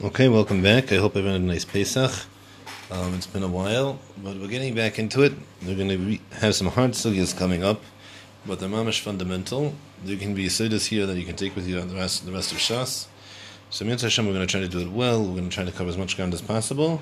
Okay, 0.00 0.28
welcome 0.28 0.62
back. 0.62 0.92
I 0.92 0.96
hope 0.98 1.16
everyone 1.16 1.40
had 1.40 1.50
a 1.50 1.52
nice 1.52 1.64
Pesach. 1.64 2.12
Um, 2.88 3.14
it's 3.14 3.26
been 3.26 3.42
a 3.42 3.48
while, 3.48 3.98
but 4.22 4.36
we're 4.36 4.46
getting 4.46 4.72
back 4.72 4.96
into 4.96 5.22
it. 5.22 5.32
We're 5.66 5.74
going 5.74 5.88
to 5.88 5.96
re- 5.96 6.20
have 6.34 6.54
some 6.54 6.68
hard 6.68 6.92
sugyas 6.92 7.36
coming 7.36 7.64
up, 7.64 7.82
but 8.46 8.60
they're 8.60 8.68
mamish 8.68 9.00
fundamental. 9.00 9.74
There 10.04 10.16
can 10.16 10.36
be 10.36 10.46
siddhas 10.46 10.86
here 10.86 11.04
that 11.04 11.18
you 11.18 11.24
can 11.24 11.34
take 11.34 11.56
with 11.56 11.66
you 11.66 11.80
on 11.80 11.88
the 11.88 11.96
rest, 11.96 12.24
the 12.24 12.30
rest 12.30 12.52
of 12.52 12.58
Shas. 12.58 13.08
So, 13.70 13.84
Hashem, 13.84 14.24
we're 14.24 14.34
going 14.34 14.46
to 14.46 14.50
try 14.50 14.60
to 14.60 14.68
do 14.68 14.78
it 14.78 14.88
well. 14.88 15.18
We're 15.18 15.34
going 15.34 15.48
to 15.48 15.54
try 15.54 15.64
to 15.64 15.72
cover 15.72 15.90
as 15.90 15.96
much 15.98 16.14
ground 16.14 16.32
as 16.32 16.42
possible, 16.42 17.00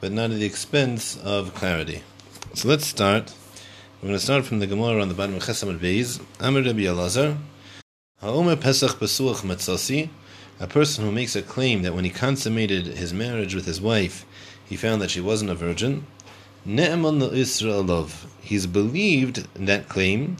but 0.00 0.10
not 0.10 0.32
at 0.32 0.40
the 0.40 0.44
expense 0.44 1.16
of 1.22 1.54
clarity. 1.54 2.02
So, 2.54 2.66
let's 2.66 2.84
start. 2.84 3.32
We're 4.02 4.08
going 4.08 4.18
to 4.18 4.24
start 4.24 4.44
from 4.44 4.58
the 4.58 4.66
Gemara 4.66 5.00
on 5.00 5.06
the 5.06 5.14
bottom 5.14 5.36
of 5.36 5.44
Chesam 5.44 5.78
Beis. 5.78 6.20
Amr 6.40 6.62
Rabbi 6.62 6.80
Elazar. 6.80 7.38
Ha'omer 8.18 8.56
Pesach 8.56 8.98
Besuach 8.98 9.42
Matzasi 9.42 10.10
a 10.60 10.66
person 10.66 11.04
who 11.04 11.12
makes 11.12 11.34
a 11.34 11.42
claim 11.42 11.82
that 11.82 11.94
when 11.94 12.04
he 12.04 12.10
consummated 12.10 12.86
his 12.86 13.12
marriage 13.12 13.54
with 13.54 13.66
his 13.66 13.80
wife, 13.80 14.24
he 14.64 14.76
found 14.76 15.02
that 15.02 15.10
she 15.10 15.20
wasn't 15.20 15.50
a 15.50 15.54
virgin, 15.54 16.06
Ne'eman 16.66 17.20
Israelov. 17.20 18.26
he's 18.40 18.66
believed 18.66 19.46
that 19.54 19.88
claim, 19.88 20.36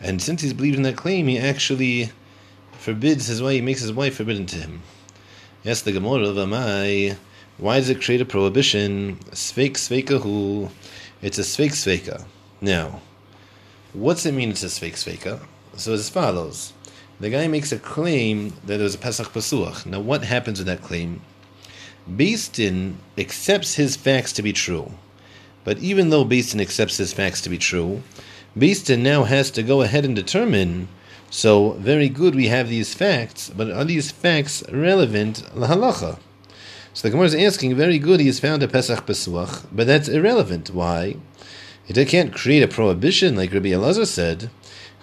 and 0.00 0.20
since 0.20 0.42
he's 0.42 0.52
believed 0.52 0.76
in 0.76 0.82
that 0.82 0.96
claim, 0.96 1.28
he 1.28 1.38
actually 1.38 2.10
forbids 2.72 3.26
his 3.26 3.40
wife, 3.40 3.54
he 3.54 3.60
makes 3.60 3.80
his 3.80 3.92
wife 3.92 4.16
forbidden 4.16 4.46
to 4.46 4.56
him. 4.56 4.82
Yes, 5.62 5.80
the 5.80 5.92
Gemara 5.92 6.28
of 6.28 6.36
Amai, 6.36 7.16
why 7.56 7.78
does 7.78 7.88
it 7.88 8.02
create 8.02 8.20
a 8.20 8.26
prohibition? 8.26 9.16
Sveik 9.30 9.74
sveikahu, 9.74 10.70
it's 11.22 11.38
a 11.38 11.42
sveik 11.42 11.70
sveika. 11.70 12.24
Now, 12.60 13.00
what's 13.92 14.26
it 14.26 14.32
mean 14.32 14.50
it's 14.50 14.62
a 14.62 14.66
sveik 14.66 14.94
sveika? 14.94 15.40
So 15.76 15.94
it's 15.94 16.02
as 16.02 16.10
follows. 16.10 16.72
The 17.20 17.30
guy 17.30 17.46
makes 17.46 17.72
a 17.72 17.78
claim 17.78 18.50
that 18.66 18.78
there's 18.78 18.94
a 18.94 18.98
Pesach 18.98 19.32
Pasuach. 19.32 19.86
Now, 19.86 20.00
what 20.00 20.24
happens 20.24 20.58
with 20.58 20.66
that 20.66 20.82
claim? 20.82 21.20
Din 22.16 22.98
accepts 23.16 23.74
his 23.74 23.96
facts 23.96 24.32
to 24.32 24.42
be 24.42 24.52
true. 24.52 24.92
But 25.64 25.78
even 25.78 26.10
though 26.10 26.24
Din 26.24 26.60
accepts 26.60 26.96
his 26.98 27.12
facts 27.12 27.40
to 27.42 27.50
be 27.50 27.58
true, 27.58 28.02
Din 28.56 29.02
now 29.02 29.24
has 29.24 29.50
to 29.52 29.62
go 29.62 29.82
ahead 29.82 30.04
and 30.04 30.14
determine 30.14 30.88
so, 31.34 31.72
very 31.72 32.08
good, 32.08 32.36
we 32.36 32.46
have 32.46 32.68
these 32.68 32.94
facts, 32.94 33.50
but 33.50 33.68
are 33.68 33.84
these 33.84 34.12
facts 34.12 34.62
relevant 34.70 35.42
lahalacha? 35.52 36.20
So 36.92 37.08
the 37.08 37.10
Gemara 37.10 37.26
is 37.26 37.34
asking, 37.34 37.74
very 37.74 37.98
good, 37.98 38.20
he 38.20 38.26
has 38.26 38.38
found 38.38 38.62
a 38.62 38.68
Pesach 38.68 39.04
Pesuach, 39.04 39.66
but 39.72 39.88
that's 39.88 40.08
irrelevant. 40.08 40.70
Why? 40.70 41.16
It 41.88 42.06
can't 42.06 42.32
create 42.32 42.62
a 42.62 42.68
prohibition, 42.68 43.34
like 43.34 43.52
Rabbi 43.52 43.70
Elazar 43.70 44.06
said, 44.06 44.48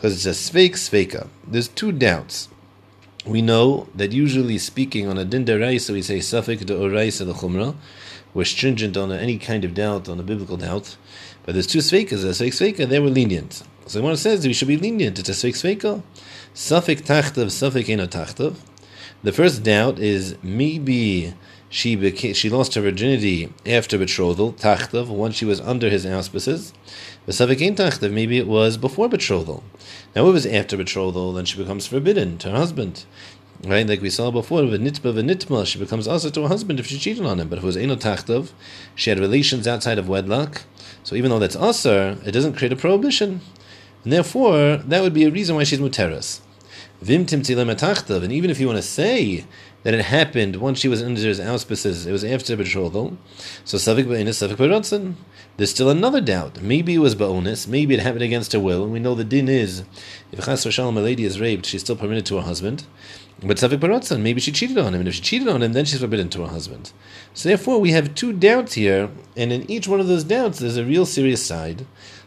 because 0.01 0.25
it's 0.25 0.25
a 0.25 0.51
sveik 0.51 0.71
sveika. 0.71 1.27
There's 1.45 1.67
two 1.67 1.91
doubts. 1.91 2.49
We 3.23 3.43
know 3.43 3.87
that 3.93 4.11
usually 4.11 4.57
speaking 4.57 5.07
on 5.07 5.19
a 5.19 5.23
din 5.23 5.45
so 5.45 5.93
we 5.93 6.01
say 6.01 6.17
suffik 6.17 6.65
de 6.65 6.73
oraisa 6.73 7.23
the 7.23 7.33
chumra. 7.33 7.75
We're 8.33 8.45
stringent 8.45 8.97
on 8.97 9.11
any 9.11 9.37
kind 9.37 9.63
of 9.63 9.75
doubt, 9.75 10.09
on 10.09 10.19
a 10.19 10.23
biblical 10.23 10.57
doubt. 10.57 10.97
But 11.43 11.53
there's 11.53 11.67
two 11.67 11.79
sveikas, 11.79 12.23
a 12.23 12.29
sveik 12.33 12.75
sveika, 12.75 12.89
they 12.89 12.99
were 12.99 13.11
lenient. 13.11 13.61
So 13.85 14.01
one 14.01 14.17
says 14.17 14.43
we 14.47 14.53
should 14.53 14.69
be 14.69 14.77
lenient. 14.77 15.19
It's 15.19 15.29
a 15.29 15.33
sveik 15.33 15.53
sveika. 15.53 16.01
Suffik 16.55 17.01
tachtav, 17.01 17.51
suffik 17.51 17.87
eno 17.87 18.07
tachtav. 18.07 18.55
The 19.21 19.31
first 19.31 19.61
doubt 19.61 19.99
is 19.99 20.35
maybe 20.41 21.35
she 21.71 21.95
became, 21.95 22.33
she 22.33 22.49
lost 22.49 22.75
her 22.75 22.81
virginity 22.81 23.49
after 23.65 23.97
betrothal, 23.97 24.51
tachtav, 24.51 25.07
once 25.07 25.35
she 25.37 25.45
was 25.45 25.61
under 25.61 25.89
his 25.89 26.05
auspices. 26.05 26.73
V'savikein 27.25 27.77
tachtav, 27.77 28.11
maybe 28.11 28.37
it 28.37 28.45
was 28.45 28.75
before 28.75 29.07
betrothal. 29.07 29.63
Now, 30.13 30.27
it 30.27 30.33
was 30.33 30.45
after 30.45 30.75
betrothal, 30.75 31.31
then 31.31 31.45
she 31.45 31.57
becomes 31.57 31.87
forbidden 31.87 32.37
to 32.39 32.51
her 32.51 32.57
husband. 32.57 33.05
Right, 33.63 33.87
like 33.87 34.01
we 34.01 34.09
saw 34.09 34.31
before, 34.31 34.63
v'nitba 34.63 35.13
v'nitma, 35.13 35.65
she 35.65 35.79
becomes 35.79 36.09
also 36.09 36.29
to 36.29 36.41
her 36.41 36.49
husband 36.49 36.81
if 36.81 36.87
she 36.87 36.99
cheated 36.99 37.25
on 37.25 37.39
him. 37.39 37.47
But 37.47 37.59
if 37.59 37.63
it 37.63 37.67
was 37.67 37.77
eno 37.77 37.95
tachtav, 37.95 38.51
she 38.93 39.09
had 39.09 39.19
relations 39.19 39.65
outside 39.65 39.97
of 39.97 40.09
wedlock. 40.09 40.63
So 41.03 41.15
even 41.15 41.31
though 41.31 41.39
that's 41.39 41.55
usher, 41.55 42.17
it 42.25 42.33
doesn't 42.33 42.57
create 42.57 42.73
a 42.73 42.75
prohibition. 42.75 43.39
And 44.03 44.11
therefore, 44.11 44.75
that 44.75 45.01
would 45.01 45.13
be 45.13 45.23
a 45.23 45.31
reason 45.31 45.55
why 45.55 45.63
she's 45.63 45.79
muteris. 45.79 46.41
Vim 47.01 47.25
and 47.31 48.31
even 48.31 48.51
if 48.51 48.59
you 48.59 48.67
want 48.67 48.77
to 48.77 48.83
say 48.83 49.45
that 49.83 49.93
it 49.93 50.05
happened 50.05 50.57
once 50.57 50.79
she 50.79 50.87
was 50.87 51.01
under 51.01 51.21
his 51.21 51.39
auspices, 51.39 52.05
it 52.05 52.11
was 52.11 52.23
after 52.23 52.55
betrothal. 52.55 53.17
So 53.65 53.77
Savik 53.77 54.05
Ba'inus, 54.05 54.47
Savik 54.47 54.57
Ba'rotzen. 54.57 55.15
There's 55.57 55.71
still 55.71 55.89
another 55.89 56.21
doubt. 56.21 56.61
Maybe 56.61 56.95
it 56.95 56.99
was 56.99 57.15
Ba'onis, 57.15 57.67
maybe 57.67 57.93
it 57.93 57.99
happened 57.99 58.23
against 58.23 58.53
her 58.53 58.59
will, 58.59 58.83
and 58.83 58.93
we 58.93 58.99
know 58.99 59.15
the 59.15 59.23
din 59.23 59.49
is 59.49 59.83
if 60.31 60.45
Chas 60.45 60.65
Shalom, 60.71 60.97
a 60.97 61.01
lady 61.01 61.25
is 61.25 61.39
raped, 61.39 61.65
she's 61.65 61.81
still 61.81 61.95
permitted 61.95 62.25
to 62.27 62.37
her 62.37 62.43
husband. 62.43 62.85
But 63.43 63.57
Savik 63.57 63.79
Ba'rotzen, 63.79 64.21
maybe 64.21 64.39
she 64.39 64.51
cheated 64.51 64.77
on 64.77 64.93
him, 64.93 65.01
and 65.01 65.07
if 65.07 65.15
she 65.15 65.21
cheated 65.21 65.47
on 65.47 65.63
him, 65.63 65.73
then 65.73 65.85
she's 65.85 65.99
forbidden 65.99 66.29
to 66.29 66.41
her 66.41 66.47
husband. 66.47 66.91
So 67.33 67.49
therefore, 67.49 67.79
we 67.79 67.91
have 67.91 68.13
two 68.13 68.33
doubts 68.33 68.73
here, 68.73 69.09
and 69.35 69.51
in 69.51 69.69
each 69.69 69.87
one 69.87 69.99
of 69.99 70.07
those 70.07 70.23
doubts, 70.23 70.59
there's 70.59 70.77
a 70.77 70.85
real 70.85 71.05
serious 71.07 71.43
side 71.43 71.85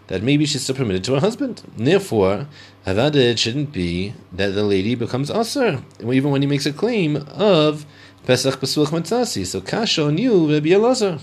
that 0.09 0.23
maybe 0.23 0.45
she's 0.45 0.63
still 0.63 0.75
permitted 0.75 1.05
to 1.05 1.15
her 1.15 1.21
husband. 1.21 1.63
Therefore, 1.77 2.49
Havada, 2.87 3.17
it 3.17 3.39
shouldn't 3.39 3.73
be 3.73 4.13
that 4.31 4.51
the 4.51 4.63
lady 4.63 4.95
becomes 4.95 5.31
Asr, 5.31 5.83
even 6.01 6.31
when 6.31 6.43
he 6.43 6.47
makes 6.47 6.67
a 6.67 6.73
claim 6.73 7.17
of 7.17 7.87
Pesach 8.27 8.61
Pesuach 8.61 8.89
Matzasi. 8.89 9.47
So 9.47 9.63
Kasha 9.63 10.05
on 10.05 10.19
you, 10.19 10.53
Rabbi 10.53 10.69
Elazar. 10.69 11.21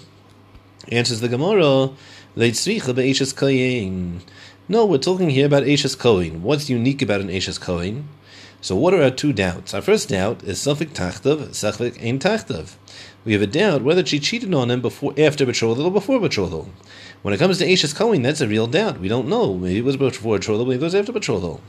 Answers 0.91 1.19
the 1.19 1.27
Gemara, 1.27 1.91
Leitzricha 2.35 2.95
be'eshes 2.95 3.33
koyin. 3.35 4.22
No, 4.67 4.85
we're 4.85 4.97
talking 4.97 5.29
here 5.29 5.45
about 5.45 5.67
Ashes 5.67 5.95
Kohen. 5.95 6.41
What's 6.41 6.69
unique 6.69 7.01
about 7.01 7.22
an 7.22 7.29
Ashes 7.29 7.59
Kohen? 7.59 8.07
So 8.61 8.75
what 8.75 8.93
are 8.93 9.03
our 9.03 9.11
two 9.11 9.33
doubts? 9.33 9.73
Our 9.73 9.81
first 9.81 10.09
doubt 10.09 10.43
is 10.43 10.59
Sufik 10.59 10.93
Tachtav, 10.93 11.49
Sufik 11.49 12.01
Ein 12.01 12.19
Tachtav. 12.19 12.75
We 13.25 13.33
have 13.33 13.41
a 13.41 13.47
doubt 13.47 13.83
whether 13.83 14.05
she 14.05 14.19
cheated 14.19 14.53
on 14.53 14.72
him 14.72 14.81
before, 14.81 15.13
after 15.17 15.45
betrothal 15.45 15.85
or 15.85 15.91
before 15.91 16.19
betrothal. 16.19 16.69
When 17.21 17.35
it 17.35 17.37
comes 17.37 17.59
to 17.59 17.71
Ashes 17.71 17.93
Kohen, 17.93 18.23
that's 18.23 18.41
a 18.41 18.47
real 18.47 18.65
doubt. 18.65 18.99
We 18.99 19.07
don't 19.07 19.27
know. 19.27 19.53
Maybe 19.53 19.77
it 19.77 19.85
was 19.85 19.95
before 19.95 20.39
betrothal, 20.39 20.65
maybe 20.65 20.81
it 20.81 20.83
was 20.83 20.95
after 20.95 21.11
betrothal. 21.11 21.61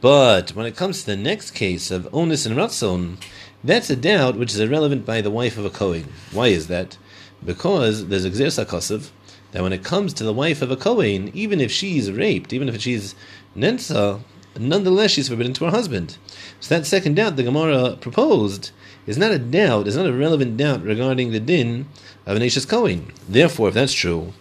But 0.00 0.50
when 0.56 0.66
it 0.66 0.74
comes 0.74 1.00
to 1.00 1.06
the 1.06 1.16
next 1.16 1.52
case 1.52 1.92
of 1.92 2.12
Onus 2.12 2.44
and 2.44 2.56
Ratzon, 2.56 3.18
that's 3.62 3.88
a 3.88 3.94
doubt 3.94 4.36
which 4.36 4.52
is 4.52 4.58
irrelevant 4.58 5.06
by 5.06 5.20
the 5.20 5.30
wife 5.30 5.56
of 5.56 5.64
a 5.64 5.70
Kohen. 5.70 6.12
Why 6.32 6.48
is 6.48 6.66
that? 6.66 6.96
Because 7.44 8.08
there's 8.08 8.24
a 8.24 8.30
Gzer 8.30 8.46
Sakosiv, 8.46 9.10
that 9.52 9.62
when 9.62 9.72
it 9.72 9.84
comes 9.84 10.12
to 10.14 10.24
the 10.24 10.32
wife 10.32 10.60
of 10.60 10.72
a 10.72 10.76
Kohen, 10.76 11.30
even 11.34 11.60
if 11.60 11.70
she's 11.70 12.10
raped, 12.10 12.52
even 12.52 12.68
if 12.68 12.80
she's 12.80 13.14
Nensa, 13.56 14.22
nonetheless 14.58 15.12
she's 15.12 15.28
forbidden 15.28 15.52
to 15.52 15.66
her 15.66 15.70
husband. 15.70 16.16
So 16.58 16.74
that 16.74 16.84
second 16.84 17.14
doubt 17.14 17.36
the 17.36 17.44
Gemara 17.44 17.96
proposed 18.00 18.72
is 19.06 19.16
not 19.16 19.30
a 19.30 19.38
doubt, 19.38 19.86
is 19.86 19.96
not 19.96 20.06
a 20.06 20.12
relevant 20.12 20.56
doubt 20.56 20.82
regarding 20.82 21.30
the 21.30 21.38
din 21.38 21.86
of 22.26 22.36
an 22.36 22.42
Ashes 22.42 22.66
Kohen. 22.66 23.12
Therefore, 23.28 23.68
if 23.68 23.74
that's 23.74 23.92
true, 23.92 24.32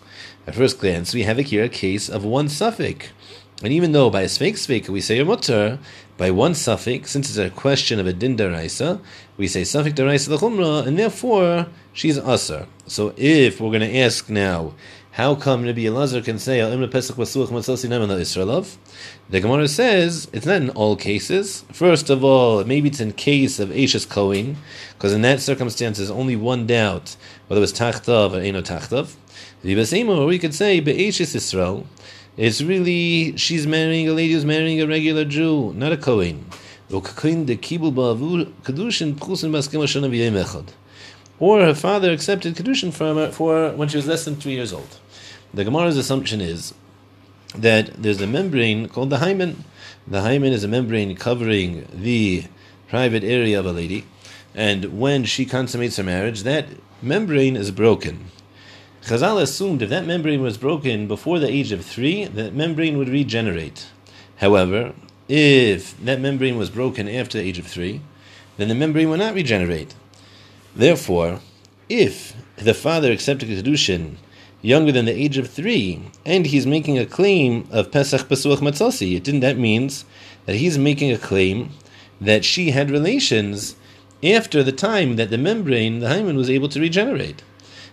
at 0.49 0.55
first 0.55 0.79
glance, 0.79 1.13
we 1.13 1.21
have 1.21 1.37
here 1.37 1.63
a 1.63 1.69
case 1.69 2.09
of 2.09 2.25
one 2.25 2.49
suffix. 2.49 3.09
And 3.61 3.71
even 3.71 3.91
though 3.91 4.09
by 4.09 4.23
a 4.23 4.25
sveik 4.25 4.53
sveik 4.53 4.89
we 4.89 4.99
say 4.99 5.19
a 5.19 5.25
mutter, 5.25 5.77
by 6.17 6.31
one 6.31 6.55
suffix, 6.55 7.11
since 7.11 7.29
it's 7.29 7.37
a 7.37 7.51
question 7.51 7.99
of 7.99 8.07
a 8.07 8.13
din 8.13 8.35
daraisa, 8.35 8.99
we 9.37 9.47
say 9.47 9.63
suffix 9.63 9.99
daraisa 9.99 10.29
the 10.29 10.37
chumra, 10.37 10.87
and 10.87 10.97
therefore 10.97 11.67
she's 11.93 12.17
usher. 12.17 12.65
So 12.87 13.13
if 13.15 13.61
we're 13.61 13.69
going 13.69 13.87
to 13.87 13.95
ask 13.95 14.27
now, 14.27 14.73
how 15.11 15.35
come 15.35 15.65
Rabbi 15.65 15.81
Elazar 15.81 16.25
can 16.25 16.39
say 16.39 16.61
Pesach 16.87 17.15
Israelov? 17.15 18.77
The 19.29 19.39
Gemara 19.39 19.67
says 19.67 20.29
it's 20.33 20.47
not 20.47 20.63
in 20.63 20.71
all 20.71 20.95
cases. 20.95 21.63
First 21.71 22.09
of 22.09 22.23
all, 22.23 22.63
maybe 22.63 22.89
it's 22.89 22.99
in 22.99 23.11
case 23.11 23.59
of 23.59 23.71
Ashes 23.71 24.07
Kohen, 24.07 24.57
because 24.93 25.13
in 25.13 25.21
that 25.21 25.41
circumstance 25.41 25.97
there's 25.97 26.09
only 26.09 26.35
one 26.35 26.65
doubt 26.65 27.17
whether 27.47 27.59
it 27.59 27.61
was 27.61 27.73
Tachtav 27.73 28.33
or 28.33 28.39
Eno 28.39 28.61
Tachtav. 28.61 29.15
We 29.61 30.39
could 30.39 30.55
say 30.55 30.79
Be'eshes 30.79 31.35
Israel. 31.35 31.85
It's 32.37 32.61
really 32.61 33.35
she's 33.35 33.67
marrying 33.67 34.07
a 34.07 34.13
lady 34.13 34.31
who's 34.31 34.45
marrying 34.45 34.79
a 34.81 34.87
regular 34.87 35.25
Jew, 35.25 35.73
not 35.73 35.91
a 35.91 35.97
Kohen. 35.97 36.45
Or 36.91 37.01
her 41.61 41.75
father 41.75 42.11
accepted 42.11 42.55
kedushin 42.55 42.93
from 42.93 43.17
her 43.17 43.31
for 43.31 43.71
when 43.73 43.89
she 43.89 43.97
was 43.97 44.07
less 44.07 44.23
than 44.23 44.37
three 44.37 44.53
years 44.53 44.71
old. 44.71 44.99
The 45.53 45.65
Gemara's 45.65 45.97
assumption 45.97 46.39
is 46.39 46.73
that 47.53 48.01
there's 48.01 48.21
a 48.21 48.27
membrane 48.27 48.87
called 48.87 49.09
the 49.09 49.17
hymen. 49.17 49.65
The 50.07 50.21
hymen 50.21 50.53
is 50.53 50.63
a 50.63 50.69
membrane 50.69 51.15
covering 51.17 51.85
the 51.93 52.45
private 52.87 53.25
area 53.25 53.59
of 53.59 53.65
a 53.65 53.73
lady, 53.73 54.05
and 54.55 54.99
when 54.99 55.25
she 55.25 55.45
consummates 55.45 55.97
her 55.97 56.03
marriage, 56.03 56.43
that 56.43 56.67
membrane 57.01 57.57
is 57.57 57.71
broken. 57.71 58.31
Chazal 59.09 59.41
assumed 59.41 59.81
if 59.81 59.89
that 59.89 60.05
membrane 60.05 60.43
was 60.43 60.59
broken 60.59 61.07
before 61.07 61.39
the 61.39 61.49
age 61.49 61.71
of 61.71 61.83
three, 61.83 62.25
that 62.25 62.53
membrane 62.53 62.95
would 62.99 63.09
regenerate. 63.09 63.87
However, 64.35 64.93
if 65.27 65.99
that 66.05 66.21
membrane 66.21 66.57
was 66.57 66.69
broken 66.69 67.09
after 67.09 67.39
the 67.39 67.43
age 67.43 67.57
of 67.57 67.65
three, 67.65 68.01
then 68.57 68.67
the 68.67 68.75
membrane 68.75 69.09
would 69.09 69.17
not 69.17 69.33
regenerate. 69.33 69.95
Therefore, 70.75 71.39
if 71.89 72.35
the 72.57 72.75
father 72.75 73.11
accepted 73.11 73.49
Kedushin 73.49 74.17
younger 74.61 74.91
than 74.91 75.05
the 75.05 75.19
age 75.19 75.39
of 75.39 75.49
three, 75.49 76.03
and 76.23 76.45
he's 76.45 76.67
making 76.67 76.99
a 76.99 77.05
claim 77.07 77.67
of 77.71 77.91
Pesach 77.91 78.29
Pesuach 78.29 78.59
Matzasi, 78.59 79.23
then 79.23 79.39
that 79.39 79.57
means 79.57 80.05
that 80.45 80.57
he's 80.57 80.77
making 80.77 81.11
a 81.11 81.17
claim 81.17 81.71
that 82.21 82.45
she 82.45 82.69
had 82.69 82.91
relations 82.91 83.75
after 84.23 84.61
the 84.61 84.71
time 84.71 85.15
that 85.15 85.31
the 85.31 85.37
membrane, 85.39 85.97
the 85.97 86.09
hymen, 86.09 86.37
was 86.37 86.51
able 86.51 86.69
to 86.69 86.79
regenerate. 86.79 87.41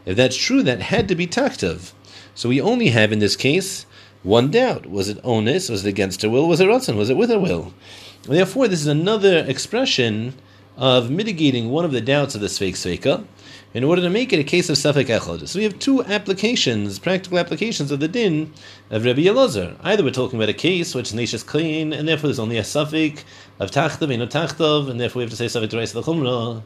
If 0.07 0.17
that's 0.17 0.37
true, 0.37 0.63
that 0.63 0.81
had 0.81 1.09
to 1.09 1.15
be 1.15 1.27
taktav. 1.27 1.93
So 2.35 2.49
we 2.49 2.61
only 2.61 2.89
have 2.91 3.13
in 3.13 3.19
this 3.19 3.37
case 3.37 3.85
one 4.23 4.51
doubt. 4.51 4.87
Was 4.87 5.09
it 5.09 5.19
onus? 5.23 5.69
Was 5.69 5.85
it 5.85 5.89
against 5.89 6.23
her 6.23 6.31
will? 6.31 6.49
Was 6.49 6.61
it 6.61 6.69
ratzon? 6.69 6.97
Was 6.97 7.11
it 7.11 7.17
with 7.17 7.31
her 7.31 7.39
will? 7.39 7.75
Therefore, 8.23 8.69
this 8.69 8.81
is 8.81 8.87
another 8.87 9.45
expression 9.47 10.35
of 10.77 11.11
mitigating 11.11 11.71
one 11.71 11.85
of 11.85 11.93
the 11.93 12.01
doubts 12.01 12.35
of 12.35 12.41
the 12.41 12.49
Sveik 12.49 12.73
Sveika 12.73 13.25
in 13.73 13.85
order 13.85 14.03
to 14.03 14.11
make 14.11 14.33
it 14.33 14.39
a 14.39 14.45
case 14.45 14.69
of 14.69 14.77
Safek 14.77 15.07
Echad. 15.07 15.47
So 15.49 15.59
we 15.59 15.65
have 15.65 15.79
two 15.79 16.03
applications, 16.05 16.99
practical 16.99 17.39
applications 17.39 17.91
of 17.91 18.01
the 18.01 18.09
din 18.09 18.53
of 18.91 19.05
Rabbi 19.05 19.23
Elazar. 19.23 19.77
Either 19.83 20.03
we're 20.03 20.11
talking 20.11 20.39
about 20.39 20.49
a 20.49 20.55
case 20.55 20.95
which 20.95 21.13
is 21.13 21.19
Nashis 21.19 21.45
clean, 21.45 21.93
and 21.93 22.07
therefore 22.07 22.29
there's 22.29 22.39
only 22.39 22.59
a 22.59 22.63
Safek 22.63 23.25
of 23.59 23.71
Tachtav, 23.71 24.11
and 24.11 24.19
no 24.19 24.27
Tachtav, 24.27 24.91
and 24.91 25.01
therefore 25.01 25.21
we 25.21 25.25
have 25.25 25.31
to 25.31 25.37
say 25.37 25.47
Safek 25.47 25.71
the 25.71 26.03
Chumrah. 26.03 26.63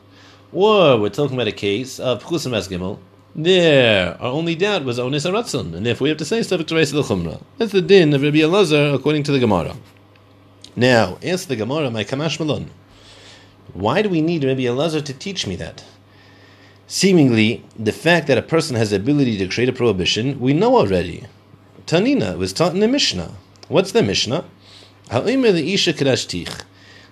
Or 0.52 0.98
we're 0.98 1.08
talking 1.08 1.36
about 1.36 1.48
a 1.48 1.52
case 1.52 2.00
of 2.00 2.22
Pchusim 2.22 2.54
as 2.54 2.68
Gimel. 2.68 2.98
There, 3.34 4.20
our 4.20 4.32
only 4.32 4.56
doubt 4.56 4.84
was 4.84 4.98
Onis 4.98 5.24
Aratzon, 5.24 5.74
and 5.74 5.86
therefore 5.86 6.06
we 6.06 6.08
have 6.08 6.18
to 6.18 6.24
say 6.24 6.40
Safek 6.40 6.74
Reis 6.74 6.90
the 6.90 7.02
Chumrah. 7.02 7.40
That's 7.58 7.70
the 7.70 7.80
din 7.80 8.12
of 8.12 8.22
Rabbi 8.22 8.38
Elazar 8.38 8.92
according 8.92 9.22
to 9.24 9.32
the 9.32 9.38
Gemara. 9.38 9.76
Now, 10.74 11.16
ask 11.22 11.46
the 11.46 11.54
Gemara, 11.54 11.90
my 11.92 12.02
Kamash 12.02 12.40
Malon. 12.40 12.70
Why 13.72 14.02
do 14.02 14.08
we 14.08 14.20
need 14.20 14.42
Rabbi 14.42 14.62
Elazar 14.62 15.04
to 15.04 15.14
teach 15.14 15.46
me 15.46 15.54
that? 15.56 15.84
Seemingly, 16.88 17.64
the 17.78 17.92
fact 17.92 18.26
that 18.26 18.36
a 18.36 18.42
person 18.42 18.74
has 18.74 18.90
the 18.90 18.96
ability 18.96 19.38
to 19.38 19.46
create 19.46 19.68
a 19.68 19.72
prohibition, 19.72 20.40
we 20.40 20.52
know 20.52 20.76
already. 20.76 21.24
Tanina 21.86 22.36
was 22.36 22.52
taught 22.52 22.74
in 22.74 22.80
the 22.80 22.88
Mishnah. 22.88 23.32
What's 23.68 23.92
the 23.92 24.02
Mishnah? 24.02 24.44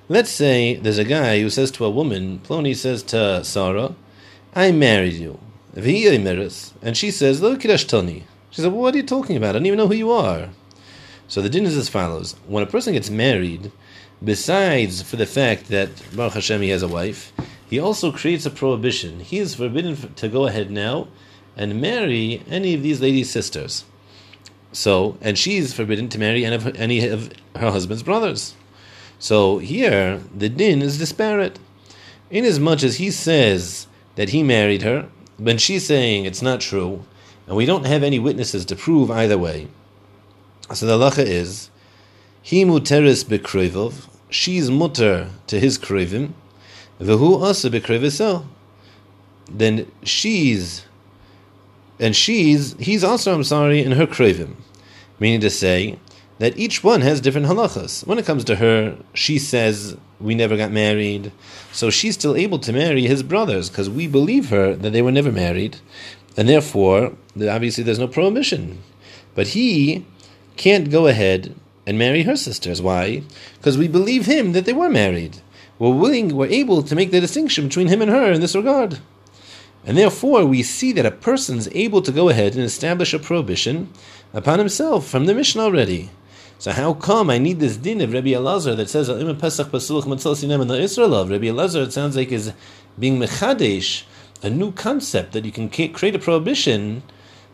Let's 0.09 0.31
say 0.31 0.75
there's 0.75 0.99
a 0.99 1.05
guy 1.05 1.41
who 1.41 1.51
says 1.51 1.71
to 1.71 1.85
a 1.85 1.91
woman, 1.91 2.41
Plony 2.41 2.75
says 2.75 3.05
to 3.05 3.45
Sarah, 3.45 3.95
I 4.57 4.73
married 4.73 5.15
you. 5.15 5.39
And 5.79 6.97
she 6.97 7.13
says, 7.13 7.41
Lo 7.41 7.57
Tani. 7.57 8.25
She 8.51 8.63
said, 8.63 8.73
well, 8.73 8.83
What 8.83 8.95
are 8.95 8.97
you 8.97 9.05
talking 9.05 9.37
about? 9.37 9.51
I 9.51 9.53
don't 9.59 9.67
even 9.67 9.79
know 9.79 9.87
who 9.87 9.95
you 9.95 10.11
are. 10.11 10.49
So 11.29 11.41
the 11.41 11.49
din 11.49 11.67
is 11.67 11.77
as 11.77 11.89
follows 11.89 12.35
When 12.47 12.65
a 12.65 12.67
person 12.67 12.95
gets 12.95 13.11
married, 13.11 13.71
besides 14.25 15.03
for 15.03 15.17
the 15.17 15.27
fact 15.27 15.69
that 15.69 15.91
Baruch 16.17 16.35
Hashem 16.35 16.63
he 16.63 16.71
has 16.71 16.83
a 16.83 16.89
wife, 16.89 17.33
he 17.71 17.79
also 17.79 18.11
creates 18.11 18.45
a 18.45 18.51
prohibition. 18.51 19.21
He 19.21 19.39
is 19.39 19.55
forbidden 19.55 20.15
to 20.15 20.29
go 20.29 20.47
ahead 20.47 20.71
now 20.71 21.07
and 21.57 21.81
marry 21.81 22.43
any 22.51 22.75
of 22.75 22.83
these 22.83 23.01
ladies' 23.01 23.31
sisters. 23.31 23.85
So, 24.73 25.17
and 25.21 25.39
she 25.39 25.59
is 25.59 25.75
forbidden 25.75 26.09
to 26.09 26.19
marry 26.19 26.45
any 26.45 26.57
of 26.57 26.65
her, 26.65 26.73
any 26.75 27.07
of 27.07 27.33
her 27.55 27.71
husband's 27.71 28.03
brothers. 28.03 28.55
So 29.21 29.59
here, 29.59 30.23
the 30.35 30.49
din 30.49 30.83
is 30.83 30.99
disparate. 30.99 31.59
Inasmuch 32.31 32.83
as 32.83 32.97
he 32.97 33.11
says 33.11 33.87
that 34.17 34.31
he 34.31 34.43
married 34.43 34.83
her, 34.83 35.09
when 35.39 35.57
she's 35.59 35.87
saying 35.87 36.27
it's 36.27 36.43
not 36.43 36.61
true, 36.61 37.05
and 37.47 37.57
we 37.57 37.65
don't 37.65 37.87
have 37.87 38.03
any 38.03 38.19
witnesses 38.19 38.65
to 38.67 38.77
prove 38.77 39.11
either 39.11 39.39
way. 39.39 39.69
So 40.75 40.85
the 40.85 40.99
halacha 40.99 41.25
is, 41.25 41.71
he 42.43 42.65
muteris 42.65 43.25
bekrevov, 43.25 44.09
she's 44.29 44.71
mutter 44.71 45.31
to 45.47 45.59
his 45.59 45.79
krevim, 45.79 46.33
V'hu 47.01 47.43
asa 47.43 47.71
b'kreviso. 47.71 48.45
Then 49.51 49.91
she's, 50.03 50.85
and 51.99 52.15
she's, 52.15 52.75
he's 52.75 53.05
also, 53.05 53.35
I'm 53.35 53.45
sorry, 53.45 53.83
in 53.83 53.93
her 53.93 54.07
krevim. 54.07 54.57
Meaning 55.21 55.41
to 55.41 55.51
say 55.51 55.99
that 56.39 56.57
each 56.59 56.85
one 56.85 57.01
has 57.01 57.21
different 57.21 57.47
halachas. 57.47 58.07
When 58.07 58.19
it 58.19 58.27
comes 58.27 58.45
to 58.45 58.57
her, 58.57 58.97
she 59.15 59.39
says, 59.39 59.97
we 60.21 60.35
never 60.35 60.57
got 60.57 60.71
married. 60.71 61.33
So 61.73 61.91
she's 61.91 62.15
still 62.15 62.37
able 62.37 62.59
to 62.61 62.73
marry 62.73 63.03
his 63.03 63.23
brothers 63.23 63.69
because 63.69 63.91
we 63.91 64.07
believe 64.07 64.51
her 64.51 64.75
that 64.75 64.91
they 64.91 65.03
were 65.03 65.13
never 65.13 65.33
married. 65.33 65.79
And 66.37 66.49
therefore, 66.49 67.13
obviously, 67.41 67.85
there's 67.85 67.99
no 67.99 68.09
prohibition. 68.09 68.83
But 69.35 69.49
he 69.49 70.07
can't 70.57 70.91
go 70.91 71.07
ahead 71.07 71.55
and 71.87 71.99
marry 71.99 72.23
her 72.23 72.37
sisters. 72.37 72.81
Why? 72.83 73.23
Because 73.57 73.79
we 73.79 73.89
believe 73.89 74.27
him 74.27 74.53
that 74.53 74.65
they 74.65 74.73
were 74.73 74.91
married 74.91 75.41
were 75.79 75.91
willing, 75.91 76.35
were 76.37 76.47
able 76.47 76.83
to 76.83 76.95
make 76.95 77.11
the 77.11 77.21
distinction 77.21 77.69
between 77.69 77.89
him 77.89 78.03
and 78.03 78.11
her 78.11 78.33
in 78.33 78.41
this 78.41 78.57
regard. 78.57 78.99
And 79.85 79.97
therefore, 79.97 80.45
we 80.45 80.63
see 80.63 80.93
that 80.93 81.07
a 81.07 81.11
person 81.11 81.59
is 81.59 81.71
able 81.73 82.03
to 82.03 82.13
go 82.13 82.29
ahead 82.29 82.55
and 82.55 82.65
establish 82.65 83.15
a 83.15 83.19
prohibition 83.19 83.91
upon 84.35 84.59
himself 84.59 85.07
from 85.07 85.27
the 85.27 85.35
mission 85.35 85.61
already. 85.61 86.11
So 86.61 86.73
how 86.73 86.95
come 86.95 87.31
I 87.31 87.39
need 87.39 87.61
this 87.61 87.77
din 87.77 88.01
of 88.01 88.13
Rabbi 88.13 88.31
Elazar 88.31 88.77
that 88.77 88.91
says 88.91 89.09
Im 89.09 89.37
Pesach 89.37 89.69
Pasulach 89.69 90.03
Matzal 90.03 90.35
Sinem 90.35 90.67
the 90.67 90.75
Israel 90.75 91.15
of 91.15 91.31
Rabbi 91.31 91.45
Elazar? 91.45 91.85
It 91.85 91.93
sounds 91.93 92.17
like 92.17 92.33
is 92.33 92.53
being 92.99 93.21
mechadesh, 93.21 94.03
a 94.43 94.51
new 94.51 94.73
concept 94.73 95.35
that 95.35 95.45
you 95.45 95.53
can 95.53 95.69
create 95.69 96.17
a 96.17 96.19
prohibition 96.19 97.05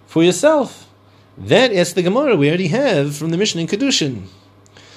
for 0.07 0.25
yourself. 0.25 0.89
That 1.37 1.71
is 1.71 1.93
the 1.93 2.03
Gemara 2.03 2.35
we 2.35 2.49
already 2.49 2.69
have 2.69 3.15
from 3.15 3.29
the 3.29 3.37
Mishnah 3.37 3.61
in 3.61 3.67
Kedushin. 3.67 4.29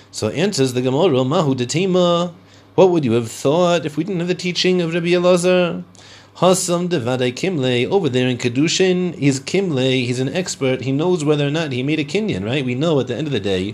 So 0.10 0.30
answers 0.30 0.72
the 0.72 0.82
Gemara, 0.82 1.26
Mahu 1.26 1.54
Detima. 1.54 2.34
What 2.76 2.92
would 2.92 3.04
you 3.04 3.12
have 3.12 3.30
thought 3.30 3.86
if 3.86 3.98
we 3.98 4.06
didn't 4.06 4.20
have 4.20 4.30
the 4.30 4.36
teaching 4.36 4.82
of 4.82 4.94
Rabbi 4.94 5.08
Elazar? 5.08 5.84
Hasam 6.38 6.88
devadai 6.88 7.34
kimle 7.34 7.90
over 7.90 8.10
there 8.10 8.28
in 8.28 8.38
kedushin. 8.38 9.16
He's 9.16 9.40
kimle. 9.40 10.06
He's 10.06 10.20
an 10.20 10.30
expert. 10.30 10.82
He 10.82 10.92
knows 10.92 11.26
whether 11.26 11.48
or 11.48 11.50
not 11.50 11.72
he 11.72 11.82
made 11.82 12.00
a 12.00 12.04
kinyan. 12.04 12.46
Right? 12.46 12.64
We 12.64 12.76
know 12.76 13.00
at 13.00 13.08
the 13.08 13.16
end 13.16 13.26
of 13.26 13.34
the 13.34 13.40
day, 13.40 13.74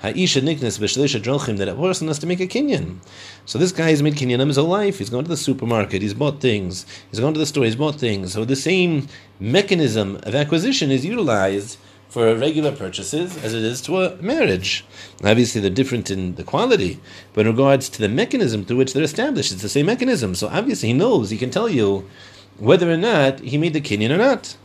ha'isha 0.00 0.40
niknes 0.40 0.78
b'shleisha 0.78 1.20
drochim 1.20 1.56
that 1.56 1.66
a 1.66 1.74
person 1.74 2.06
has 2.06 2.20
to 2.20 2.28
make 2.28 2.38
a 2.38 2.46
kinyan. 2.46 2.98
So 3.46 3.58
this 3.58 3.72
guy 3.72 3.90
has 3.90 4.00
made 4.00 4.14
kinyan 4.14 4.46
his 4.46 4.54
whole 4.54 4.68
life. 4.68 4.98
He's 4.98 5.10
gone 5.10 5.24
to 5.24 5.28
the 5.28 5.36
supermarket. 5.36 6.02
He's 6.02 6.14
bought 6.14 6.40
things. 6.40 6.86
He's 7.10 7.18
gone 7.18 7.34
to 7.34 7.40
the 7.40 7.46
store. 7.46 7.64
He's 7.64 7.74
bought 7.74 7.96
things. 7.96 8.32
So 8.32 8.44
the 8.44 8.54
same 8.54 9.08
mechanism 9.40 10.20
of 10.22 10.36
acquisition 10.36 10.92
is 10.92 11.04
utilized 11.04 11.78
for 12.14 12.32
regular 12.36 12.70
purchases 12.70 13.36
as 13.42 13.54
it 13.54 13.64
is 13.64 13.82
to 13.82 14.00
a 14.00 14.14
marriage. 14.22 14.84
Obviously, 15.24 15.60
they're 15.60 15.68
different 15.68 16.12
in 16.12 16.36
the 16.36 16.44
quality, 16.44 17.00
but 17.32 17.44
in 17.44 17.50
regards 17.50 17.88
to 17.88 18.00
the 18.00 18.08
mechanism 18.08 18.64
through 18.64 18.76
which 18.76 18.92
they're 18.92 19.02
established, 19.02 19.50
it's 19.50 19.62
the 19.62 19.68
same 19.68 19.86
mechanism. 19.86 20.36
So 20.36 20.46
obviously, 20.46 20.90
he 20.90 20.94
knows, 20.94 21.30
he 21.30 21.36
can 21.36 21.50
tell 21.50 21.68
you 21.68 22.08
whether 22.56 22.88
or 22.88 22.96
not 22.96 23.40
he 23.40 23.58
made 23.58 23.72
the 23.72 23.80
kinyan 23.80 24.12
or 24.12 24.18
not. 24.18 24.56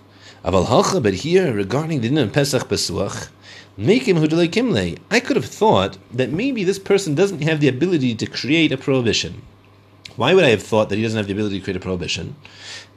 But 0.44 1.14
here, 1.16 1.52
regarding 1.52 2.02
the 2.02 2.10
din 2.10 2.30
Pesach 2.30 2.70
Besuach, 2.70 3.30
make 3.76 4.04
him 4.04 4.18
kimle. 4.18 5.00
I 5.10 5.20
could 5.20 5.36
have 5.36 5.46
thought 5.46 5.98
that 6.14 6.32
maybe 6.32 6.64
this 6.64 6.78
person 6.78 7.16
doesn't 7.16 7.42
have 7.42 7.62
the 7.62 7.68
ability 7.68 8.14
to 8.14 8.28
create 8.28 8.72
a 8.72 8.78
prohibition. 8.78 9.42
Why 10.18 10.36
would 10.36 10.44
I 10.44 10.50
have 10.50 10.62
thought 10.62 10.90
that 10.90 10.98
he 10.98 11.02
doesn't 11.02 11.18
have 11.18 11.26
the 11.26 11.34
ability 11.34 11.58
to 11.58 11.64
create 11.64 11.78
a 11.78 11.80
prohibition? 11.80 12.36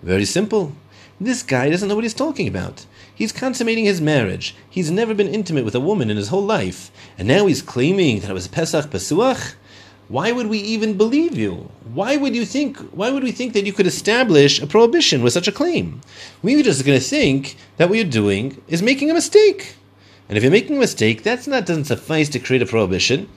Very 0.02 0.26
simple. 0.26 0.74
This 1.24 1.44
guy 1.44 1.70
doesn't 1.70 1.88
know 1.88 1.94
what 1.94 2.02
he's 2.02 2.14
talking 2.14 2.48
about. 2.48 2.84
He's 3.14 3.30
consummating 3.30 3.84
his 3.84 4.00
marriage. 4.00 4.56
He's 4.68 4.90
never 4.90 5.14
been 5.14 5.28
intimate 5.28 5.64
with 5.64 5.76
a 5.76 5.80
woman 5.80 6.10
in 6.10 6.16
his 6.16 6.30
whole 6.30 6.42
life. 6.42 6.90
And 7.16 7.28
now 7.28 7.46
he's 7.46 7.62
claiming 7.62 8.18
that 8.18 8.30
it 8.30 8.34
was 8.34 8.48
Pesach 8.48 8.86
Pesuach? 8.86 9.54
Why 10.08 10.32
would 10.32 10.48
we 10.48 10.58
even 10.58 10.96
believe 10.96 11.38
you? 11.38 11.70
Why 11.94 12.16
would 12.16 12.34
you 12.34 12.44
think 12.44 12.76
why 12.90 13.12
would 13.12 13.22
we 13.22 13.30
think 13.30 13.52
that 13.52 13.64
you 13.66 13.72
could 13.72 13.86
establish 13.86 14.60
a 14.60 14.66
prohibition 14.66 15.22
with 15.22 15.32
such 15.32 15.46
a 15.46 15.52
claim? 15.52 16.00
We 16.42 16.56
were 16.56 16.64
just 16.64 16.84
gonna 16.84 16.98
think 16.98 17.56
that 17.76 17.88
what 17.88 17.98
you're 17.98 18.20
doing 18.22 18.60
is 18.66 18.82
making 18.82 19.08
a 19.08 19.14
mistake. 19.14 19.76
And 20.28 20.36
if 20.36 20.42
you're 20.42 20.50
making 20.50 20.76
a 20.76 20.80
mistake, 20.80 21.22
that's 21.22 21.46
not 21.46 21.66
doesn't 21.66 21.84
suffice 21.84 22.30
to 22.30 22.40
create 22.40 22.62
a 22.62 22.66
prohibition. 22.66 23.28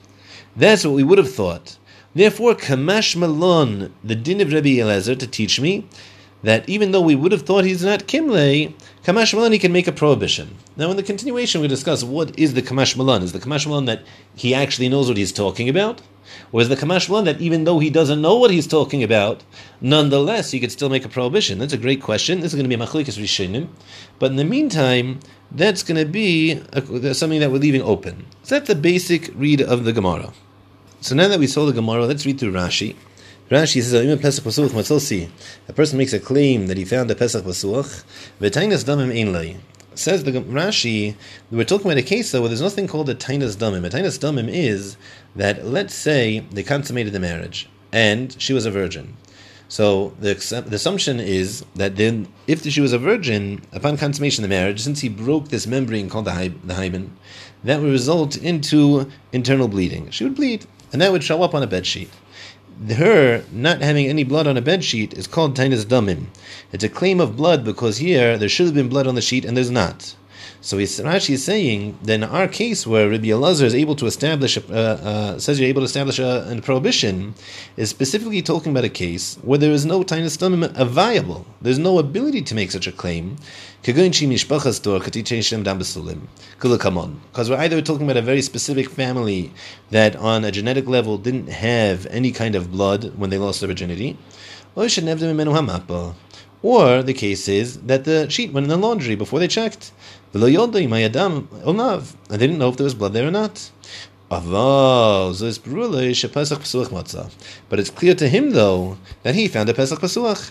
That's 0.56 0.84
what 0.84 0.94
we 0.94 1.04
would 1.04 1.18
have 1.18 1.32
thought. 1.32 1.78
Therefore, 2.16 2.56
Kamash 2.56 3.14
Malon, 3.14 3.94
the 4.02 4.16
din 4.16 4.40
of 4.40 4.52
Rabbi 4.52 4.70
Elazar 4.70 5.16
to 5.20 5.26
teach 5.28 5.60
me 5.60 5.86
that 6.46 6.68
even 6.68 6.92
though 6.92 7.00
we 7.00 7.16
would 7.16 7.32
have 7.32 7.42
thought 7.42 7.64
he's 7.64 7.84
not 7.84 8.06
Kimle, 8.06 8.72
Kamash 9.04 9.34
Malan 9.34 9.58
can 9.58 9.72
make 9.72 9.88
a 9.88 9.92
prohibition. 9.92 10.56
Now, 10.76 10.92
in 10.92 10.96
the 10.96 11.02
continuation, 11.02 11.60
we 11.60 11.66
discuss 11.66 12.04
what 12.04 12.38
is 12.38 12.54
the 12.54 12.62
Kamash 12.62 12.96
Malan. 12.96 13.24
Is 13.24 13.32
the 13.32 13.40
Kamash 13.40 13.66
Malan 13.66 13.86
that 13.86 14.02
he 14.36 14.54
actually 14.54 14.88
knows 14.88 15.08
what 15.08 15.16
he's 15.16 15.32
talking 15.32 15.68
about? 15.68 16.02
Or 16.52 16.60
is 16.60 16.68
the 16.68 16.76
Kamash 16.76 17.08
Malan 17.08 17.24
that 17.24 17.40
even 17.40 17.64
though 17.64 17.80
he 17.80 17.90
doesn't 17.90 18.22
know 18.22 18.36
what 18.36 18.52
he's 18.52 18.68
talking 18.68 19.02
about, 19.02 19.42
nonetheless, 19.80 20.52
he 20.52 20.60
could 20.60 20.70
still 20.70 20.88
make 20.88 21.04
a 21.04 21.08
prohibition? 21.08 21.58
That's 21.58 21.72
a 21.72 21.78
great 21.78 22.00
question. 22.00 22.40
This 22.40 22.52
is 22.52 22.54
going 22.54 22.70
to 22.70 22.76
be 22.76 22.80
a 22.80 22.86
Machlikas 22.86 23.18
Rishonim. 23.20 23.66
But 24.20 24.30
in 24.30 24.36
the 24.36 24.44
meantime, 24.44 25.18
that's 25.50 25.82
going 25.82 25.98
to 25.98 26.06
be 26.08 26.62
something 27.12 27.40
that 27.40 27.50
we're 27.50 27.58
leaving 27.58 27.82
open. 27.82 28.24
So 28.44 28.54
that's 28.54 28.68
the 28.68 28.76
basic 28.76 29.32
read 29.34 29.60
of 29.60 29.82
the 29.82 29.92
Gemara. 29.92 30.32
So 31.00 31.16
now 31.16 31.26
that 31.26 31.40
we 31.40 31.48
saw 31.48 31.66
the 31.66 31.72
Gemara, 31.72 32.06
let's 32.06 32.24
read 32.24 32.38
through 32.38 32.52
Rashi. 32.52 32.94
Rashi 33.50 33.80
says, 33.80 34.20
Pesach 34.20 34.44
Pasuach. 34.44 35.30
A 35.68 35.72
person 35.72 35.98
makes 35.98 36.12
a 36.12 36.18
claim 36.18 36.66
that 36.66 36.76
he 36.76 36.84
found 36.84 37.08
a 37.12 37.14
Pesach 37.14 37.44
Pasuach, 37.44 38.02
V'tainas 38.40 38.84
damim 38.84 39.14
ein 39.14 39.60
Says 39.94 40.24
the 40.24 40.32
Rashi, 40.32 41.14
we're 41.52 41.64
talking 41.64 41.86
about 41.86 41.96
a 41.96 42.02
case 42.02 42.32
though 42.32 42.40
where 42.40 42.48
there's 42.48 42.60
nothing 42.60 42.88
called 42.88 43.08
a 43.08 43.14
tainas 43.14 43.56
damim. 43.56 43.86
A 43.86 43.88
tainas 43.88 44.18
damim 44.18 44.48
is 44.52 44.96
that 45.36 45.64
let's 45.64 45.94
say 45.94 46.40
they 46.50 46.64
consummated 46.64 47.12
the 47.12 47.20
marriage 47.20 47.68
and 47.92 48.34
she 48.42 48.52
was 48.52 48.66
a 48.66 48.70
virgin. 48.70 49.16
So 49.68 50.12
the, 50.18 50.34
the 50.66 50.74
assumption 50.74 51.20
is 51.20 51.64
that 51.76 51.94
then, 51.94 52.26
if 52.48 52.64
she 52.64 52.80
was 52.80 52.92
a 52.92 52.98
virgin 52.98 53.62
upon 53.72 53.96
consummation 53.96 54.42
of 54.42 54.50
the 54.50 54.56
marriage, 54.56 54.80
since 54.80 55.00
he 55.00 55.08
broke 55.08 55.48
this 55.48 55.68
membrane 55.68 56.08
called 56.08 56.24
the, 56.24 56.52
the 56.64 56.74
hymen, 56.74 57.16
that 57.62 57.80
would 57.80 57.90
result 57.90 58.36
into 58.36 59.08
internal 59.32 59.68
bleeding. 59.68 60.10
She 60.10 60.24
would 60.24 60.34
bleed, 60.34 60.66
and 60.92 61.00
that 61.00 61.10
would 61.12 61.24
show 61.24 61.42
up 61.42 61.54
on 61.54 61.62
a 61.62 61.66
bed 61.66 61.86
sheet 61.86 62.10
her 62.96 63.42
not 63.50 63.80
having 63.80 64.06
any 64.06 64.22
blood 64.22 64.46
on 64.46 64.56
a 64.56 64.60
bed 64.60 64.84
sheet 64.84 65.14
is 65.14 65.26
called 65.26 65.56
tainis 65.56 65.84
damim. 65.84 66.26
It's 66.72 66.84
a 66.84 66.88
claim 66.88 67.20
of 67.20 67.36
blood 67.36 67.64
because 67.64 67.96
here 67.96 68.36
there 68.36 68.48
should 68.48 68.66
have 68.66 68.74
been 68.74 68.88
blood 68.88 69.06
on 69.06 69.14
the 69.14 69.22
sheet 69.22 69.44
and 69.44 69.56
there's 69.56 69.70
not. 69.70 70.14
So 70.66 70.78
Rashi 70.78 71.34
is 71.34 71.44
saying 71.44 71.96
that 72.02 72.14
in 72.14 72.24
our 72.24 72.48
case 72.48 72.88
where 72.88 73.08
Rabbi 73.08 73.28
Elazar 73.28 73.66
is 73.66 73.74
able 73.76 73.94
to 73.94 74.06
establish, 74.06 74.56
a, 74.56 74.62
uh, 74.68 74.74
uh, 74.74 75.38
says 75.38 75.60
you're 75.60 75.68
able 75.68 75.82
to 75.82 75.84
establish 75.84 76.18
a, 76.18 76.44
a, 76.50 76.60
prohibition, 76.60 77.36
is 77.76 77.88
specifically 77.88 78.42
talking 78.42 78.72
about 78.72 78.82
a 78.82 78.88
case 78.88 79.36
where 79.42 79.60
there 79.60 79.70
is 79.70 79.86
no 79.86 80.02
tainus 80.02 80.36
damim 80.36 80.68
viable. 80.88 81.46
There's 81.62 81.78
no 81.78 82.00
ability 82.00 82.42
to 82.42 82.56
make 82.56 82.72
such 82.72 82.88
a 82.88 82.90
claim. 82.90 83.36
Because 83.84 84.10
we're 87.48 87.56
either 87.58 87.80
talking 87.80 88.06
about 88.06 88.16
a 88.16 88.22
very 88.22 88.42
specific 88.42 88.90
family 88.90 89.52
that 89.90 90.16
on 90.16 90.44
a 90.44 90.50
genetic 90.50 90.88
level 90.88 91.16
didn't 91.16 91.46
have 91.46 92.06
any 92.06 92.32
kind 92.32 92.56
of 92.56 92.72
blood 92.72 93.16
when 93.16 93.30
they 93.30 93.38
lost 93.38 93.60
their 93.60 93.68
virginity, 93.68 94.18
or 96.62 97.02
the 97.02 97.14
case 97.14 97.48
is 97.48 97.76
that 97.82 98.04
the 98.04 98.28
sheet 98.28 98.52
went 98.52 98.64
in 98.64 98.70
the 98.70 98.76
laundry 98.76 99.14
before 99.14 99.38
they 99.38 99.46
checked. 99.46 99.92
And 100.42 100.42
they 100.42 102.38
didn't 102.38 102.58
know 102.58 102.68
if 102.68 102.76
there 102.76 102.84
was 102.84 102.94
blood 102.94 103.12
there 103.12 103.26
or 103.26 103.30
not. 103.30 103.70
But 104.28 104.42
it's 107.78 107.90
clear 107.90 108.14
to 108.14 108.28
him, 108.28 108.50
though, 108.50 108.98
that 109.22 109.34
he 109.34 109.48
found 109.48 109.68
a 109.68 109.74
Pesach 109.74 110.00
Pasuach. 110.00 110.50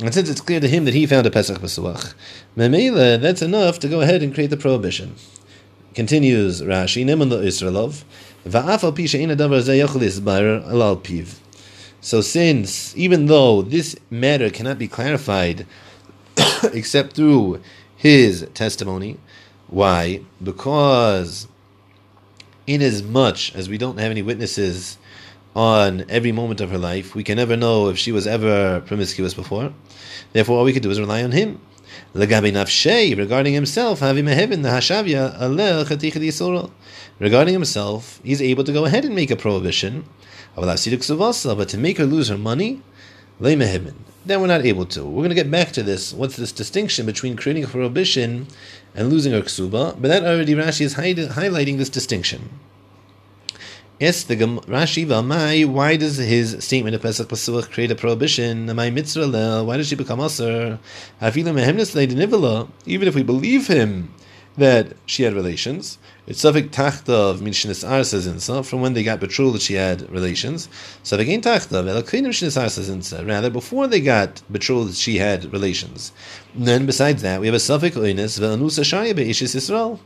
And 0.00 0.14
since 0.14 0.28
it's 0.28 0.40
clear 0.40 0.60
to 0.60 0.68
him 0.68 0.84
that 0.84 0.94
he 0.94 1.06
found 1.06 1.26
a 1.26 1.30
Pesach 1.30 1.58
Pasuach, 1.58 2.14
that's 2.54 3.42
enough 3.42 3.78
to 3.80 3.88
go 3.88 4.00
ahead 4.00 4.22
and 4.22 4.32
create 4.32 4.50
the 4.50 4.56
prohibition. 4.56 5.16
Continues 5.94 6.62
Rashi, 6.62 7.04
Neman 7.04 7.30
lo 7.30 7.42
Israelov, 7.42 8.04
Va'afal 8.46 8.92
alal 10.66 11.02
piv. 11.02 11.38
So 12.00 12.20
since, 12.20 12.96
even 12.96 13.26
though 13.26 13.62
this 13.62 13.96
matter 14.10 14.50
cannot 14.50 14.78
be 14.78 14.86
clarified 14.86 15.66
except 16.72 17.14
through 17.16 17.60
his 17.96 18.46
testimony, 18.54 19.18
why? 19.68 20.22
Because 20.42 21.48
inasmuch 22.66 23.54
as 23.54 23.68
we 23.68 23.78
don't 23.78 23.98
have 23.98 24.10
any 24.10 24.22
witnesses 24.22 24.98
on 25.54 26.04
every 26.08 26.32
moment 26.32 26.60
of 26.60 26.70
her 26.70 26.78
life. 26.78 27.14
We 27.14 27.24
can 27.24 27.36
never 27.36 27.56
know 27.56 27.88
if 27.88 27.98
she 27.98 28.12
was 28.12 28.26
ever 28.26 28.80
promiscuous 28.80 29.32
before. 29.32 29.72
Therefore, 30.32 30.58
all 30.58 30.64
we 30.64 30.72
could 30.72 30.82
do 30.82 30.90
is 30.90 31.00
rely 31.00 31.22
on 31.22 31.32
him. 31.32 31.60
Regarding 32.12 33.54
himself, 33.54 34.02
regarding 34.02 34.64
himself, 37.54 38.20
he's 38.22 38.42
able 38.42 38.64
to 38.64 38.72
go 38.72 38.84
ahead 38.84 39.04
and 39.06 39.14
make 39.14 39.30
a 39.30 39.36
prohibition. 39.36 40.04
But 40.54 40.76
to 40.76 41.78
make 41.78 41.98
her 41.98 42.04
lose 42.04 42.28
her 42.28 42.38
money, 42.38 42.82
then 44.26 44.40
we're 44.40 44.48
not 44.48 44.64
able 44.64 44.86
to. 44.86 45.04
We're 45.04 45.22
going 45.22 45.30
to 45.30 45.34
get 45.34 45.50
back 45.50 45.72
to 45.72 45.82
this. 45.82 46.12
What's 46.12 46.36
this 46.36 46.52
distinction 46.52 47.06
between 47.06 47.36
creating 47.36 47.64
a 47.64 47.68
prohibition 47.68 48.48
and 48.94 49.08
losing 49.08 49.32
her 49.32 49.42
ksuba? 49.42 50.00
But 50.00 50.08
that 50.08 50.24
already 50.24 50.54
Rashi 50.54 50.82
is 50.82 50.94
highlighting 50.96 51.78
this 51.78 51.88
distinction. 51.88 52.50
Yes, 54.00 54.24
the 54.24 54.36
Rashi 54.36 55.06
Valmai, 55.06 55.64
why 55.64 55.96
does 55.96 56.18
his 56.18 56.62
statement 56.62 56.94
of 56.94 57.00
Pesach 57.02 57.28
Pasuach 57.28 57.70
create 57.70 57.90
a 57.90 57.94
prohibition? 57.94 58.66
My 58.74 58.90
mitzvah 58.90 59.64
why 59.64 59.78
does 59.78 59.88
she 59.88 59.94
become 59.94 60.20
usher? 60.20 60.78
Even 61.22 61.56
if 61.56 63.14
we 63.14 63.22
believe 63.22 63.68
him 63.68 64.12
that 64.58 64.96
she 65.06 65.22
had 65.22 65.32
relations, 65.32 65.98
it's 66.26 66.42
Safik 66.42 66.70
Tachta 66.70 67.10
of 67.10 67.40
Mishnis 67.40 67.88
Ar 67.88 68.04
says 68.04 68.26
insa, 68.26 68.64
from 68.64 68.80
when 68.80 68.94
they 68.94 69.02
got 69.02 69.20
betrothed 69.20 69.62
she 69.62 69.74
had 69.74 70.10
relations. 70.10 70.68
Safik 71.04 71.32
Ein 71.32 71.40
Tachta 71.40 71.80
of 71.80 71.86
Elakrinim 71.86 72.28
Mishnis 72.28 72.60
Ar 72.60 72.68
says 72.68 73.12
rather 73.24 73.50
before 73.50 73.86
they 73.86 74.00
got 74.00 74.42
betrothed 74.50 74.96
she 74.96 75.18
had 75.18 75.52
relations. 75.52 76.12
And 76.54 76.66
then 76.66 76.86
besides 76.86 77.22
that, 77.22 77.40
we 77.40 77.46
have 77.46 77.54
a 77.54 77.58
Safik 77.58 77.92
Oinis, 77.92 78.40
Velanusa 78.40 78.82
Shaya 78.82 79.14
Be'ishis 79.14 79.54
Yisrael 79.54 80.00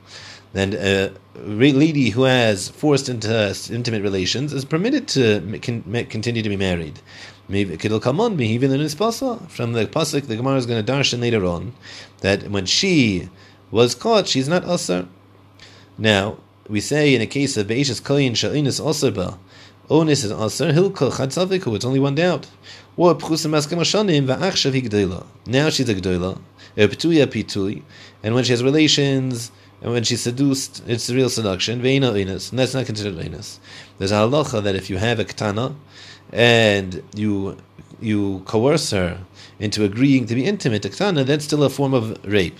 then 0.53 0.75
uh, 0.75 1.11
a 1.37 1.41
lady 1.41 2.11
who 2.11 2.25
has 2.25 2.69
forced 2.71 3.09
into 3.09 3.55
intimate 3.71 4.03
relations 4.03 4.53
is 4.53 4.65
permitted 4.65 5.07
to 5.09 5.41
continue 5.61 6.43
to 6.43 6.49
be 6.49 6.57
married. 6.57 7.01
Maybe 7.49 7.75
it'll 7.75 8.01
come 8.01 8.21
on 8.21 8.41
even 8.41 8.73
in 8.73 8.81
his 8.81 8.95
from 8.95 9.73
the 9.73 9.87
pasuk 9.87 10.27
the 10.27 10.37
Gemara 10.37 10.57
is 10.57 10.67
going 10.67 10.85
to 10.85 10.93
darshan 10.93 11.21
later 11.21 11.45
on 11.45 11.75
that 12.21 12.51
when 12.51 12.67
she 12.67 13.29
was 13.71 13.95
caught, 13.95 14.27
she's 14.27 14.49
not 14.49 14.65
usher. 14.65 15.07
Now 16.01 16.39
we 16.67 16.81
say 16.81 17.15
in 17.15 17.21
a 17.21 17.27
case 17.27 17.59
of 17.59 17.67
beishas 17.67 18.01
koyin 18.01 18.33
sha'inis 18.33 18.81
usher 18.81 19.37
Onis 19.91 20.25
is 20.25 20.33
aser 20.33 20.73
hilko 20.73 21.11
chatzaviku. 21.11 21.75
It's 21.75 21.85
only 21.85 22.01
one 22.01 22.15
doubt. 22.15 22.47
Or 22.97 23.15
pchusim 23.15 23.51
askem 23.51 23.79
ashanim 23.79 24.25
va'achshav 24.25 24.81
higdela. 24.81 25.27
Now 25.47 25.69
she's 25.69 25.89
a 25.89 25.95
gdoila. 25.95 26.41
Petuya 26.77 27.27
pitui, 27.27 27.83
and 28.23 28.35
when 28.35 28.45
she 28.45 28.53
has 28.53 28.63
relations 28.63 29.51
and 29.83 29.93
when 29.93 30.05
she's 30.05 30.23
seduced, 30.23 30.83
it's 30.87 31.11
a 31.11 31.15
real 31.15 31.29
seduction. 31.29 31.83
Veina 31.83 32.13
oinus, 32.13 32.51
and 32.51 32.59
that's 32.59 32.73
not 32.73 32.87
considered 32.87 33.17
oinus. 33.17 33.59
There's 33.99 34.13
a 34.13 34.15
halacha 34.15 34.63
that 34.63 34.77
if 34.77 34.89
you 34.89 34.97
have 34.97 35.19
a 35.19 35.25
katana 35.25 35.75
and 36.33 37.03
you 37.15 37.59
you 38.01 38.43
coerce 38.47 38.93
her 38.93 39.19
into 39.59 39.85
agreeing 39.85 40.27
to 40.27 40.35
be 40.35 40.47
intimate, 40.47 40.85
a 40.85 40.89
katana, 40.89 41.25
that's 41.25 41.45
still 41.45 41.65
a 41.65 41.69
form 41.69 41.93
of 41.93 42.17
rape. 42.25 42.59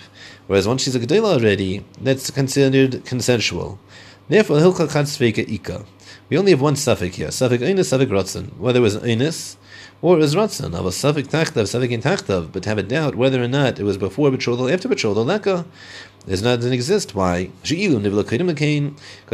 Whereas 0.51 0.67
once 0.67 0.83
she's 0.83 0.95
a 0.95 0.99
gedela 0.99 1.35
already, 1.35 1.85
that's 2.01 2.29
considered 2.29 3.05
consensual. 3.05 3.79
Therefore, 4.27 4.57
hilcha 4.57 4.85
chatzveka 4.91 5.49
ika. 5.49 5.85
We 6.27 6.37
only 6.37 6.51
have 6.51 6.59
one 6.59 6.75
suffix 6.75 7.15
here. 7.15 7.31
Suffix 7.31 7.63
oinus, 7.63 7.85
suffix 7.85 8.11
rotzen. 8.11 8.57
Whether 8.57 8.79
it 8.79 8.81
was 8.81 8.97
oinus 8.97 9.55
or 10.01 10.17
it 10.17 10.19
was 10.19 10.35
rotzen 10.35 10.77
of 10.77 10.85
a 10.85 10.91
suffix 10.91 11.29
tachtav, 11.29 11.69
suffix 11.69 11.93
in 11.93 12.01
tachtav, 12.01 12.51
but 12.51 12.65
have 12.65 12.77
a 12.77 12.83
doubt 12.83 13.15
whether 13.15 13.41
or 13.41 13.47
not 13.47 13.79
it 13.79 13.83
was 13.83 13.97
before 13.97 14.29
betrothal, 14.29 14.67
after 14.67 14.89
betrothal, 14.89 15.23
leka. 15.23 15.65
This 16.25 16.41
not 16.41 16.61
exist. 16.65 17.15
Why? 17.15 17.49
Because 17.61 17.71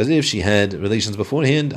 if 0.08 0.24
she 0.24 0.40
had 0.40 0.72
relations 0.72 1.16
beforehand, 1.16 1.74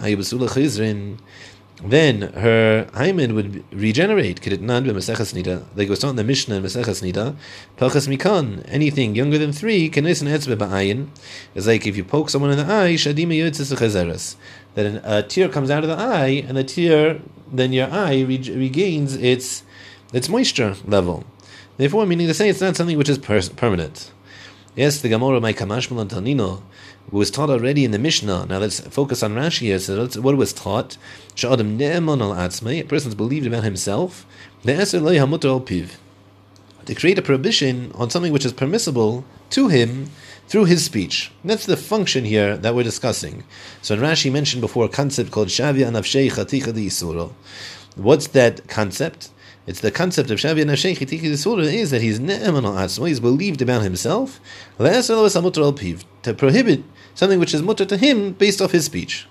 then 1.84 2.22
her 2.34 2.88
hymen 2.94 3.34
would 3.34 3.64
regenerate. 3.74 4.46
Like 4.46 5.90
was 5.90 6.00
taught 6.00 6.10
in 6.10 6.16
the 6.16 6.24
Mishnah 6.24 6.56
in 6.56 6.64
Maseches 6.64 7.02
Nida, 7.02 7.36
Pachas 7.78 8.08
Mikan, 8.08 8.64
anything 8.68 9.16
younger 9.16 9.38
than 9.38 9.52
three, 9.52 9.90
Kenes 9.90 10.22
Etzbe 10.22 10.56
Ba'ayin, 10.56 11.08
is 11.56 11.68
like 11.68 11.88
if 11.88 11.98
you 11.98 12.04
poke 12.04 12.30
someone 12.30 12.52
in 12.52 12.58
the 12.58 12.66
eye, 12.66 12.94
Shadima 12.94 13.36
Yotzis 13.36 14.36
that 14.76 15.02
a 15.04 15.24
tear 15.24 15.50
comes 15.50 15.70
out 15.70 15.84
of 15.84 15.90
the 15.90 15.98
eye, 15.98 16.44
and 16.48 16.56
the 16.56 16.64
tear, 16.64 17.20
then 17.52 17.74
your 17.74 17.90
eye 17.92 18.22
regains 18.22 19.16
its 19.16 19.64
its 20.14 20.30
moisture 20.30 20.76
level. 20.86 21.26
Therefore, 21.78 22.06
meaning 22.06 22.28
to 22.28 22.34
say 22.34 22.50
it's 22.50 22.62
not 22.62 22.76
something 22.76 22.98
which 22.98 23.10
is 23.10 23.18
per- 23.18 23.42
permanent. 23.56 24.12
Yes, 24.76 25.02
the 25.02 25.10
Gemara 25.10 25.42
my 25.42 25.52
Kamashmal 25.52 26.00
and 26.00 26.10
was 27.10 27.32
taught 27.32 27.50
already 27.50 27.84
in 27.84 27.92
the 27.92 28.00
Mishnah. 28.00 28.46
Now 28.48 28.60
let's 28.60 28.80
focus 28.82 29.24
on 29.24 29.36
Rashi 29.36 29.62
here. 29.62 29.80
So 29.80 29.96
that's 29.96 30.18
what 30.18 30.38
was 30.38 30.54
taught. 30.54 30.98
Sha'adam 31.36 31.78
ne'eman 31.78 32.22
al 32.22 32.34
atzmei. 32.34 32.82
A 32.82 32.84
person's 32.84 33.16
believed 33.16 33.48
about 33.48 33.64
himself. 33.64 34.26
To 34.64 35.88
create 36.96 37.18
a 37.18 37.22
prohibition 37.22 37.92
on 37.96 38.10
something 38.10 38.32
which 38.32 38.46
is 38.46 38.54
permissible 38.54 39.26
to 39.52 39.68
him 39.68 40.10
through 40.48 40.66
his 40.66 40.84
speech. 40.84 41.32
That's 41.44 41.66
the 41.66 41.78
function 41.78 42.26
here 42.26 42.58
that 42.58 42.76
we're 42.76 42.84
discussing. 42.84 43.44
So 43.82 43.98
Rashi 43.98 44.32
mentioned 44.32 44.62
before 44.62 44.86
a 44.86 44.90
concept 44.90 45.32
called 45.32 45.48
Shavia 45.48 45.90
Nafshei 45.92 46.32
Chaticha 46.32 47.32
What's 47.96 48.28
that 48.28 48.68
concept? 48.68 49.30
It's 49.68 49.82
the 49.82 49.92
concept 49.92 50.32
of 50.32 50.40
Shavia 50.40 50.66
Nashei 50.66 50.98
Chitiki 50.98 51.32
Disura 51.32 51.64
is 51.64 51.92
that 51.92 52.02
he's 52.02 52.20
ne'eman 52.20 52.66
al 52.66 52.74
atzmo, 52.74 53.08
he's 53.08 53.20
believed 53.20 53.62
about 53.62 53.84
himself, 53.84 54.40
to 56.24 56.34
prohibit 56.34 56.84
something 57.16 57.40
which 57.40 57.54
is 57.54 57.62
mutter 57.62 57.86
to 57.86 57.98
him 57.98 58.34
based 58.34 58.62
off 58.62 58.72
his 58.72 58.86
speech. 58.86 59.28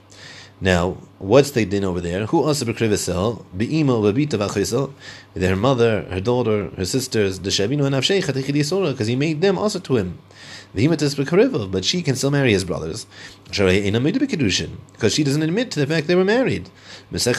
Now, 0.62 0.98
what's 1.18 1.52
the 1.52 1.64
din 1.64 1.84
over 1.84 2.02
there? 2.02 2.26
Who 2.26 2.42
also 2.42 2.66
bekrivisel, 2.66 3.46
be'imo 3.56 4.02
bebita 4.02 4.36
v'achisel, 4.36 4.92
Their 5.32 5.56
mother, 5.56 6.02
her 6.10 6.20
daughter, 6.20 6.70
her 6.76 6.84
sisters, 6.84 7.38
the 7.38 7.48
shavinu 7.48 7.86
and 7.86 7.94
avshei 7.94 8.22
chatichi 8.22 8.90
because 8.92 9.06
he 9.06 9.16
made 9.16 9.40
them 9.40 9.56
also 9.58 9.78
to 9.78 9.96
him 9.96 10.18
but 10.72 11.84
she 11.84 12.02
can 12.02 12.14
still 12.14 12.30
marry 12.30 12.52
his 12.52 12.64
brothers. 12.64 13.06
Because 13.44 15.14
she 15.14 15.24
doesn't 15.24 15.42
admit 15.42 15.70
to 15.72 15.80
the 15.80 15.86
fact 15.86 16.06
they 16.06 16.14
were 16.14 16.24
married. 16.24 16.70
And 17.10 17.20
the 17.20 17.34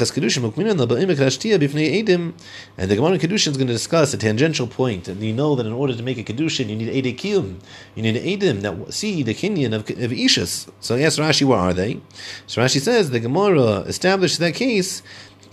Gemara 2.96 3.18
Kedushin 3.18 3.52
is 3.52 3.58
going 3.58 3.68
to 3.68 3.74
discuss 3.74 4.14
a 4.14 4.18
tangential. 4.18 4.70
And 4.78 5.24
you 5.24 5.34
know 5.34 5.56
that 5.56 5.66
in 5.66 5.72
order 5.72 5.96
to 5.96 6.04
make 6.04 6.18
a 6.18 6.24
Kedushin, 6.24 6.68
you 6.68 6.76
need 6.76 6.90
Ede 6.90 7.18
Kiyum. 7.18 7.62
You 7.96 8.04
need 8.04 8.16
Edim 8.16 8.62
that 8.62 8.94
see 8.94 9.24
the 9.24 9.34
Kenyan 9.34 9.74
of, 9.74 9.90
of 9.90 10.12
Ishas. 10.12 10.70
So 10.82 10.96
yes, 10.96 11.18
Rashi, 11.18 11.46
where 11.46 11.60
are 11.60 11.74
they? 11.74 12.02
So 12.48 12.62
Rashi 12.62 12.82
says 12.82 13.12
the 13.12 13.22
Gemara 13.22 13.82
established 13.82 14.40
that 14.40 14.56
case 14.56 15.02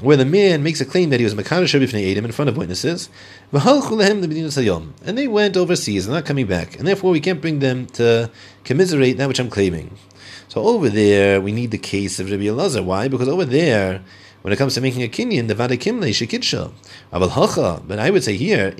where 0.00 0.16
the 0.16 0.24
man 0.24 0.62
makes 0.62 0.80
a 0.80 0.84
claim 0.84 1.10
that 1.10 1.18
he 1.18 1.24
was 1.24 1.34
Makarish 1.34 1.78
Bifnei 1.78 2.14
Edim 2.14 2.24
in 2.24 2.32
front 2.32 2.48
of 2.48 2.56
witnesses, 2.56 3.08
and 3.52 5.18
they 5.18 5.26
went 5.26 5.56
overseas 5.56 6.06
and 6.06 6.14
not 6.14 6.24
coming 6.24 6.46
back, 6.46 6.78
and 6.78 6.86
therefore 6.86 7.10
we 7.10 7.20
can't 7.20 7.40
bring 7.40 7.58
them 7.58 7.86
to 7.86 8.30
commiserate 8.64 9.16
that 9.16 9.26
which 9.26 9.40
I'm 9.40 9.50
claiming. 9.50 9.96
So 10.48 10.62
over 10.62 10.88
there, 10.88 11.40
we 11.40 11.52
need 11.52 11.72
the 11.72 11.78
case 11.78 12.20
of 12.20 12.30
Rabbi 12.30 12.44
Elazar. 12.44 12.84
Why? 12.84 13.08
Because 13.08 13.28
over 13.28 13.44
there, 13.44 14.02
when 14.42 14.52
it 14.52 14.56
comes 14.56 14.74
to 14.74 14.80
making 14.80 15.02
a 15.02 15.08
kinyan, 15.08 15.48
the 15.48 15.54
vada 15.54 15.76
kimle 15.76 16.08
shekidsha. 16.10 16.70
Aval 17.12 17.30
hacha, 17.30 17.82
but 17.86 17.98
I 17.98 18.10
would 18.10 18.22
say 18.22 18.36
here, 18.36 18.72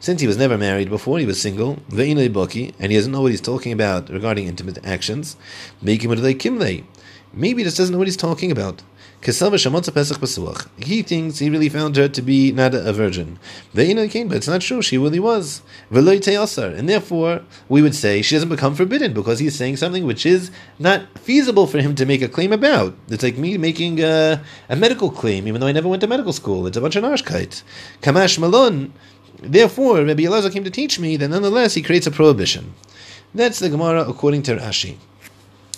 since 0.00 0.20
he 0.20 0.26
was 0.26 0.36
never 0.36 0.56
married 0.56 0.88
before, 0.88 1.18
he 1.18 1.26
was 1.26 1.40
single, 1.40 1.76
baki, 1.90 2.72
and 2.78 2.92
he 2.92 2.96
doesn't 2.96 3.10
know 3.10 3.22
what 3.22 3.32
he's 3.32 3.40
talking 3.40 3.72
about 3.72 4.08
regarding 4.08 4.46
intimate 4.46 4.78
actions, 4.86 5.36
make 5.82 6.04
him 6.04 6.12
a 6.12 6.16
kimle. 6.16 6.84
Maybe 7.34 7.62
he 7.62 7.64
just 7.64 7.76
doesn't 7.76 7.92
know 7.92 7.98
what 7.98 8.06
he's 8.06 8.16
talking 8.16 8.52
about. 8.52 8.82
He 9.22 11.02
thinks 11.02 11.38
he 11.38 11.48
really 11.48 11.68
found 11.68 11.94
her 11.96 12.08
to 12.08 12.22
be 12.22 12.50
not 12.50 12.74
a 12.74 12.92
virgin. 12.92 13.38
but 13.72 13.86
it's 13.86 14.48
not 14.48 14.62
true. 14.62 14.82
She 14.82 14.98
really 14.98 15.20
was. 15.20 15.62
And 15.92 16.88
therefore, 16.88 17.42
we 17.68 17.82
would 17.82 17.94
say 17.94 18.20
she 18.20 18.34
doesn't 18.34 18.48
become 18.48 18.74
forbidden 18.74 19.12
because 19.12 19.38
he's 19.38 19.54
saying 19.54 19.76
something 19.76 20.04
which 20.04 20.26
is 20.26 20.50
not 20.80 21.06
feasible 21.20 21.68
for 21.68 21.80
him 21.80 21.94
to 21.94 22.04
make 22.04 22.20
a 22.20 22.28
claim 22.28 22.52
about. 22.52 22.96
It's 23.08 23.22
like 23.22 23.38
me 23.38 23.56
making 23.58 24.02
a, 24.02 24.42
a 24.68 24.74
medical 24.74 25.10
claim, 25.10 25.46
even 25.46 25.60
though 25.60 25.68
I 25.68 25.72
never 25.72 25.88
went 25.88 26.00
to 26.00 26.08
medical 26.08 26.32
school. 26.32 26.66
It's 26.66 26.76
a 26.76 26.80
bunch 26.80 26.96
of 26.96 27.04
narshkeit. 27.04 27.62
Kamash 28.02 28.40
Malon. 28.40 28.92
Therefore, 29.40 30.04
Rabbi 30.04 30.22
Elazar 30.22 30.52
came 30.52 30.64
to 30.64 30.70
teach 30.70 30.98
me 30.98 31.16
that 31.16 31.28
nonetheless 31.28 31.74
he 31.74 31.82
creates 31.82 32.08
a 32.08 32.10
prohibition. 32.10 32.74
That's 33.34 33.60
the 33.60 33.70
Gemara 33.70 34.02
according 34.08 34.42
to 34.44 34.56
Rashi. 34.56 34.96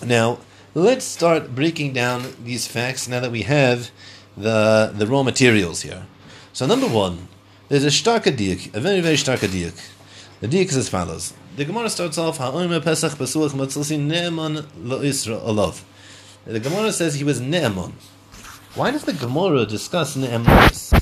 Now, 0.04 0.38
Let's 0.76 1.04
start 1.04 1.54
breaking 1.54 1.92
down 1.92 2.34
these 2.42 2.66
facts 2.66 3.06
now 3.06 3.20
that 3.20 3.30
we 3.30 3.42
have 3.42 3.92
the, 4.36 4.92
the 4.92 5.06
raw 5.06 5.22
materials 5.22 5.82
here. 5.82 6.04
So 6.52 6.66
number 6.66 6.88
one, 6.88 7.28
there's 7.68 7.84
a 7.84 7.90
starka 7.90 8.36
diak, 8.36 8.74
a 8.74 8.80
very, 8.80 9.00
very 9.00 9.14
starka 9.14 9.46
diak. 9.46 9.80
The 10.40 10.48
diak 10.48 10.70
is 10.70 10.76
as 10.76 10.88
follows. 10.88 11.32
The 11.54 11.64
Gemara 11.64 11.88
starts 11.90 12.18
off, 12.18 12.38
Ha'omer 12.38 12.80
Pesach 12.80 13.12
Besuach 13.12 13.50
Matzilsi 13.50 14.00
Ne'eman 14.00 14.66
Lo'isra 14.82 15.40
Olav. 15.46 15.84
The 16.44 16.58
Gemara 16.58 16.90
says 16.90 17.14
he 17.14 17.22
was 17.22 17.40
Ne'eman. 17.40 17.92
Why 18.74 18.90
does 18.90 19.04
the 19.04 19.12
Gemara 19.12 19.66
discuss 19.66 20.16
Ne'eman? 20.16 21.00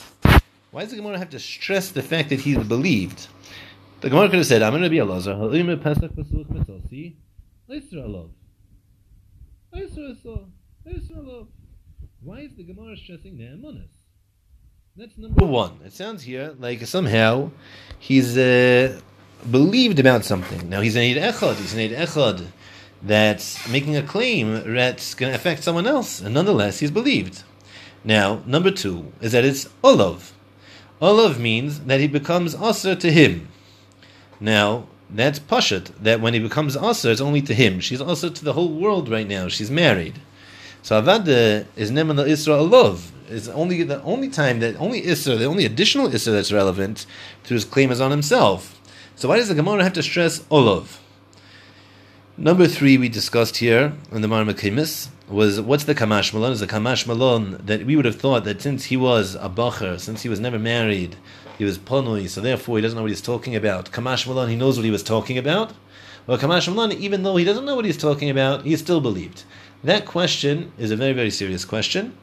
Why 0.70 0.82
does 0.82 0.90
the 0.90 0.96
Gemara 0.96 1.16
have 1.16 1.30
to 1.30 1.38
stress 1.38 1.88
the 1.88 2.02
fact 2.02 2.28
that 2.28 2.40
he 2.40 2.58
believed? 2.58 3.26
The 4.02 4.10
Gemara 4.10 4.28
could 4.28 4.36
have 4.36 4.46
said, 4.46 4.60
I'm 4.60 4.72
going 4.72 4.82
to 4.82 4.90
be 4.90 4.98
Elazar, 4.98 5.34
Ha'omer 5.34 5.78
Pesach 5.78 6.12
Besuach 6.12 6.48
Matzilsi 6.48 7.14
Lo'isra 7.70 8.04
Olav. 8.04 8.28
Why 9.72 9.80
is 12.40 12.54
the 12.56 12.62
Gemara 12.62 12.94
stressing 12.94 13.38
Ne'emanis? 13.38 13.88
That's 14.94 15.16
number 15.16 15.46
one. 15.46 15.80
It 15.82 15.94
sounds 15.94 16.22
here 16.22 16.54
like 16.58 16.84
somehow 16.86 17.50
he's 17.98 18.36
uh, 18.36 19.00
believed 19.50 19.98
about 19.98 20.26
something. 20.26 20.68
Now 20.68 20.82
he's 20.82 20.94
an 20.94 21.02
Eid 21.02 21.16
Echad. 21.16 21.56
He's 21.56 21.72
an 21.72 21.80
Eid 21.80 21.92
Echad 21.92 22.48
that's 23.02 23.66
making 23.70 23.96
a 23.96 24.02
claim 24.02 24.74
that's 24.74 25.14
going 25.14 25.32
to 25.32 25.36
affect 25.36 25.64
someone 25.64 25.86
else, 25.86 26.20
and 26.20 26.34
nonetheless 26.34 26.80
he's 26.80 26.90
believed. 26.90 27.42
Now, 28.04 28.42
number 28.44 28.70
two 28.70 29.10
is 29.22 29.32
that 29.32 29.46
it's 29.46 29.70
Olav. 29.82 30.34
Olav 31.00 31.40
means 31.40 31.80
that 31.80 31.98
he 31.98 32.08
becomes 32.08 32.54
Aser 32.54 32.94
to 32.96 33.10
him. 33.10 33.48
Now, 34.38 34.88
that's 35.14 35.38
Pashat, 35.38 35.90
that 36.02 36.20
when 36.20 36.34
he 36.34 36.40
becomes 36.40 36.76
Asa, 36.76 37.10
it's 37.10 37.20
only 37.20 37.42
to 37.42 37.54
him. 37.54 37.80
She's 37.80 38.00
also 38.00 38.28
to 38.30 38.44
the 38.44 38.54
whole 38.54 38.72
world 38.72 39.08
right 39.08 39.28
now. 39.28 39.48
She's 39.48 39.70
married. 39.70 40.14
So 40.82 41.00
Avada 41.00 41.66
is 41.76 41.90
Neman 41.90 42.16
Isra 42.26 42.58
Alov. 42.68 43.10
It's 43.28 43.48
only 43.48 43.82
the 43.82 44.02
only 44.02 44.28
time 44.28 44.60
that 44.60 44.74
only 44.80 45.02
Isra, 45.02 45.38
the 45.38 45.44
only 45.44 45.64
additional 45.64 46.08
Isra 46.08 46.32
that's 46.32 46.52
relevant 46.52 47.06
to 47.44 47.54
his 47.54 47.64
claim 47.64 47.90
is 47.90 48.00
on 48.00 48.10
himself. 48.10 48.80
So 49.14 49.28
why 49.28 49.36
does 49.36 49.48
the 49.48 49.54
Gemara 49.54 49.82
have 49.82 49.92
to 49.94 50.02
stress 50.02 50.40
Olov? 50.44 50.98
Number 52.36 52.66
three 52.66 52.96
we 52.96 53.08
discussed 53.10 53.58
here 53.58 53.92
in 54.10 54.22
the 54.22 54.28
Marmakimis 54.28 55.08
was 55.28 55.60
what's 55.60 55.84
the 55.84 55.94
Kamash 55.94 56.32
Malon? 56.32 56.52
Is 56.52 56.60
the 56.60 56.66
Kamash 56.66 57.06
Malon 57.06 57.60
that 57.64 57.84
we 57.84 57.94
would 57.96 58.04
have 58.06 58.16
thought 58.16 58.44
that 58.44 58.62
since 58.62 58.84
he 58.86 58.96
was 58.96 59.34
a 59.34 59.48
Bacher, 59.48 60.00
since 60.00 60.22
he 60.22 60.28
was 60.28 60.40
never 60.40 60.58
married, 60.58 61.16
he 61.58 61.64
was 61.64 61.78
ponui, 61.78 62.28
so 62.28 62.40
therefore 62.40 62.76
he 62.76 62.82
doesn't 62.82 62.96
know 62.96 63.02
what 63.02 63.10
he's 63.10 63.20
talking 63.20 63.54
about. 63.54 63.90
Kamash 63.90 64.26
Malon, 64.26 64.48
he 64.48 64.56
knows 64.56 64.76
what 64.76 64.84
he 64.84 64.90
was 64.90 65.02
talking 65.02 65.38
about. 65.38 65.72
Well, 66.26 66.38
Kamash 66.38 66.68
Malon, 66.68 66.92
even 66.92 67.22
though 67.22 67.36
he 67.36 67.44
doesn't 67.44 67.64
know 67.64 67.76
what 67.76 67.84
he's 67.84 67.96
talking 67.96 68.30
about, 68.30 68.64
he 68.64 68.76
still 68.76 69.00
believed. 69.00 69.44
That 69.84 70.06
question 70.06 70.72
is 70.78 70.90
a 70.90 70.96
very, 70.96 71.12
very 71.12 71.30
serious 71.30 71.64
question. 71.64 72.16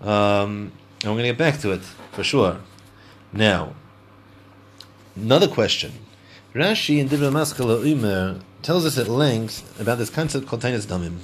Um, 0.00 0.72
and 1.02 1.12
we're 1.12 1.22
going 1.22 1.24
to 1.24 1.28
get 1.28 1.38
back 1.38 1.60
to 1.60 1.72
it 1.72 1.80
for 2.12 2.22
sure. 2.22 2.58
Now, 3.32 3.74
another 5.16 5.48
question. 5.48 5.92
Rashi 6.54 6.98
in 6.98 7.08
Divra 7.08 7.30
Maskala 7.30 7.82
Umer 7.84 8.40
tells 8.62 8.84
us 8.84 8.98
at 8.98 9.08
length 9.08 9.80
about 9.80 9.98
this 9.98 10.10
concept 10.10 10.46
called 10.46 10.62
Tainas 10.62 10.86
Damim. 10.86 11.18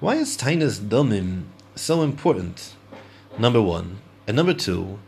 Why 0.00 0.16
is 0.16 0.36
Tainas 0.36 0.80
Damim 0.80 1.44
so 1.74 2.02
important? 2.02 2.74
Number 3.38 3.62
one. 3.62 3.98
And 4.26 4.36
number 4.36 4.54
two, 4.54 4.98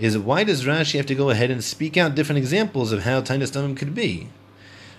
is 0.00 0.16
why 0.18 0.44
does 0.44 0.64
Rashi 0.64 0.96
have 0.96 1.06
to 1.06 1.14
go 1.14 1.30
ahead 1.30 1.50
and 1.50 1.62
speak 1.62 1.96
out 1.96 2.14
different 2.14 2.38
examples 2.38 2.92
of 2.92 3.04
how 3.04 3.20
Tainus 3.20 3.52
Damim 3.52 3.76
could 3.76 3.94
be? 3.94 4.28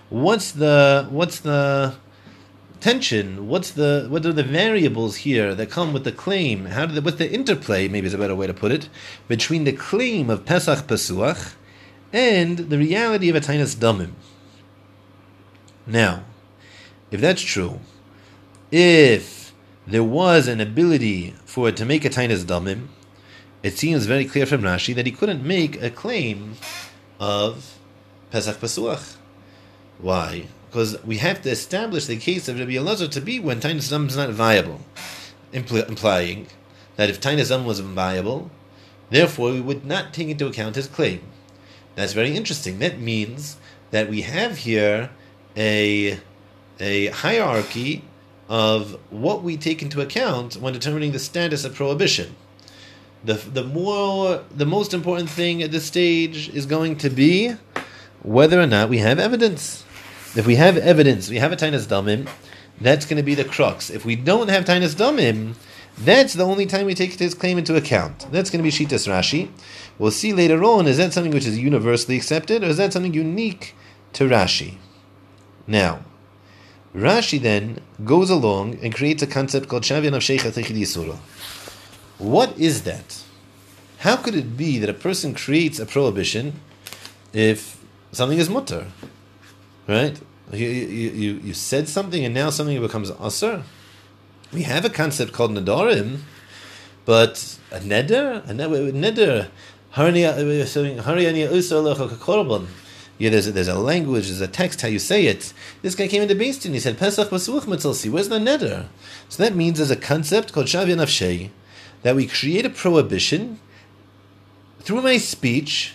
What's 0.08 0.52
the 0.52 1.06
what's 1.10 1.40
the 1.40 1.94
tension? 2.80 3.48
What's 3.48 3.70
the 3.70 4.06
what 4.08 4.24
are 4.26 4.32
the 4.32 4.42
variables 4.42 5.16
here 5.16 5.54
that 5.54 5.70
come 5.70 5.92
with 5.92 6.04
the 6.04 6.12
claim? 6.12 6.66
How 6.66 6.86
do 6.86 6.94
the, 6.94 7.00
what's 7.00 7.16
the 7.16 7.32
interplay? 7.32 7.88
Maybe 7.88 8.06
is 8.06 8.14
a 8.14 8.18
better 8.18 8.34
way 8.34 8.46
to 8.46 8.54
put 8.54 8.72
it 8.72 8.88
between 9.28 9.64
the 9.64 9.72
claim 9.72 10.30
of 10.30 10.44
Pesach 10.44 10.86
Pesuach 10.86 11.54
and 12.12 12.58
the 12.58 12.78
reality 12.78 13.28
of 13.28 13.36
a 13.36 13.40
Tainus 13.40 13.74
Damim. 13.74 14.12
Now, 15.86 16.24
if 17.10 17.20
that's 17.20 17.42
true, 17.42 17.80
if 18.70 19.52
there 19.86 20.04
was 20.04 20.46
an 20.46 20.60
ability 20.60 21.34
for 21.44 21.68
it 21.68 21.76
to 21.78 21.84
make 21.84 22.04
a 22.04 22.10
Tainus 22.10 22.44
Damim, 22.44 22.88
it 23.62 23.78
seems 23.78 24.06
very 24.06 24.24
clear 24.24 24.46
from 24.46 24.62
Rashi 24.62 24.94
that 24.94 25.06
he 25.06 25.12
couldn't 25.12 25.44
make 25.44 25.80
a 25.80 25.90
claim 25.90 26.56
of 27.20 27.78
Pesach 28.30 28.56
Pesuach. 28.58 29.16
Why? 29.98 30.46
Because 30.68 31.02
we 31.04 31.18
have 31.18 31.42
to 31.42 31.50
establish 31.50 32.06
the 32.06 32.16
case 32.16 32.48
of 32.48 32.58
Rabbi 32.58 32.72
Elazar 32.72 33.10
to 33.10 33.20
be 33.20 33.38
when 33.38 33.60
Tainus 33.60 33.90
Dam 33.90 34.08
is 34.08 34.16
not 34.16 34.30
viable, 34.30 34.80
impl- 35.52 35.88
implying 35.88 36.48
that 36.96 37.10
if 37.10 37.20
Tainus 37.20 37.50
Dam 37.50 37.64
was 37.64 37.80
viable, 37.80 38.50
therefore 39.10 39.52
we 39.52 39.60
would 39.60 39.84
not 39.84 40.12
take 40.12 40.28
into 40.28 40.46
account 40.46 40.76
his 40.76 40.88
claim. 40.88 41.20
That's 41.94 42.14
very 42.14 42.34
interesting. 42.34 42.78
That 42.78 42.98
means 42.98 43.58
that 43.90 44.08
we 44.08 44.22
have 44.22 44.58
here 44.58 45.10
a 45.56 46.18
a 46.80 47.06
hierarchy 47.08 48.02
of 48.48 48.98
what 49.10 49.42
we 49.42 49.56
take 49.56 49.82
into 49.82 50.00
account 50.00 50.56
when 50.56 50.72
determining 50.72 51.12
the 51.12 51.18
status 51.18 51.64
of 51.64 51.74
prohibition 51.74 52.34
the 53.24 53.34
the 53.34 53.64
more 53.64 54.42
the 54.54 54.66
most 54.66 54.94
important 54.94 55.30
thing 55.30 55.62
at 55.62 55.70
this 55.70 55.86
stage 55.86 56.48
is 56.50 56.66
going 56.66 56.96
to 56.96 57.10
be 57.10 57.54
whether 58.22 58.60
or 58.60 58.66
not 58.66 58.88
we 58.88 58.98
have 58.98 59.18
evidence. 59.18 59.84
If 60.34 60.46
we 60.46 60.56
have 60.56 60.76
evidence, 60.76 61.28
we 61.28 61.36
have 61.38 61.52
a 61.52 61.56
Tainas 61.56 61.86
Damim, 61.86 62.28
that's 62.80 63.04
going 63.04 63.18
to 63.18 63.22
be 63.22 63.34
the 63.34 63.44
crux. 63.44 63.90
If 63.90 64.04
we 64.04 64.16
don't 64.16 64.48
have 64.48 64.64
Tainas 64.64 64.94
Damim, 64.94 65.54
that's 65.98 66.34
the 66.34 66.44
only 66.44 66.66
time 66.66 66.86
we 66.86 66.94
take 66.94 67.12
his 67.12 67.34
claim 67.34 67.58
into 67.58 67.76
account. 67.76 68.26
That's 68.32 68.48
going 68.48 68.64
to 68.64 68.68
be 68.68 68.70
Shitas 68.70 69.06
Rashi. 69.06 69.50
We'll 69.98 70.10
see 70.10 70.32
later 70.32 70.64
on, 70.64 70.86
is 70.86 70.96
that 70.96 71.12
something 71.12 71.32
which 71.32 71.46
is 71.46 71.58
universally 71.58 72.16
accepted, 72.16 72.64
or 72.64 72.68
is 72.68 72.78
that 72.78 72.92
something 72.92 73.12
unique 73.12 73.74
to 74.14 74.24
Rashi? 74.24 74.78
Now, 75.66 76.00
Rashi 76.94 77.40
then 77.40 77.80
goes 78.04 78.30
along 78.30 78.78
and 78.82 78.94
creates 78.94 79.22
a 79.22 79.26
concept 79.26 79.68
called 79.68 79.82
Shavian 79.82 80.14
of 80.14 80.22
Sheikha 80.22 80.86
Surah. 80.86 81.18
What 82.22 82.56
is 82.56 82.84
that? 82.84 83.24
How 83.98 84.14
could 84.14 84.36
it 84.36 84.56
be 84.56 84.78
that 84.78 84.88
a 84.88 84.94
person 84.94 85.34
creates 85.34 85.80
a 85.80 85.86
prohibition 85.86 86.60
if 87.32 87.82
something 88.12 88.38
is 88.38 88.48
mutter? 88.48 88.86
Right? 89.88 90.20
You, 90.52 90.68
you, 90.68 91.32
you, 91.42 91.52
said 91.52 91.88
something 91.88 92.24
and 92.24 92.32
now 92.32 92.50
something 92.50 92.80
becomes 92.80 93.10
asr? 93.10 93.64
We 94.52 94.62
have 94.62 94.84
a 94.84 94.90
concept 94.90 95.32
called 95.32 95.50
nadarim, 95.50 96.18
but 97.04 97.58
a 97.72 97.80
neder? 97.80 98.48
A 98.48 98.52
neder. 98.52 99.48
Yeah, 103.18 103.30
there's 103.30 103.46
a, 103.48 103.52
there's 103.52 103.68
a 103.68 103.78
language, 103.78 104.28
there's 104.28 104.40
a 104.40 104.46
text, 104.46 104.80
how 104.82 104.88
you 104.88 105.00
say 105.00 105.26
it. 105.26 105.52
This 105.82 105.96
guy 105.96 106.06
came 106.06 106.22
into 106.22 106.36
Beis 106.36 106.62
Din, 106.62 106.72
he 106.72 106.80
said, 106.80 106.98
Pesach 106.98 107.30
Basuch 107.30 107.62
Matzalsi, 107.62 108.10
where's 108.10 108.28
the 108.28 108.38
neder? 108.38 108.86
So 109.28 109.42
that 109.42 109.56
means 109.56 109.78
there's 109.78 109.90
a 109.90 109.96
concept 109.96 110.52
called 110.52 110.66
Shavya 110.66 110.96
Nafshei, 110.96 111.50
that 112.02 112.16
we 112.16 112.26
create 112.26 112.66
a 112.66 112.70
prohibition 112.70 113.60
through 114.80 115.02
my 115.02 115.16
speech. 115.16 115.94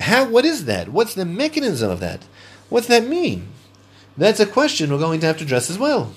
How? 0.00 0.28
What 0.28 0.44
is 0.44 0.64
that? 0.66 0.88
What's 0.88 1.14
the 1.14 1.24
mechanism 1.24 1.90
of 1.90 2.00
that? 2.00 2.24
What's 2.68 2.88
that 2.88 3.06
mean? 3.06 3.48
That's 4.16 4.40
a 4.40 4.46
question 4.46 4.90
we're 4.90 4.98
going 4.98 5.20
to 5.20 5.26
have 5.26 5.38
to 5.38 5.44
address 5.44 5.70
as 5.70 5.78
well. 5.78 6.12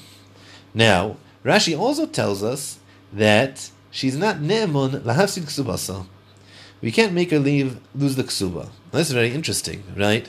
Now, 0.73 1.17
Rashi 1.45 1.77
also 1.77 2.05
tells 2.05 2.43
us 2.43 2.79
that 3.13 3.69
she's 3.91 4.17
not 4.17 4.37
ne'emun 4.37 5.01
lahafsid 5.01 5.43
ksubasa. 5.43 6.07
We 6.81 6.91
can't 6.91 7.13
make 7.13 7.31
her 7.31 7.39
leave 7.39 7.79
lose 7.93 8.15
the 8.15 8.23
ksuba. 8.23 8.69
That's 8.91 9.11
very 9.11 9.31
interesting, 9.31 9.83
right? 9.95 10.27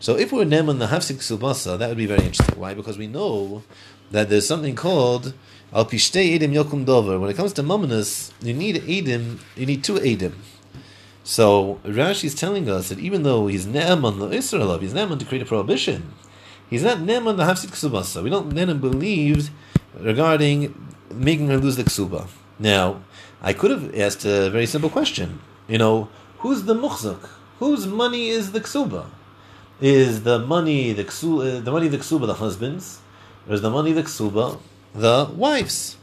So 0.00 0.16
if 0.16 0.32
we're 0.32 0.44
ne'emun 0.44 0.78
lahafsid 0.84 1.16
ksubasa, 1.16 1.78
that 1.78 1.88
would 1.88 1.98
be 1.98 2.06
very 2.06 2.24
interesting. 2.24 2.58
Why? 2.58 2.74
Because 2.74 2.98
we 2.98 3.06
know 3.06 3.62
that 4.10 4.28
there's 4.28 4.46
something 4.46 4.74
called 4.74 5.34
al 5.72 5.86
pishtei 5.86 6.38
edim 6.38 6.52
yokum 6.52 6.84
dover. 6.84 7.18
When 7.18 7.30
it 7.30 7.36
comes 7.36 7.52
to 7.54 7.62
mamonas, 7.62 8.32
you 8.42 8.54
need 8.54 8.76
edim. 8.76 9.38
You 9.56 9.66
need 9.66 9.82
two 9.82 9.94
edim. 9.94 10.34
So 11.24 11.80
Rashi 11.84 12.24
is 12.24 12.34
telling 12.34 12.68
us 12.68 12.88
that 12.88 12.98
even 12.98 13.22
though 13.22 13.46
he's 13.46 13.66
ne'eman 13.66 14.18
the 14.18 14.30
Israel, 14.36 14.72
of 14.72 14.80
he's 14.80 14.92
ne'eman 14.92 15.18
to 15.18 15.24
create 15.24 15.42
a 15.42 15.46
prohibition. 15.46 16.12
He's 16.68 16.82
not 16.82 16.98
ne'eman 16.98 17.36
the 17.36 17.44
hafsid 17.44 17.70
ksubasa. 17.70 18.22
We 18.22 18.30
don't 18.30 18.54
let 18.54 18.68
him 18.68 18.80
believe 18.80 19.50
regarding 19.98 20.74
making 21.10 21.48
her 21.48 21.58
lose 21.58 21.76
the 21.76 21.84
ksuba. 21.84 22.28
Now, 22.58 23.02
I 23.40 23.52
could 23.52 23.70
have 23.70 23.94
asked 23.98 24.24
a 24.24 24.50
very 24.50 24.66
simple 24.66 24.90
question. 24.90 25.40
You 25.68 25.78
know, 25.78 26.08
who's 26.38 26.64
the 26.64 26.74
muchzak? 26.74 27.28
Whose 27.58 27.86
money 27.86 28.28
is 28.28 28.52
the 28.52 28.60
ksuba? 28.60 29.06
Is 29.80 30.22
the 30.22 30.38
money 30.38 30.92
the 30.92 31.04
ksuba, 31.04 31.58
uh, 31.58 31.60
the 31.60 31.70
money 31.70 31.88
the 31.88 31.98
ksuba 31.98 32.26
the 32.26 32.34
husband's, 32.34 33.00
or 33.48 33.54
is 33.54 33.62
the 33.62 33.70
money 33.70 33.92
the 33.92 34.02
ksuba 34.02 34.58
the 34.94 35.30
wife's? 35.34 35.96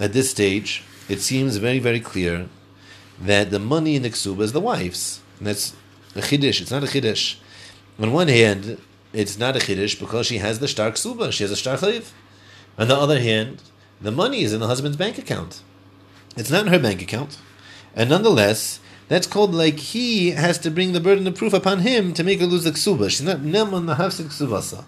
At 0.00 0.12
this 0.12 0.30
stage, 0.30 0.82
it 1.08 1.20
seems 1.20 1.56
very 1.56 1.78
very 1.78 2.00
clear 2.00 2.48
that 3.20 3.50
the 3.50 3.58
money 3.58 3.96
in 3.96 4.02
the 4.02 4.10
ksuba 4.10 4.40
is 4.40 4.52
the 4.52 4.60
wife's. 4.60 5.20
And 5.38 5.46
that's 5.46 5.74
a 6.14 6.20
chiddush. 6.20 6.60
It's 6.60 6.70
not 6.70 6.82
a 6.82 6.86
chiddush. 6.86 7.36
On 7.98 8.12
one 8.12 8.28
hand, 8.28 8.78
it's 9.12 9.38
not 9.38 9.56
a 9.56 9.60
chiddush 9.60 9.98
because 9.98 10.26
she 10.26 10.38
has 10.38 10.58
the 10.58 10.68
star 10.68 10.90
ksuba. 10.90 11.32
She 11.32 11.44
has 11.44 11.50
a 11.50 11.56
star 11.56 11.76
chayiv. 11.76 12.10
On 12.76 12.88
the 12.88 12.96
other 12.96 13.20
hand, 13.20 13.62
the 14.00 14.10
money 14.10 14.42
is 14.42 14.52
in 14.52 14.60
the 14.60 14.66
husband's 14.66 14.96
bank 14.96 15.18
account. 15.18 15.62
It's 16.36 16.50
not 16.50 16.66
in 16.66 16.72
her 16.72 16.78
bank 16.78 17.00
account. 17.00 17.38
And 17.94 18.10
nonetheless, 18.10 18.80
that's 19.06 19.26
called 19.26 19.54
like 19.54 19.78
he 19.78 20.32
has 20.32 20.58
to 20.58 20.70
bring 20.70 20.92
the 20.92 21.00
burden 21.00 21.26
of 21.26 21.36
proof 21.36 21.52
upon 21.52 21.80
him 21.80 22.12
to 22.14 22.24
make 22.24 22.40
her 22.40 22.46
lose 22.46 22.64
the 22.64 22.72
ksuba. 22.72 23.10
She's 23.10 23.22
not 23.22 23.38
neman 23.38 23.86
the 23.86 23.94
hafsid 23.94 24.26
ksubasa. 24.26 24.84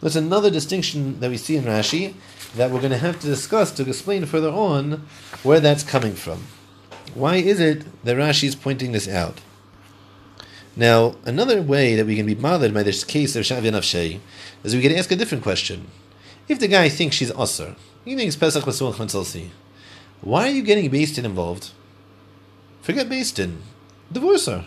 There's 0.00 0.16
another 0.16 0.50
distinction 0.50 1.20
that 1.20 1.30
we 1.30 1.36
see 1.36 1.56
in 1.56 1.64
Rashi 1.64 2.14
that 2.54 2.70
we're 2.70 2.80
going 2.80 2.92
to 2.92 2.98
have 2.98 3.20
to 3.20 3.26
discuss 3.26 3.70
to 3.72 3.86
explain 3.86 4.24
further 4.26 4.50
on 4.50 5.06
where 5.42 5.60
that's 5.60 5.82
coming 5.82 6.14
from. 6.14 6.44
Why 7.14 7.36
is 7.36 7.60
it 7.60 7.84
that 8.04 8.16
Rashi 8.16 8.44
is 8.44 8.54
pointing 8.54 8.92
this 8.92 9.08
out? 9.08 9.40
Now, 10.76 11.16
another 11.24 11.60
way 11.60 11.96
that 11.96 12.06
we 12.06 12.16
can 12.16 12.26
be 12.26 12.34
bothered 12.34 12.72
by 12.72 12.84
this 12.84 13.02
case 13.02 13.34
of 13.34 13.44
Shavya 13.44 13.72
Nafshei 13.72 14.20
is 14.62 14.74
we 14.74 14.82
can 14.82 14.94
ask 14.94 15.10
a 15.10 15.16
different 15.16 15.42
question. 15.42 15.88
If 16.46 16.60
the 16.60 16.68
guy 16.68 16.88
thinks 16.88 17.16
she's 17.16 17.32
Asr, 17.32 17.76
he 18.04 18.14
thinks 18.14 18.36
Pesach 18.36 18.64
Basuach 18.64 18.94
Matzalsi, 18.94 19.48
why 20.20 20.48
are 20.48 20.52
you 20.52 20.62
getting 20.62 20.90
Beis 20.90 21.14
Din 21.14 21.24
involved? 21.24 21.70
Forget 22.82 23.08
Beis 23.08 23.34
Din. 23.34 23.62
Divorce 24.10 24.46
her. 24.46 24.66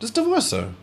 Just 0.00 0.14
divorce 0.14 0.50
her. 0.50 0.74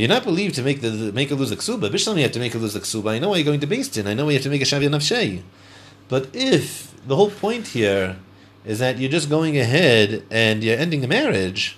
You're 0.00 0.08
not 0.08 0.24
believed 0.24 0.54
to 0.54 0.62
make 0.62 0.80
the 0.80 1.12
make 1.12 1.30
a 1.30 1.34
lose 1.34 1.50
the 1.50 1.56
ksuba. 1.56 1.90
Bishlam, 1.90 2.16
you 2.16 2.22
have 2.22 2.32
to 2.32 2.38
make 2.38 2.54
a 2.54 2.58
lose 2.58 2.72
the 2.72 2.80
ksuba. 2.80 3.10
I 3.10 3.18
know 3.18 3.28
why 3.28 3.36
you're 3.36 3.44
going 3.44 3.60
to 3.60 3.66
Beis 3.66 3.92
Din. 3.92 4.06
I 4.06 4.14
know 4.14 4.24
why 4.24 4.30
you 4.30 4.38
have 4.38 4.44
to 4.44 4.48
make 4.48 4.62
a 4.62 4.64
Shavya 4.64 4.88
Nafshei. 4.88 5.42
But 6.08 6.34
if 6.34 6.94
the 7.06 7.16
whole 7.16 7.30
point 7.30 7.68
here 7.68 8.16
is 8.64 8.78
that 8.78 8.96
you're 8.96 9.10
just 9.10 9.28
going 9.28 9.58
ahead 9.58 10.24
and 10.30 10.64
you're 10.64 10.78
ending 10.78 11.02
the 11.02 11.06
marriage, 11.06 11.76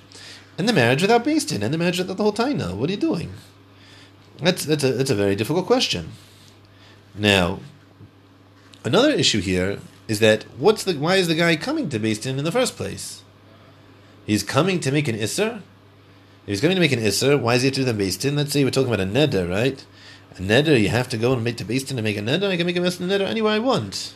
and 0.56 0.68
the 0.68 0.72
marriage 0.72 1.02
without 1.02 1.24
Beis 1.24 1.48
Din, 1.48 1.64
and 1.64 1.74
the 1.74 1.78
marriage 1.78 1.98
without 1.98 2.16
the 2.16 2.22
whole 2.22 2.32
Taina, 2.32 2.76
what 2.76 2.88
are 2.90 2.92
you 2.92 2.98
doing? 2.98 3.32
That's, 4.38 4.66
that's, 4.66 4.84
a, 4.84 4.92
that's 4.92 5.10
a 5.10 5.16
very 5.16 5.34
difficult 5.34 5.66
question. 5.66 6.12
Now, 7.16 7.58
another 8.84 9.10
issue 9.10 9.40
here 9.40 9.80
is 10.06 10.20
that 10.20 10.44
what's 10.58 10.84
the 10.84 10.94
why 10.94 11.16
is 11.16 11.26
the 11.26 11.34
guy 11.34 11.56
coming 11.56 11.88
to 11.88 11.98
Beis 11.98 12.22
Din 12.22 12.38
in 12.38 12.44
the 12.44 12.52
first 12.52 12.76
place? 12.76 13.24
He's 14.24 14.44
coming 14.44 14.78
to 14.78 14.92
make 14.92 15.08
an 15.08 15.16
Isser. 15.16 15.62
He's 16.46 16.60
going 16.60 16.74
to 16.74 16.80
make 16.80 16.92
an 16.92 16.98
Isser, 16.98 17.40
why 17.40 17.54
is 17.54 17.62
he 17.62 17.70
to 17.70 17.84
the 17.84 17.92
Beis 17.92 18.20
Din? 18.20 18.36
Let's 18.36 18.52
say 18.52 18.64
we're 18.64 18.70
talking 18.70 18.92
about 18.92 19.06
a 19.06 19.08
Neder, 19.08 19.48
right? 19.48 19.84
A 20.32 20.40
Neder, 20.40 20.80
you 20.80 20.88
have 20.88 21.08
to 21.10 21.16
go 21.16 21.32
and 21.32 21.44
make 21.44 21.56
to 21.58 21.64
Beis 21.64 21.86
Din 21.86 21.96
to 21.96 22.02
make 22.02 22.16
a 22.16 22.20
Neder. 22.20 22.48
I 22.48 22.56
can 22.56 22.66
make 22.66 22.76
a 22.76 22.80
Neder 22.80 23.20
anywhere 23.20 23.52
I 23.52 23.58
want. 23.58 24.14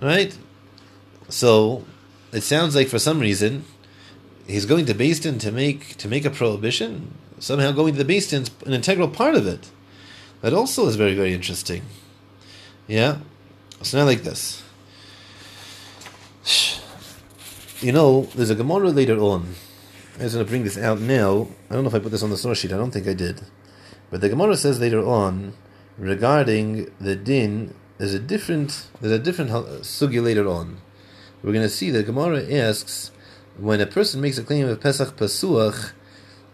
Right? 0.00 0.36
So 1.28 1.84
it 2.32 2.42
sounds 2.42 2.76
like 2.76 2.88
for 2.88 2.98
some 2.98 3.18
reason 3.18 3.64
he's 4.46 4.66
going 4.66 4.86
to 4.86 4.94
Beis 4.94 5.20
Din 5.20 5.38
to 5.38 5.50
make 5.50 5.96
to 5.96 6.08
make 6.08 6.24
a 6.24 6.30
prohibition. 6.30 7.14
Somehow 7.38 7.72
going 7.72 7.94
to 7.94 8.04
the 8.04 8.14
Beis 8.14 8.30
Din 8.30 8.42
is 8.42 8.50
an 8.64 8.72
integral 8.72 9.08
part 9.08 9.34
of 9.34 9.46
it. 9.46 9.70
That 10.42 10.52
also 10.52 10.86
is 10.86 10.96
very 10.96 11.14
very 11.14 11.34
interesting. 11.34 11.82
Yeah, 12.86 13.18
so 13.82 13.98
now 13.98 14.04
like 14.04 14.22
this. 14.22 14.62
You 17.80 17.92
know, 17.92 18.22
there's 18.34 18.50
a 18.50 18.54
Gemara 18.54 18.90
later 18.90 19.18
on. 19.18 19.54
I 20.18 20.24
was 20.24 20.34
going 20.34 20.44
to 20.44 20.50
bring 20.50 20.64
this 20.64 20.78
out 20.78 21.00
now. 21.00 21.48
I 21.70 21.74
don't 21.74 21.84
know 21.84 21.88
if 21.88 21.94
I 21.94 21.98
put 21.98 22.12
this 22.12 22.22
on 22.22 22.30
the 22.30 22.36
source 22.36 22.58
sheet. 22.58 22.72
I 22.72 22.76
don't 22.76 22.90
think 22.90 23.06
I 23.06 23.14
did. 23.14 23.42
But 24.10 24.20
the 24.20 24.28
Gemara 24.28 24.56
says 24.56 24.80
later 24.80 25.04
on 25.04 25.54
regarding 25.98 26.90
the 27.00 27.16
din. 27.16 27.74
There's 27.98 28.14
a 28.14 28.18
different. 28.18 28.88
There's 29.00 29.12
a 29.12 29.18
different 29.18 29.50
uh, 29.50 29.62
sugi 29.80 30.22
later 30.22 30.46
on 30.48 30.80
we're 31.46 31.52
going 31.52 31.62
to 31.62 31.68
see 31.68 31.90
that 31.92 32.06
Gemara 32.06 32.42
asks 32.52 33.12
when 33.56 33.80
a 33.80 33.86
person 33.86 34.20
makes 34.20 34.36
a 34.36 34.42
claim 34.42 34.68
of 34.68 34.80
Pesach 34.80 35.16
Pasuach, 35.16 35.92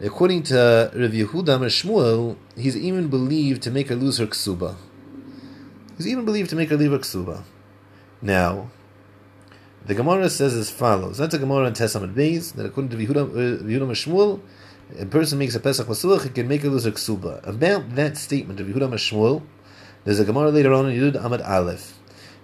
according 0.01 0.43
to 0.45 0.91
Rav 0.95 1.13
Yehuda 1.13 1.59
Shmuel, 1.67 2.37
he's 2.57 2.77
even 2.77 3.09
believed 3.09 3.63
to 3.63 3.71
make 3.71 3.89
her 3.89 3.95
lose 3.95 4.19
her 4.19 4.27
ksuba. 4.27 4.77
He's 5.97 6.07
even 6.07 6.27
believed 6.27 6.51
to 6.51 6.57
make 6.57 6.69
her 6.69 6.77
leave 6.77 6.91
her 6.91 6.99
ksuba. 6.99 7.45
Now, 8.21 8.71
the 9.87 9.95
Gemara 9.95 10.31
says 10.31 10.55
as 10.55 10.71
follows. 10.71 11.19
That's 11.19 11.35
a 11.35 11.39
Gemara 11.39 11.67
in 11.67 11.73
Tesamad 11.73 12.15
Beis, 12.15 12.55
that 12.55 12.67
according 12.67 12.91
to 12.91 12.97
Yehuda, 12.97 13.17
uh, 13.17 13.63
Yehuda 13.65 13.91
Shmuel, 13.91 14.41
a 14.99 15.07
person 15.07 15.39
makes 15.39 15.55
a 15.55 15.61
Pesach 15.61 15.87
Pasuach, 15.87 16.25
he 16.25 16.29
can 16.29 16.47
make 16.47 16.63
a 16.65 16.71
her 16.71 16.77
ksuba. 16.77 17.47
About 17.47 17.95
that 17.97 18.17
statement 18.17 18.61
of 18.61 18.67
Yehuda 18.67 18.91
Shmuel, 18.93 19.43
there's 20.05 20.21
a 20.21 20.25
Gemara 20.25 20.51
later 20.51 20.73
on 20.73 20.91
in 20.91 21.01
Yud 21.01 21.21
Amad 21.21 21.47
Aleph. 21.49 21.99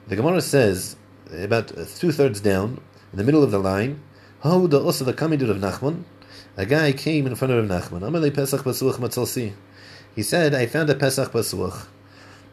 The 0.08 0.16
Gemara 0.16 0.40
says 0.40 0.96
about 1.32 1.68
two 1.68 2.12
thirds 2.12 2.40
down, 2.40 2.80
in 3.12 3.18
the 3.18 3.24
middle 3.24 3.42
of 3.42 3.50
the 3.50 3.58
line, 3.58 4.00
the 4.42 4.80
also 4.82 5.04
the 5.04 5.12
Kamid 5.12 5.48
of 5.48 5.56
Nachman, 5.58 6.04
a 6.56 6.66
guy 6.66 6.92
came 6.92 7.26
in 7.26 7.34
front 7.34 7.52
of 7.52 7.64
Nachman. 7.64 8.00
Amalei 8.00 8.34
Pesach 8.34 8.62
Pasuach 8.62 8.94
Matzalsi. 8.94 9.52
He 10.14 10.22
said, 10.22 10.54
I 10.54 10.66
found 10.66 10.90
a 10.90 10.94
Pesach 10.94 11.30
Pasuach. 11.30 11.86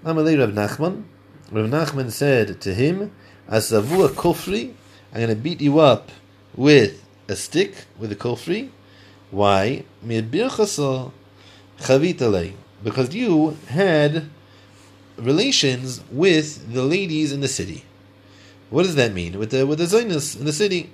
Amalei 0.03 0.37
Rav 0.37 0.49
Nachman. 0.49 1.03
Rav 1.51 1.69
Nachman 1.69 2.11
said 2.11 2.61
to 2.61 2.73
him, 2.73 3.11
Asavua 3.49 4.09
Kofri, 4.09 4.73
I'm 5.13 5.21
going 5.21 5.29
to 5.29 5.35
beat 5.35 5.61
you 5.61 5.79
up 5.79 6.11
with 6.55 7.05
a 7.27 7.35
stick, 7.35 7.85
with 7.97 8.11
a 8.11 8.15
kofri. 8.15 8.69
Why? 9.31 9.83
Because 12.83 13.15
you 13.15 13.57
had 13.67 14.29
relations 15.17 16.01
with 16.11 16.73
the 16.73 16.83
ladies 16.83 17.31
in 17.31 17.41
the 17.41 17.47
city. 17.47 17.85
What 18.69 18.83
does 18.83 18.95
that 18.95 19.13
mean? 19.13 19.37
With 19.39 19.51
the 19.51 19.65
with 19.65 19.79
the 19.79 19.85
Zionus 19.85 20.37
in 20.37 20.45
the 20.45 20.53
city. 20.53 20.89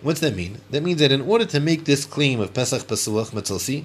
What's 0.00 0.20
that 0.20 0.34
mean? 0.34 0.60
That 0.70 0.82
means 0.82 0.98
that 1.00 1.12
in 1.12 1.20
order 1.20 1.44
to 1.46 1.60
make 1.60 1.84
this 1.84 2.04
claim 2.04 2.40
of 2.40 2.52
Pesach 2.52 2.82
Pasuach 2.88 3.30
Matzalsi, 3.30 3.84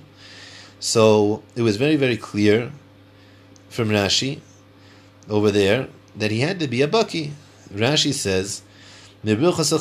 so 0.79 1.43
it 1.55 1.61
was 1.61 1.77
very, 1.77 1.95
very 1.95 2.17
clear 2.17 2.71
from 3.69 3.89
Rashi 3.89 4.39
over 5.29 5.51
there 5.51 5.89
that 6.15 6.31
he 6.31 6.39
had 6.39 6.59
to 6.59 6.67
be 6.67 6.81
a 6.81 6.87
Baki. 6.87 7.33
Rashi 7.73 8.13
says, 8.13 8.61
there 9.23 9.35
was 9.35 9.71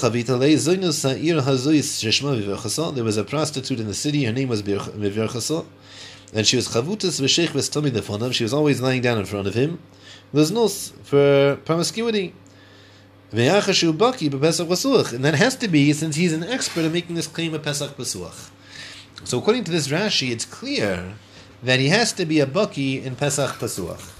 a 3.16 3.25
prostitute 3.25 3.81
in 3.81 3.87
the 3.87 3.94
city, 3.94 4.25
her 4.25 4.33
name 4.33 4.49
was 4.49 4.62
Mivirchasa, 4.62 5.66
and 6.33 6.46
she 6.46 6.57
was 6.57 6.68
chavutas 6.68 7.20
v'shech 7.20 7.49
v'stomid 7.49 8.33
She 8.33 8.44
was 8.44 8.55
always 8.55 8.81
lying 8.81 9.03
down 9.03 9.18
in 9.18 9.27
front 9.27 9.46
of 9.46 9.55
him. 9.55 9.79
There's 10.33 10.51
no 10.51 10.68
for 10.68 11.57
promiscuity. 11.64 12.33
And 13.33 13.40
that 13.40 15.35
has 15.37 15.57
to 15.57 15.68
be 15.68 15.92
since 15.92 16.16
he's 16.16 16.33
an 16.33 16.44
expert 16.44 16.85
at 16.85 16.92
making 16.92 17.16
this 17.16 17.27
claim 17.27 17.55
of 17.55 17.62
Pesach 17.62 17.96
Pasuach. 17.96 18.51
So 19.25 19.38
according 19.38 19.64
to 19.64 19.70
this 19.72 19.88
Rashi, 19.88 20.31
it's 20.31 20.44
clear 20.44 21.14
that 21.62 21.81
he 21.81 21.88
has 21.88 22.12
to 22.14 22.25
be 22.25 22.40
a 22.40 22.46
Baki 22.46 23.05
in 23.05 23.16
Pesach 23.16 23.59
Pasuach. 23.59 24.15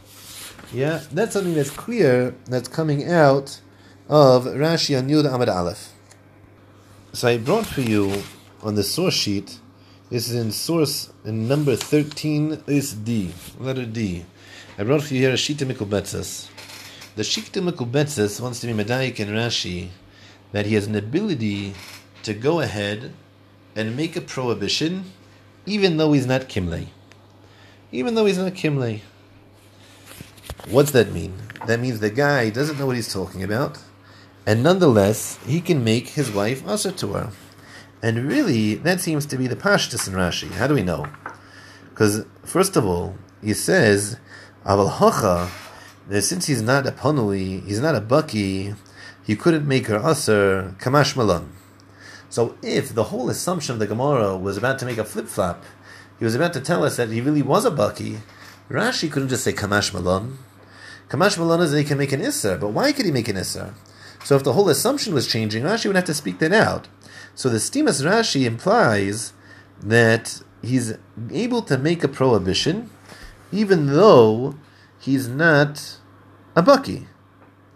Yeah, 0.72 1.02
that's 1.12 1.33
something 1.33 1.55
that's 1.55 1.70
clear 1.70 2.35
that's 2.46 2.68
coming 2.68 3.09
out 3.09 3.61
of 4.09 4.46
Rashi 4.46 4.98
on 4.98 5.09
Yud 5.09 5.24
Amad 5.24 5.48
Aleph. 5.48 5.92
So 7.12 7.29
I 7.29 7.38
brought 7.38 7.66
for 7.66 7.83
you 7.83 8.22
on 8.62 8.74
the 8.74 8.83
source 8.83 9.14
sheet, 9.14 9.61
this 10.11 10.29
is 10.29 10.35
in 10.35 10.50
source 10.50 11.12
in 11.24 11.46
number 11.46 11.76
13 11.76 12.64
is 12.66 12.92
D, 12.94 13.33
letter 13.61 13.87
D. 13.87 14.26
I 14.76 14.83
brought 14.83 15.02
for 15.02 15.14
you 15.14 15.20
here 15.20 15.31
a 15.31 15.35
Shita 15.35 15.70
Mikubetzes. 15.70 16.48
The 17.14 17.22
Shita 17.22 17.66
Mekubetzes 17.70 18.40
wants 18.40 18.61
to 18.61 18.66
be 18.66 18.72
Medayik 18.72 19.20
and 19.20 19.31
Rashi 19.31 19.90
that 20.50 20.66
he 20.66 20.74
has 20.74 20.87
an 20.87 20.96
ability 20.96 21.74
to 22.24 22.35
go 22.35 22.61
ahead 22.61 23.12
and 23.76 23.96
make 23.96 24.16
a 24.16 24.20
prohibition 24.20 25.05
even 25.64 25.96
though 25.96 26.12
he's 26.12 26.26
not 26.26 26.42
Kimley. 26.42 26.88
Even 27.92 28.16
though 28.16 28.26
he's 28.26 28.38
not 28.38 28.52
Kimley. 28.52 29.00
What's 30.68 30.90
that 30.92 31.12
mean? 31.12 31.35
That 31.66 31.81
means 31.81 32.00
the 32.00 32.11
guy 32.11 32.50
doesn't 32.50 32.79
know 32.79 32.87
what 32.87 32.96
he's 32.96 33.12
talking 33.12 33.42
about, 33.42 33.79
and 34.44 34.62
nonetheless, 34.62 35.38
he 35.46 35.61
can 35.61 35.85
make 35.85 36.09
his 36.09 36.31
wife 36.31 36.66
Asa 36.66 36.92
to 36.92 37.12
her. 37.12 37.31
And 38.02 38.26
really, 38.29 38.74
that 38.74 39.00
seems 39.00 39.26
to 39.26 39.37
be 39.37 39.46
the 39.46 39.57
Pashtus 39.57 40.09
in 40.09 40.14
Rashi. 40.14 40.50
How 40.50 40.66
do 40.66 40.74
we 40.74 40.83
know? 40.83 41.07
Because, 41.90 42.26
first 42.44 42.76
of 42.76 42.85
all, 42.85 43.16
he 43.42 43.55
says, 43.55 44.18
Aval 44.64 44.90
Hacha 44.90 45.50
that 46.09 46.22
since 46.22 46.46
he's 46.46 46.62
not 46.62 46.87
a 46.87 46.92
panui, 46.92 47.64
he's 47.66 47.81
not 47.81 47.94
a 47.94 48.00
bucky, 48.00 48.74
he 49.24 49.37
couldn't 49.37 49.66
make 49.66 49.87
her 49.87 49.96
usher 49.96 50.74
kamash 50.79 51.16
malan. 51.16 51.52
So 52.29 52.57
if 52.62 52.94
the 52.94 53.05
whole 53.05 53.31
assumption 53.31 53.74
of 53.74 53.79
the 53.79 53.87
Gemara 53.87 54.37
was 54.37 54.57
about 54.57 54.79
to 54.81 54.87
make 54.87 54.98
a 54.98 55.05
flip 55.05 55.26
flop, 55.26 55.64
he 56.18 56.24
was 56.24 56.35
about 56.35 56.52
to 56.55 56.61
tell 56.61 56.85
us 56.85 56.96
that 56.96 57.11
he 57.11 57.20
really 57.20 57.42
was 57.42 57.64
a 57.64 57.70
bucky, 57.70 58.18
Rashi 58.70 59.11
couldn't 59.11 59.29
just 59.29 59.44
say 59.44 59.52
kamash 59.52 59.92
malan. 59.92 60.38
Kamash 61.09 61.62
is 61.62 61.71
that 61.71 61.79
he 61.79 61.85
can 61.85 61.99
make 61.99 62.12
an 62.12 62.21
isser, 62.21 62.59
but 62.59 62.69
why 62.69 62.92
could 62.92 63.07
he 63.07 63.12
make 63.12 63.29
an 63.29 63.37
isser? 63.37 63.75
So 64.25 64.35
if 64.35 64.42
the 64.42 64.55
whole 64.55 64.69
assumption 64.69 65.14
was 65.14 65.29
changing, 65.29 65.62
Rashi 65.62 65.87
would 65.87 65.97
have 65.97 66.05
to 66.07 66.14
speak 66.14 66.40
that 66.40 66.53
out. 66.53 66.88
So 67.35 67.49
the 67.49 67.59
Stimas 67.59 68.05
Rashi 68.05 68.45
implies 68.45 69.33
that 69.81 70.42
he's 70.62 70.95
able 71.31 71.62
to 71.62 71.79
make 71.79 72.03
a 72.03 72.09
prohibition, 72.09 72.90
even 73.53 73.87
though 73.87 74.57
he's 74.99 75.29
not 75.29 75.99
a 76.57 76.62
bucky. 76.62 77.07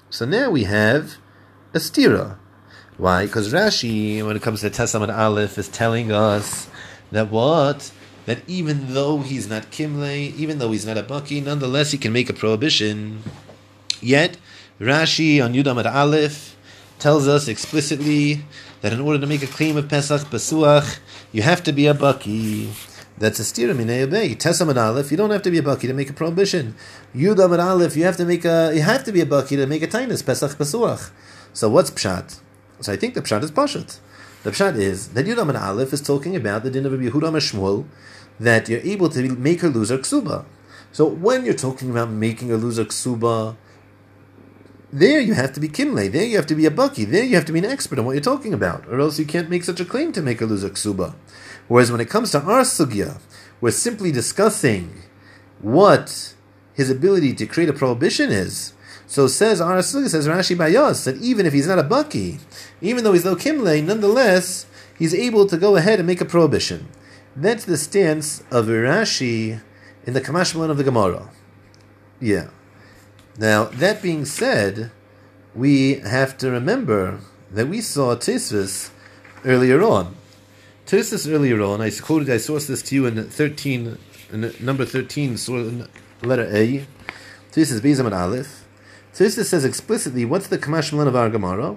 So 0.08 0.24
now 0.24 0.50
we 0.50 0.64
have 0.64 1.18
a 1.72 1.78
stira. 1.78 2.36
Why? 2.96 3.26
Because 3.26 3.52
Rashi, 3.52 4.26
when 4.26 4.34
it 4.34 4.42
comes 4.42 4.62
to 4.62 4.70
Testament 4.70 5.12
Aleph, 5.12 5.56
is 5.56 5.68
telling 5.68 6.10
us 6.10 6.68
that 7.12 7.30
what? 7.30 7.92
That 8.30 8.44
even 8.46 8.94
though 8.94 9.18
he's 9.22 9.48
not 9.48 9.72
Kimle, 9.72 10.32
even 10.36 10.60
though 10.60 10.70
he's 10.70 10.86
not 10.86 10.96
a 10.96 11.02
bucky, 11.02 11.40
nonetheless 11.40 11.90
he 11.90 11.98
can 11.98 12.12
make 12.12 12.30
a 12.30 12.32
prohibition. 12.32 13.24
Yet, 14.00 14.36
Rashi 14.78 15.44
on 15.44 15.52
Yudam 15.52 15.80
at 15.80 15.86
Aleph 15.86 16.56
tells 17.00 17.26
us 17.26 17.48
explicitly 17.48 18.44
that 18.82 18.92
in 18.92 19.00
order 19.00 19.18
to 19.18 19.26
make 19.26 19.42
a 19.42 19.48
claim 19.48 19.76
of 19.76 19.88
Pesach 19.88 20.28
Pesuach, 20.28 21.00
you 21.32 21.42
have 21.42 21.64
to 21.64 21.72
be 21.72 21.88
a 21.88 21.92
bucky. 21.92 22.72
That's 23.18 23.40
a 23.40 23.42
stira 23.42 23.74
minei 23.74 24.04
obey. 24.04 24.36
Tesam 24.36 24.72
Aleph, 24.76 25.10
you 25.10 25.16
don't 25.16 25.30
have 25.30 25.42
to 25.42 25.50
be 25.50 25.58
a 25.58 25.62
bucky 25.64 25.88
to 25.88 25.92
make 25.92 26.10
a 26.10 26.12
prohibition. 26.12 26.76
Yudam 27.12 27.58
Aleph, 27.58 27.96
you 27.96 28.04
have 28.04 28.16
to 28.18 28.24
make 28.24 28.44
a 28.44 28.70
you 28.72 28.82
have 28.82 29.02
to 29.02 29.10
be 29.10 29.20
a 29.22 29.26
bucky 29.26 29.56
to 29.56 29.66
make 29.66 29.82
a 29.82 29.88
tainus 29.88 30.24
Pesach 30.24 30.52
pesuach. 30.52 31.10
So 31.52 31.68
what's 31.68 31.90
pshat? 31.90 32.38
So 32.78 32.92
I 32.92 32.96
think 32.96 33.14
the 33.14 33.22
pshat 33.22 33.42
is 33.42 33.50
pashat. 33.50 33.98
The 34.44 34.52
pshat 34.52 34.76
is 34.76 35.08
that 35.08 35.26
Yudam 35.26 35.52
Aleph 35.60 35.92
is 35.92 36.00
talking 36.00 36.36
about 36.36 36.62
the 36.62 36.70
din 36.70 36.86
of 36.86 36.92
Yehuda 36.92 37.32
Shmuel 37.48 37.86
that 38.40 38.68
you're 38.68 38.80
able 38.80 39.08
to 39.10 39.22
make 39.36 39.60
her 39.60 39.68
lose 39.68 39.90
her 39.90 39.98
ksuba. 39.98 40.44
So 40.92 41.06
when 41.06 41.44
you're 41.44 41.54
talking 41.54 41.90
about 41.90 42.10
making 42.10 42.48
her 42.48 42.56
lose 42.56 42.78
her 42.78 42.86
ksuba, 42.86 43.56
there 44.92 45.20
you 45.20 45.34
have 45.34 45.52
to 45.52 45.60
be 45.60 45.68
kimle. 45.68 46.10
There 46.10 46.24
you 46.24 46.36
have 46.36 46.46
to 46.46 46.56
be 46.56 46.66
a 46.66 46.70
bucky. 46.70 47.04
There 47.04 47.22
you 47.22 47.36
have 47.36 47.44
to 47.44 47.52
be 47.52 47.60
an 47.60 47.64
expert 47.66 47.98
on 48.00 48.06
what 48.06 48.12
you're 48.12 48.22
talking 48.22 48.52
about, 48.52 48.88
or 48.88 48.98
else 48.98 49.18
you 49.20 49.24
can't 49.24 49.50
make 49.50 49.62
such 49.62 49.78
a 49.78 49.84
claim 49.84 50.10
to 50.12 50.22
make 50.22 50.40
a 50.40 50.46
loser 50.46 50.70
ksuba. 50.70 51.14
Whereas 51.68 51.92
when 51.92 52.00
it 52.00 52.10
comes 52.10 52.32
to 52.32 52.40
our 52.40 52.62
sugya, 52.62 53.20
we're 53.60 53.70
simply 53.70 54.10
discussing 54.10 55.02
what 55.60 56.34
his 56.74 56.90
ability 56.90 57.34
to 57.34 57.46
create 57.46 57.68
a 57.68 57.74
prohibition 57.74 58.30
is. 58.30 58.72
So 59.06 59.28
says 59.28 59.60
our 59.60 59.78
sugya 59.78 60.08
says 60.08 60.26
Rashi 60.26 60.56
Bayas 60.56 61.04
that 61.04 61.18
even 61.18 61.46
if 61.46 61.52
he's 61.52 61.68
not 61.68 61.78
a 61.78 61.84
bucky, 61.84 62.40
even 62.80 63.04
though 63.04 63.12
he's 63.12 63.24
no 63.24 63.36
kimle, 63.36 63.84
nonetheless 63.84 64.66
he's 64.98 65.14
able 65.14 65.46
to 65.46 65.56
go 65.56 65.76
ahead 65.76 66.00
and 66.00 66.06
make 66.06 66.20
a 66.20 66.24
prohibition. 66.24 66.88
That's 67.36 67.64
the 67.64 67.76
stance 67.76 68.40
of 68.50 68.66
Rashi 68.66 69.60
in 70.04 70.14
the 70.14 70.20
Kamashmalan 70.20 70.70
of 70.70 70.78
the 70.78 70.84
Gemara. 70.84 71.30
Yeah. 72.20 72.48
Now, 73.38 73.64
that 73.64 74.02
being 74.02 74.24
said, 74.24 74.90
we 75.54 76.00
have 76.00 76.36
to 76.38 76.50
remember 76.50 77.20
that 77.50 77.68
we 77.68 77.80
saw 77.80 78.16
Tisvis 78.16 78.90
earlier 79.44 79.82
on. 79.82 80.16
Tisvis 80.86 81.32
earlier 81.32 81.62
on, 81.62 81.80
I 81.80 81.90
quoted, 81.90 82.28
I 82.30 82.36
sourced 82.36 82.66
this 82.66 82.82
to 82.82 82.94
you 82.96 83.06
in 83.06 83.22
13, 83.22 83.96
in 84.32 84.54
number 84.60 84.84
13, 84.84 85.36
letter 86.22 86.48
A. 86.52 86.86
Tisvis 87.52 87.80
Bezam 87.80 88.06
and 88.06 88.14
Aleph. 88.14 88.64
Tisvis 89.14 89.46
says 89.46 89.64
explicitly, 89.64 90.24
what's 90.24 90.48
the 90.48 90.58
Kamash 90.58 90.92
of 91.06 91.16
our 91.16 91.30
Gemara? 91.30 91.76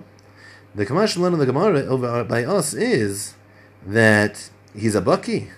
The 0.73 0.85
Kamash 0.85 1.15
of 1.15 1.37
the 1.37 1.45
Gemara 1.45 1.81
over 1.81 2.23
by 2.23 2.43
us 2.43 2.73
is 2.73 3.35
that 3.85 4.49
he's 4.75 4.95
a 4.95 5.01
bucky. 5.01 5.49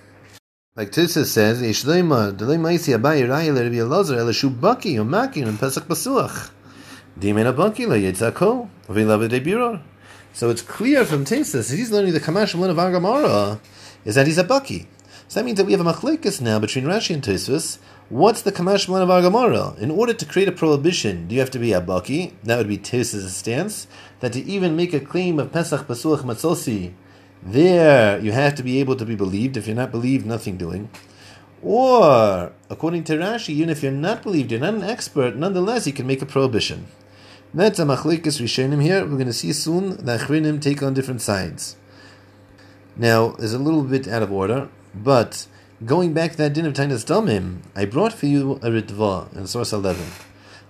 Like 0.76 0.92
Tisha 0.92 1.26
says, 1.26 1.62
Yeshleima, 1.62 2.36
Delay 2.36 2.58
Maisi 2.58 2.98
Abayi 2.98 3.26
Raya 3.28 3.56
Rabbi 3.56 3.76
Elazar, 3.76 4.18
Elishu 4.18 4.54
Baki, 4.54 4.96
Umaki, 4.96 5.48
and 5.48 5.60
Pesach 5.60 5.86
Basuach. 5.86 6.52
Dimena 7.20 7.56
Baki, 7.56 7.88
La 7.88 7.96
Yitzako, 7.96 8.70
Vilav 8.88 9.30
de 9.30 9.82
So 10.34 10.50
it's 10.50 10.62
clear 10.62 11.06
from 11.06 11.24
Tisha, 11.24 11.74
he's 11.74 11.92
learning 11.92 12.14
the 12.14 12.20
Kamash 12.20 12.54
of 12.54 12.62
of 12.62 12.78
Agamara, 12.78 13.60
is 14.04 14.16
that 14.16 14.28
he's 14.28 14.38
a 14.38 14.44
Baki. 14.44 14.88
So 15.28 15.40
that 15.40 15.46
means 15.46 15.58
that 15.58 15.66
we 15.66 15.72
have 15.72 15.86
a 15.86 15.92
machlekes 15.92 16.40
now 16.40 16.60
between 16.60 16.86
Rashi 16.86 17.16
and 17.16 17.24
Tosfos. 17.24 17.80
What's 18.10 18.44
the 18.44 18.52
kamash 18.52 18.88
of 18.88 19.10
our 19.10 19.22
Gemara? 19.24 19.74
In 19.80 19.90
order 19.90 20.14
to 20.14 20.26
create 20.26 20.48
a 20.48 20.52
prohibition, 20.52 21.28
do 21.28 21.34
you 21.34 21.42
have 21.42 21.50
to 21.52 21.58
be 21.58 21.74
a 21.74 21.82
baki? 21.82 22.34
That 22.44 22.60
would 22.60 22.68
be 22.68 22.78
Tosfos' 22.78 23.30
stance. 23.30 23.88
That 24.20 24.34
to 24.34 24.44
even 24.44 24.76
make 24.76 24.94
a 24.94 25.00
claim 25.00 25.40
of 25.40 25.52
Pesach 25.52 25.88
Basuach 25.88 26.22
Matzosi, 26.22 26.94
there, 27.46 28.20
you 28.20 28.32
have 28.32 28.56
to 28.56 28.64
be 28.64 28.80
able 28.80 28.96
to 28.96 29.06
be 29.06 29.16
believed. 29.16 29.56
If 29.56 29.68
you're 29.68 29.76
not 29.76 29.92
believed, 29.92 30.26
nothing 30.26 30.58
doing. 30.58 30.90
Or, 31.62 32.52
according 32.70 33.04
to 33.06 33.14
Rashi, 33.14 33.50
even 33.50 33.70
if 33.70 33.84
you're 33.84 33.92
not 33.92 34.24
believed, 34.24 34.52
you're 34.52 34.60
not 34.60 34.74
an 34.74 34.84
expert, 34.84 35.36
nonetheless, 35.36 35.86
you 35.86 35.94
can 35.94 36.08
make 36.08 36.22
a 36.22 36.26
prohibition. 36.26 36.88
That's 37.54 37.80
a 37.80 37.86
machlikas 37.86 38.42
rishonim 38.42 38.82
here. 38.82 39.02
We're 39.02 39.12
going 39.12 39.28
to 39.28 39.34
see 39.34 39.54
soon 39.54 40.06
the 40.06 40.18
achrinim 40.18 40.60
take 40.60 40.84
on 40.84 40.94
different 40.94 41.22
sides. 41.22 41.78
Now, 42.98 43.30
there's 43.30 43.54
a 43.54 43.60
little 43.60 43.84
bit 43.84 44.08
out 44.08 44.24
of 44.24 44.32
order, 44.32 44.70
but 44.94 45.48
going 45.86 46.14
back 46.14 46.32
to 46.32 46.38
that 46.38 46.54
din 46.54 46.66
of 46.66 46.74
Tainas 46.74 47.06
Damim, 47.06 47.60
I 47.76 47.86
brought 47.86 48.14
for 48.14 48.26
you 48.26 48.54
a 48.54 48.70
Ritva 48.70 49.36
in 49.36 49.48
source 49.48 49.72
11. 49.72 50.04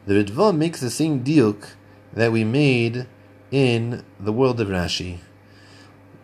The 0.08 0.14
Ritva 0.14 0.56
makes 0.56 0.82
the 0.82 0.90
same 0.90 1.24
diuk 1.24 1.70
that 2.14 2.32
we 2.32 2.44
made 2.44 3.08
in 3.52 4.04
the 4.20 4.34
world 4.34 4.60
of 4.60 4.68
Rashi. 4.68 5.20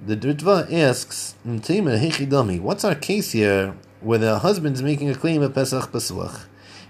The 0.03 0.17
Dritva 0.17 0.73
asks, 0.73 1.35
What's 1.45 2.83
our 2.83 2.95
case 2.95 3.33
here 3.33 3.75
where 3.99 4.17
the 4.17 4.39
husband's 4.39 4.81
making 4.81 5.11
a 5.11 5.13
claim 5.15 5.43
of 5.43 5.53
Pesach 5.53 5.91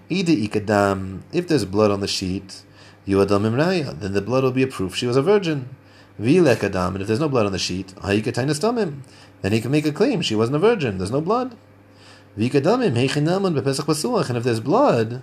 ikadam, 0.10 1.21
if 1.34 1.45
there's 1.45 1.65
blood 1.65 1.91
on 1.91 2.00
the 2.00 2.08
sheet, 2.08 2.62
then 3.06 3.17
the 4.13 4.24
blood 4.26 4.45
will 4.45 4.54
be 4.54 4.63
a 4.63 4.67
proof 4.67 4.95
she 4.95 5.08
was 5.08 5.17
a 5.17 5.21
virgin. 5.21 5.76
Vilekadam, 6.21 6.93
and 6.93 7.02
if 7.02 7.08
there's 7.08 7.19
no 7.19 7.28
blood 7.28 7.45
on 7.45 7.52
the 7.52 7.60
sheet, 7.60 7.93
then 8.02 9.52
he 9.52 9.60
can 9.60 9.71
make 9.71 9.86
a 9.86 9.91
claim 9.91 10.21
she 10.21 10.36
wasn't 10.36 10.56
a 10.56 10.60
virgin, 10.60 10.97
there's 10.97 11.12
no 11.12 11.19
blood. 11.19 11.58
And 12.38 12.45
if 12.45 14.43
there's 14.43 14.60
blood, 14.62 15.21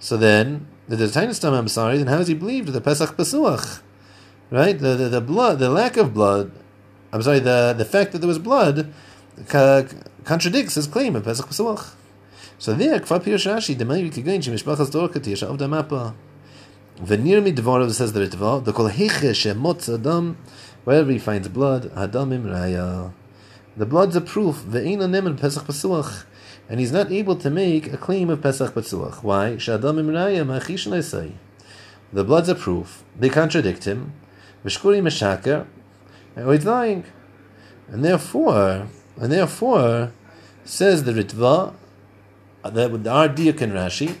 so 0.00 0.16
then, 0.16 0.66
if 0.88 0.98
there's 0.98 1.14
tainas 1.14 1.56
I'm 1.56 1.68
sorry, 1.68 1.98
then 1.98 2.08
how 2.08 2.18
is 2.18 2.26
he 2.26 2.34
believed 2.34 2.72
the 2.72 2.80
Pesach 2.80 3.16
Pasuach? 3.16 3.82
Right? 4.50 4.76
The, 4.76 4.96
the, 4.96 5.08
the 5.08 5.20
blood, 5.20 5.60
the 5.60 5.70
lack 5.70 5.96
of 5.96 6.12
blood, 6.12 6.50
I'm 7.12 7.22
sorry, 7.22 7.40
the, 7.40 7.74
the 7.76 7.84
fact 7.84 8.12
that 8.12 8.18
there 8.18 8.28
was 8.28 8.38
blood 8.38 8.92
ca- 9.48 9.84
contradicts 10.24 10.76
his 10.76 10.86
claim 10.86 11.16
of 11.16 11.24
Pesach 11.24 11.46
Pesach. 11.46 11.96
So 12.58 12.74
there, 12.74 13.00
Kfar 13.00 13.20
Pirush 13.20 13.50
Rashi, 13.50 13.74
Demai 13.74 14.12
Kigain, 14.12 14.38
Shemishpachas 14.38 14.90
Dorkati, 14.90 15.32
Yashav 15.32 15.58
Damapa. 15.58 16.14
Venir 16.98 17.40
mi 17.40 17.52
Dvorov 17.52 17.90
says 17.92 18.12
the 18.12 18.20
Ritva, 18.20 18.62
the 18.62 18.72
Kol 18.72 18.90
Heche 18.90 19.30
Shemotz 19.30 19.92
Adam, 19.92 20.36
wherever 20.84 21.10
he 21.10 21.18
finds 21.18 21.48
blood, 21.48 21.84
Adamim 21.94 22.44
Raya. 22.44 23.12
The 23.76 23.86
blood's 23.86 24.14
a 24.14 24.20
proof, 24.20 24.56
Ve'ina 24.56 25.08
Nemen 25.08 25.40
Pesach 25.40 25.64
Pesuach, 25.64 26.24
and 26.68 26.78
he's 26.78 26.92
not 26.92 27.10
able 27.10 27.36
to 27.36 27.48
make 27.48 27.92
a 27.92 27.96
claim 27.96 28.28
of 28.28 28.42
Pesach 28.42 28.74
Pesuach. 28.74 29.22
Why? 29.22 29.52
Shadamim 29.52 30.10
Raya 30.10 30.46
Machish 30.46 31.04
say. 31.04 31.32
The 32.12 32.24
blood's 32.24 32.50
a 32.50 32.54
proof. 32.54 33.02
They 33.18 33.30
contradict 33.30 33.84
him. 33.84 34.12
Vishkuri 34.64 35.00
Meshaker, 35.00 35.66
he's 36.36 36.64
lying. 36.64 37.04
And 37.88 38.04
therefore, 38.04 38.88
and 39.16 39.32
therefore, 39.32 40.12
says 40.64 41.04
the 41.04 41.12
Ritva, 41.12 41.74
uh, 42.62 42.70
that 42.70 42.90
with 42.90 43.06
our 43.06 43.28
Diyak 43.28 43.60
and 43.60 43.72
Rashi, 43.72 44.18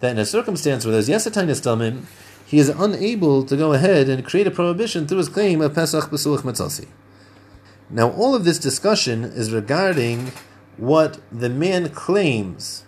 that 0.00 0.10
in 0.10 0.18
a 0.18 0.26
circumstance 0.26 0.84
where 0.84 0.92
there's 0.92 1.08
Yesatine 1.08 1.48
Estamim, 1.48 2.04
he 2.44 2.58
is 2.58 2.68
unable 2.68 3.44
to 3.44 3.56
go 3.56 3.72
ahead 3.72 4.08
and 4.08 4.24
create 4.24 4.46
a 4.46 4.50
prohibition 4.50 5.06
through 5.06 5.18
his 5.18 5.28
claim 5.28 5.60
of 5.60 5.74
Pesach 5.74 6.10
Besuach 6.10 6.40
Matzasi. 6.40 6.88
Now, 7.88 8.10
all 8.10 8.34
of 8.34 8.44
this 8.44 8.58
discussion 8.58 9.24
is 9.24 9.52
regarding 9.52 10.32
what 10.76 11.20
the 11.30 11.48
man 11.48 11.90
claims, 11.90 12.84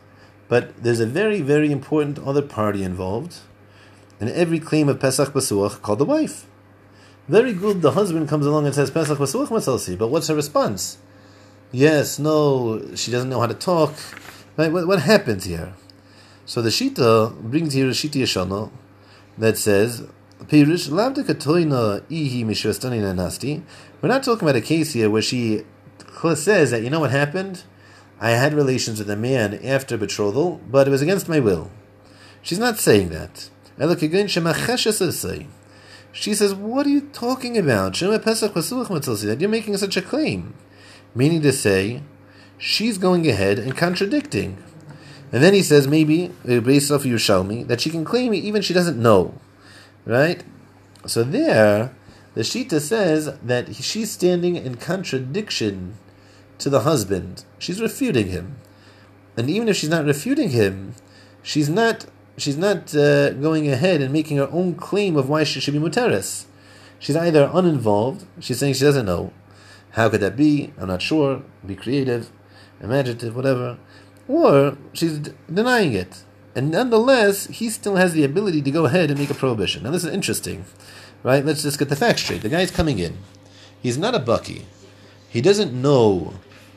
but 0.49 0.83
there's 0.83 1.01
a 1.01 1.07
very, 1.07 1.41
very 1.41 1.71
important 1.71 2.19
other 2.19 2.43
party 2.43 2.83
involved 2.83 3.39
in 4.21 4.29
every 4.29 4.59
claim 4.59 4.89
of 4.89 5.01
Pesach 5.01 5.33
Besuach 5.33 5.81
called 5.83 5.99
the 5.99 6.05
wife. 6.05 6.47
Very 7.29 7.55
good, 7.55 7.81
the 7.81 7.93
husband 7.93 8.29
comes 8.29 8.45
along 8.45 8.67
and 8.67 8.75
says, 8.75 8.91
Pesach 8.91 9.19
Masuach 9.19 9.49
Masalsi, 9.49 9.97
but 9.97 10.09
what's 10.09 10.29
her 10.29 10.35
response? 10.35 10.99
Yes, 11.73 12.19
no, 12.19 12.95
she 12.95 13.11
doesn't 13.11 13.31
know 13.31 13.41
how 13.41 13.47
to 13.47 13.55
talk. 13.55 13.95
Right? 14.57 14.71
What, 14.71 14.87
what 14.87 15.01
happens 15.01 15.45
here? 15.45 15.75
So 16.47 16.61
the 16.61 16.69
Shita 16.69 17.41
brings 17.41 17.73
here 17.73 17.89
a 17.89 17.93
Shita 17.93 18.23
Yashana 18.23 18.71
that 19.39 19.57
says, 19.57 20.07
Pirish 20.45 20.91
Ihi. 22.11 23.63
We're 24.03 24.09
not 24.09 24.23
talking 24.23 24.47
about 24.47 24.57
a 24.57 24.61
case 24.61 24.93
here 24.93 25.09
where 25.09 25.23
she 25.23 25.65
says 26.35 26.71
that, 26.71 26.83
you 26.83 26.91
know 26.91 27.01
what 27.01 27.11
happened? 27.11 27.65
I 28.21 28.31
had 28.31 28.53
relations 28.55 28.99
with 28.99 29.11
a 29.11 29.17
man 29.17 29.55
after 29.65 29.97
betrothal, 29.97 30.61
but 30.71 30.87
it 30.87 30.91
was 30.91 31.03
against 31.03 31.29
my 31.29 31.41
will. 31.41 31.71
She's 32.43 32.59
not 32.59 32.79
saying 32.79 33.09
that. 33.09 33.49
She 36.15 36.33
says, 36.33 36.55
What 36.55 36.87
are 36.87 36.91
you 36.91 37.01
talking 37.13 37.59
about? 37.59 38.01
You're 38.01 38.19
making 39.49 39.77
such 39.77 39.97
a 39.97 40.03
claim. 40.03 40.55
Meaning 41.13 41.43
to 41.43 41.53
say, 41.53 42.03
she's 42.57 42.99
going 42.99 43.29
ahead 43.29 43.59
and 43.59 43.77
contradicting. 43.77 44.63
And 45.33 45.43
then 45.43 45.55
he 45.55 45.63
says, 45.63 45.89
maybe, 45.89 46.31
uh, 46.49 46.61
based 46.61 46.93
off 46.93 47.03
Yerushalmi, 47.03 47.67
that 47.67 47.81
she 47.81 47.91
can 47.91 48.05
claim 48.05 48.33
even 48.33 48.63
she 48.63 48.73
doesn't 48.73 49.03
know. 49.03 49.35
Right? 50.07 50.45
So 51.05 51.25
there, 51.25 51.93
the 52.35 52.43
Shita 52.43 52.81
says 52.81 53.37
that 53.43 53.75
she's 53.75 54.13
standing 54.13 54.55
in 54.55 54.77
contradiction 54.77 55.97
to 56.59 56.71
the 56.71 56.81
husband. 56.81 57.45
She's 57.59 57.83
refuting 57.83 58.29
him. 58.29 58.57
And 59.37 59.51
even 59.51 59.69
if 59.69 59.77
she's 59.77 59.91
not 59.91 60.05
refuting 60.05 60.51
him, 60.51 60.95
she's 61.43 61.69
not 61.69 62.07
she's 62.37 62.57
not 62.57 62.95
uh, 62.95 63.31
going 63.31 63.69
ahead 63.69 64.01
and 64.01 64.13
making 64.13 64.39
her 64.39 64.49
own 64.51 64.75
claim 64.75 65.17
of 65.17 65.29
why 65.29 65.45
she 65.45 65.61
should 65.61 65.75
be 65.75 65.81
muteris. 65.81 66.47
She's 66.99 67.17
either 67.17 67.51
uninvolved, 67.53 68.25
she's 68.41 68.59
saying 68.59 68.75
she 68.75 68.85
doesn't 68.85 69.07
know. 69.07 69.33
How 69.91 70.09
could 70.09 70.21
that 70.21 70.37
be? 70.37 70.73
I'm 70.79 70.89
not 70.89 71.03
sure. 71.03 71.43
Be 71.65 71.77
creative, 71.77 72.31
imaginative, 72.81 73.37
whatever. 73.37 73.79
Or 74.27 74.77
she's 74.93 75.19
d- 75.19 75.33
denying 75.53 75.93
it. 75.93 76.25
And 76.57 76.71
nonetheless, 76.71 77.47
he 77.47 77.69
still 77.69 77.97
has 77.97 78.13
the 78.13 78.25
ability 78.25 78.63
to 78.63 78.71
go 78.71 78.87
ahead 78.87 79.11
and 79.11 79.19
make 79.19 79.31
a 79.31 79.35
prohibition. 79.35 79.83
Now, 79.83 79.91
this 79.91 80.05
is 80.05 80.13
interesting, 80.13 80.65
right? 81.23 81.45
Let's 81.45 81.63
just 81.63 81.79
get 81.79 81.89
the 81.89 81.97
facts 81.97 82.23
straight. 82.23 82.43
The 82.43 82.49
guy's 82.49 82.71
coming 82.71 82.99
in. 82.99 83.19
He's 83.81 83.99
not 83.99 84.15
a 84.15 84.21
bucky. 84.21 84.67
He 85.29 85.41
doesn't 85.41 85.73
know 85.73 86.35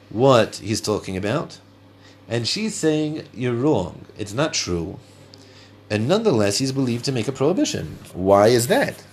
what 0.10 0.58
he's 0.58 0.82
talking 0.82 1.16
about. 1.16 1.60
And 2.28 2.48
she's 2.48 2.76
saying, 2.76 3.28
You're 3.34 3.54
wrong. 3.54 4.06
It's 4.18 4.34
not 4.34 4.54
true 4.54 5.00
and 5.90 6.08
nonetheless 6.08 6.58
he's 6.58 6.72
believed 6.72 7.06
to 7.06 7.12
make 7.12 7.28
a 7.28 7.32
prohibition. 7.32 7.98
Why 8.14 8.48
is 8.48 8.68
that? 8.68 9.04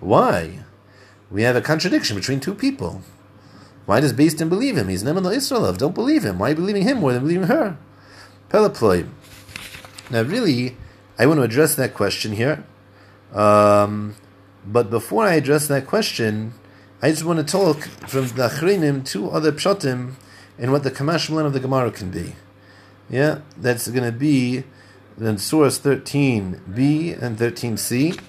Why? 0.00 0.60
We 1.30 1.42
have 1.42 1.56
a 1.56 1.60
contradiction 1.60 2.16
between 2.16 2.40
two 2.40 2.54
people. 2.54 3.02
Why 3.86 4.00
does 4.00 4.12
Din 4.12 4.48
believe 4.48 4.76
him? 4.76 4.88
He's 4.88 5.04
Neman 5.04 5.22
Israelov. 5.22 5.78
Don't 5.78 5.94
believe 5.94 6.24
him. 6.24 6.38
Why 6.38 6.48
are 6.48 6.50
you 6.50 6.56
believing 6.56 6.82
him 6.82 6.98
more 6.98 7.12
than 7.12 7.22
believing 7.22 7.46
her? 7.46 7.78
Peloploy. 8.48 9.06
Now, 10.10 10.22
really, 10.22 10.76
I 11.18 11.26
want 11.26 11.38
to 11.38 11.44
address 11.44 11.74
that 11.76 11.94
question 11.94 12.32
here. 12.32 12.64
Um, 13.32 14.16
but 14.64 14.90
before 14.90 15.24
I 15.24 15.34
address 15.34 15.68
that 15.68 15.86
question, 15.86 16.54
I 17.02 17.10
just 17.10 17.24
want 17.24 17.38
to 17.38 17.44
talk 17.44 17.82
from 18.08 18.28
the 18.28 18.48
Achrinim 18.48 19.04
to 19.06 19.30
other 19.30 19.52
pshatim 19.52 20.14
and 20.58 20.72
what 20.72 20.82
the 20.82 20.90
Kamashmalan 20.90 21.46
of 21.46 21.52
the 21.52 21.60
Gemara 21.60 21.90
can 21.90 22.10
be. 22.10 22.34
Yeah, 23.08 23.40
that's 23.56 23.88
going 23.88 24.04
to 24.04 24.12
be 24.12 24.64
then 25.18 25.38
source 25.38 25.78
13b 25.78 27.22
and 27.22 27.38
13c. 27.38 28.20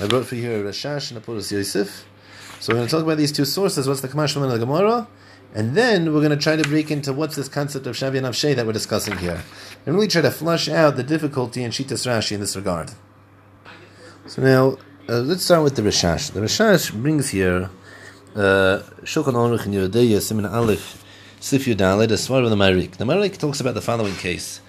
I 0.00 0.06
wrote 0.06 0.26
for 0.26 0.36
you 0.36 0.52
a 0.52 0.62
Rashash 0.64 1.10
and 1.10 1.18
a 1.18 1.20
Puras 1.20 1.52
Yosef. 1.52 2.06
So 2.60 2.72
we're 2.72 2.78
going 2.78 2.88
to 2.88 2.90
talk 2.90 3.02
about 3.04 3.18
these 3.18 3.32
two 3.32 3.44
sources. 3.44 3.86
What's 3.86 4.00
the 4.00 4.08
Kamash 4.08 4.36
of 4.36 4.50
the 4.50 4.58
Gemara? 4.58 5.08
And 5.54 5.76
then 5.76 6.14
we're 6.14 6.20
going 6.20 6.30
to 6.30 6.36
try 6.36 6.56
to 6.56 6.62
break 6.62 6.90
into 6.90 7.12
what's 7.12 7.36
this 7.36 7.48
concept 7.48 7.86
of 7.86 7.96
Shavya 7.96 8.20
Nafshei 8.20 8.54
that 8.54 8.64
we're 8.64 8.72
discussing 8.72 9.16
here. 9.18 9.42
And 9.84 9.94
really 9.94 10.08
try 10.08 10.22
to 10.22 10.30
flush 10.30 10.68
out 10.68 10.96
the 10.96 11.02
difficulty 11.02 11.62
in 11.62 11.70
Shitas 11.72 12.06
Rashi 12.06 12.32
in 12.32 12.40
this 12.40 12.56
regard. 12.56 12.92
So 14.26 14.42
now, 14.42 14.78
uh, 15.08 15.20
let's 15.20 15.44
start 15.44 15.64
with 15.64 15.76
the 15.76 15.82
Rashash. 15.82 16.32
The 16.32 16.40
Rashash 16.40 16.92
brings 16.92 17.30
here 17.30 17.68
uh, 18.36 18.82
Shulchan 19.02 19.34
Aruch 19.34 19.66
in 19.66 19.72
Yoreh 19.72 19.88
De'ah, 19.88 20.18
Siman 20.18 20.50
Aleph, 20.50 21.04
Sif 21.40 21.64
Yudalet, 21.64 22.10
a 22.10 22.14
Svar 22.14 22.44
of 22.44 22.50
the 22.50 22.56
Marik. 22.56 22.92
The 22.98 23.04
Marik 23.04 23.36
talks 23.38 23.60
about 23.60 23.74
the 23.74 23.82
following 23.82 24.14
case. 24.14 24.60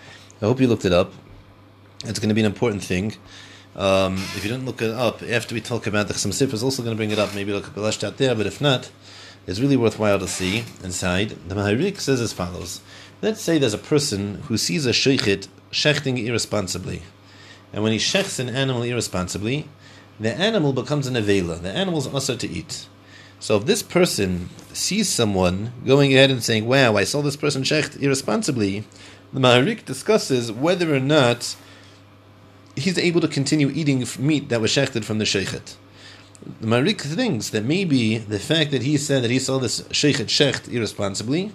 I 0.41 0.45
hope 0.45 0.59
you 0.59 0.67
looked 0.67 0.85
it 0.85 0.93
up. 0.93 1.13
It's 2.03 2.17
going 2.17 2.29
to 2.29 2.35
be 2.35 2.41
an 2.41 2.47
important 2.47 2.83
thing. 2.83 3.15
Um, 3.75 4.15
if 4.15 4.43
you 4.43 4.49
don't 4.49 4.65
look 4.65 4.81
it 4.81 4.89
up, 4.89 5.21
after 5.21 5.53
we 5.53 5.61
talk 5.61 5.85
about 5.85 6.07
the 6.07 6.13
Chassam 6.15 6.31
Sofer 6.31 6.53
is 6.53 6.63
also 6.63 6.81
going 6.81 6.95
to 6.95 6.97
bring 6.97 7.11
it 7.11 7.19
up, 7.19 7.35
maybe 7.35 7.53
look 7.53 7.77
at 7.77 8.03
out 8.03 8.17
there, 8.17 8.33
but 8.33 8.47
if 8.47 8.59
not, 8.59 8.91
it's 9.45 9.59
really 9.59 9.77
worthwhile 9.77 10.19
to 10.19 10.27
see 10.27 10.65
inside. 10.83 11.29
The 11.47 11.55
Maharik 11.55 11.99
says 11.99 12.19
as 12.19 12.33
follows. 12.33 12.81
Let's 13.21 13.41
say 13.41 13.57
there's 13.57 13.73
a 13.73 13.77
person 13.77 14.41
who 14.47 14.57
sees 14.57 14.85
a 14.85 14.91
sheikhit 14.91 15.47
shechting 15.71 16.23
irresponsibly. 16.25 17.03
And 17.71 17.83
when 17.83 17.91
he 17.91 17.99
shechs 17.99 18.39
an 18.39 18.49
animal 18.49 18.83
irresponsibly, 18.83 19.67
the 20.19 20.33
animal 20.33 20.73
becomes 20.73 21.07
an 21.07 21.13
avela. 21.13 21.61
The 21.61 21.71
animal's 21.71 22.07
also 22.07 22.35
to 22.35 22.49
eat. 22.49 22.87
So 23.39 23.57
if 23.57 23.65
this 23.65 23.81
person 23.83 24.49
sees 24.73 25.07
someone 25.07 25.71
going 25.85 26.13
ahead 26.13 26.29
and 26.29 26.43
saying, 26.43 26.67
wow, 26.67 26.95
I 26.97 27.03
saw 27.03 27.21
this 27.21 27.35
person 27.35 27.63
shecht 27.63 28.01
irresponsibly, 28.01 28.85
the 29.33 29.39
Maharik 29.39 29.85
discusses 29.85 30.51
whether 30.51 30.93
or 30.93 30.99
not 30.99 31.55
he's 32.75 32.97
able 32.97 33.21
to 33.21 33.27
continue 33.27 33.69
eating 33.69 34.05
meat 34.19 34.49
that 34.49 34.61
was 34.61 34.71
shechted 34.71 35.03
from 35.03 35.19
the 35.19 35.25
sheikhet. 35.25 35.75
Marik 36.59 37.01
thinks 37.01 37.49
that 37.49 37.63
maybe 37.63 38.17
the 38.17 38.39
fact 38.39 38.71
that 38.71 38.81
he 38.81 38.97
said 38.97 39.23
that 39.23 39.31
he 39.31 39.39
saw 39.39 39.59
this 39.59 39.81
sheikhet 39.89 40.25
shecht 40.27 40.71
irresponsibly 40.71 41.51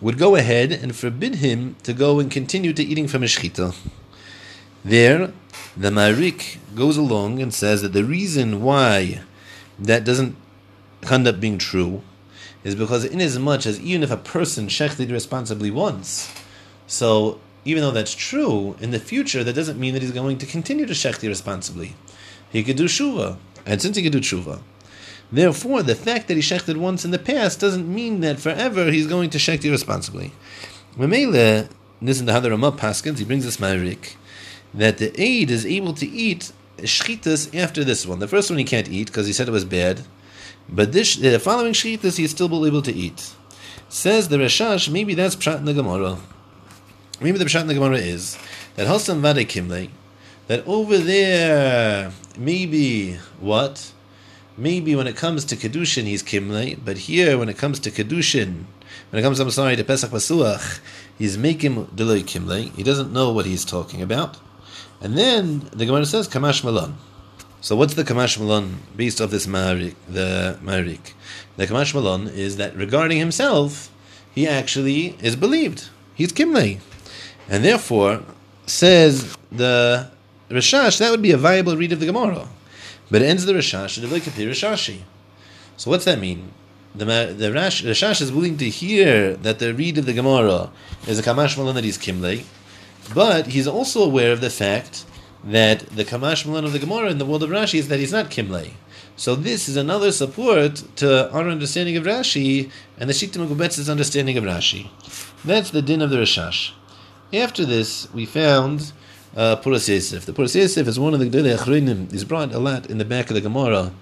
would 0.00 0.18
go 0.18 0.36
ahead 0.36 0.70
and 0.70 0.94
forbid 0.94 1.36
him 1.36 1.74
to 1.82 1.92
go 1.92 2.20
and 2.20 2.30
continue 2.30 2.72
to 2.72 2.84
eating 2.84 3.08
from 3.08 3.22
a 3.22 3.26
shechita. 3.26 3.74
There, 4.84 5.32
the 5.76 5.90
Marik 5.90 6.58
goes 6.74 6.96
along 6.96 7.42
and 7.42 7.52
says 7.52 7.82
that 7.82 7.92
the 7.92 8.04
reason 8.04 8.62
why 8.62 9.22
that 9.78 10.04
doesn't 10.04 10.36
end 11.10 11.26
up 11.26 11.40
being 11.40 11.58
true 11.58 12.02
is 12.62 12.74
because 12.74 13.04
inasmuch 13.04 13.66
as 13.66 13.80
even 13.80 14.02
if 14.02 14.10
a 14.10 14.16
person 14.16 14.68
shechted 14.68 15.08
irresponsibly 15.08 15.70
once, 15.70 16.32
so 16.86 17.40
even 17.64 17.82
though 17.82 17.90
that's 17.90 18.14
true, 18.14 18.76
in 18.80 18.90
the 18.90 18.98
future, 18.98 19.44
that 19.44 19.54
doesn't 19.54 19.78
mean 19.78 19.94
that 19.94 20.02
he's 20.02 20.12
going 20.12 20.38
to 20.38 20.46
continue 20.46 20.86
to 20.86 20.92
shechti 20.92 21.28
responsibly. 21.28 21.94
He 22.50 22.62
could 22.62 22.76
do 22.76 22.84
shuva, 22.84 23.36
and 23.66 23.82
since 23.82 23.96
he 23.96 24.02
could 24.02 24.12
do 24.12 24.20
shuva, 24.20 24.60
therefore, 25.30 25.82
the 25.82 25.94
fact 25.94 26.28
that 26.28 26.34
he 26.36 26.40
shechted 26.40 26.76
once 26.76 27.04
in 27.04 27.10
the 27.10 27.18
past 27.18 27.60
doesn't 27.60 27.92
mean 27.92 28.20
that 28.20 28.40
forever 28.40 28.90
he's 28.90 29.06
going 29.06 29.30
to 29.30 29.38
shechti 29.38 29.70
responsibly. 29.70 30.32
Memele, 30.96 31.68
listen 32.00 32.26
to 32.26 32.32
how 32.32 32.40
the 32.40 32.50
Ramah 32.50 32.72
Paskins, 32.72 33.18
he 33.18 33.24
brings 33.24 33.44
this 33.44 33.58
Maharik, 33.58 34.16
that 34.72 34.98
the 34.98 35.12
aid 35.20 35.50
is 35.50 35.66
able 35.66 35.92
to 35.94 36.06
eat 36.06 36.52
shchitas 36.78 37.54
after 37.58 37.84
this 37.84 38.06
one. 38.06 38.18
The 38.18 38.28
first 38.28 38.50
one 38.50 38.58
he 38.58 38.64
can't 38.64 38.88
eat 38.88 39.08
because 39.08 39.26
he 39.26 39.32
said 39.32 39.48
it 39.48 39.52
was 39.52 39.64
bad, 39.64 40.02
but 40.68 40.92
this 40.92 41.16
the 41.16 41.38
following 41.38 41.72
shchitas 41.72 42.16
he's 42.16 42.30
still 42.30 42.66
able 42.66 42.82
to 42.82 42.92
eat. 42.92 43.34
Says 43.88 44.28
the 44.28 44.36
Rashash, 44.36 44.90
maybe 44.90 45.14
that's 45.14 45.34
pshat 45.36 45.58
in 45.58 45.64
the 45.64 45.74
Gemara. 45.74 46.18
Maybe 47.20 47.36
the 47.36 47.44
Pshat 47.44 47.62
in 47.62 47.66
the 47.66 47.74
Gemara 47.74 47.96
is 47.96 48.38
that 48.76 48.86
Hasan 48.86 49.20
Vade 49.20 49.48
Kimle, 49.48 49.90
that 50.46 50.66
over 50.68 50.98
there, 50.98 52.12
maybe 52.38 53.14
what? 53.40 53.92
Maybe 54.56 54.94
when 54.94 55.08
it 55.08 55.16
comes 55.16 55.44
to 55.46 55.56
Kedushin, 55.56 56.04
he's 56.04 56.22
Kimle, 56.22 56.78
but 56.84 56.96
here, 56.96 57.36
when 57.36 57.48
it 57.48 57.58
comes 57.58 57.80
to 57.80 57.90
Kedushin, 57.90 58.64
when 59.10 59.20
it 59.20 59.22
comes, 59.22 59.40
I'm 59.40 59.50
sorry, 59.50 59.74
to 59.74 59.82
Pesach 59.82 60.10
Pasuach, 60.10 60.80
he's 61.18 61.36
making 61.36 61.86
Deloy 61.86 62.22
Kimle. 62.22 62.72
He 62.74 62.84
doesn't 62.84 63.12
know 63.12 63.32
what 63.32 63.46
he's 63.46 63.64
talking 63.64 64.00
about. 64.00 64.38
And 65.00 65.18
then 65.18 65.68
the 65.72 65.86
Gemara 65.86 66.06
says, 66.06 66.28
Kamash 66.28 66.62
Malon. 66.62 66.98
So 67.60 67.74
what's 67.74 67.94
the 67.94 68.04
Kamash 68.04 68.38
Malon 68.38 68.78
based 68.96 69.20
off 69.20 69.30
this 69.30 69.48
Marik, 69.48 69.96
the 70.08 70.56
Marik? 70.62 71.14
The 71.56 71.66
Kamash 71.66 71.94
Malon 71.94 72.28
is 72.28 72.58
that 72.58 72.76
regarding 72.76 73.18
himself, 73.18 73.90
he 74.32 74.46
actually 74.46 75.16
is 75.20 75.34
believed. 75.34 75.88
He's 76.14 76.32
Kimle. 76.32 76.78
And 77.48 77.64
therefore, 77.64 78.22
says 78.66 79.36
the 79.50 80.10
Rashash, 80.50 80.98
that 80.98 81.10
would 81.10 81.22
be 81.22 81.32
a 81.32 81.38
viable 81.38 81.76
read 81.76 81.92
of 81.92 82.00
the 82.00 82.06
Gemara. 82.06 82.48
But 83.10 83.22
it 83.22 83.26
ends 83.26 83.46
the 83.46 83.54
Rashash, 83.54 83.96
and 83.96 84.12
it 84.12 84.24
Rashashi. 84.24 85.00
So 85.76 85.90
what's 85.90 86.04
that 86.04 86.18
mean? 86.18 86.52
The, 86.94 87.04
the 87.36 87.52
Rash, 87.52 87.82
Rashash 87.84 88.20
is 88.20 88.32
willing 88.32 88.56
to 88.58 88.68
hear 88.68 89.34
that 89.36 89.60
the 89.60 89.72
read 89.72 89.98
of 89.98 90.06
the 90.06 90.12
Gemara 90.12 90.70
is 91.06 91.18
a 91.18 91.22
Kamash 91.22 91.56
Malan 91.56 91.74
that 91.76 91.84
he's 91.84 91.98
Kimle, 91.98 92.44
but 93.14 93.46
he's 93.46 93.66
also 93.66 94.02
aware 94.02 94.32
of 94.32 94.40
the 94.40 94.50
fact 94.50 95.04
that 95.44 95.80
the 95.80 96.04
Kamash 96.04 96.44
Malan 96.44 96.64
of 96.64 96.72
the 96.72 96.78
Gemara 96.78 97.10
in 97.10 97.18
the 97.18 97.24
world 97.24 97.42
of 97.42 97.50
Rashi 97.50 97.78
is 97.78 97.88
that 97.88 97.98
he's 97.98 98.12
not 98.12 98.30
Kimle. 98.30 98.72
So 99.16 99.34
this 99.34 99.68
is 99.68 99.76
another 99.76 100.12
support 100.12 100.82
to 100.96 101.30
our 101.32 101.48
understanding 101.48 101.96
of 101.96 102.04
Rashi 102.04 102.70
and 102.98 103.08
the 103.08 103.14
Shita 103.14 103.44
Mekubetzes's 103.44 103.88
understanding 103.88 104.36
of 104.36 104.44
Rashi. 104.44 104.88
That's 105.44 105.70
the 105.70 105.82
din 105.82 106.02
of 106.02 106.10
the 106.10 106.18
Rashash. 106.18 106.72
After 107.32 107.66
this, 107.66 108.10
we 108.14 108.24
found 108.24 108.90
uh, 109.36 109.56
Puras 109.56 109.86
Yosef. 109.86 110.24
The 110.24 110.32
Puras 110.32 110.54
Yosef 110.54 110.88
is 110.88 110.98
one 110.98 111.12
of 111.12 111.20
the 111.20 111.28
Gdele 111.28 111.58
Achronim. 111.58 112.10
He's 112.10 112.24
brought 112.24 112.54
a 112.54 112.58
lot 112.58 112.88
in 112.88 112.96
the 112.96 113.04
back 113.04 113.28
of 113.28 113.34
the 113.34 113.42
Gemara. 113.42 113.92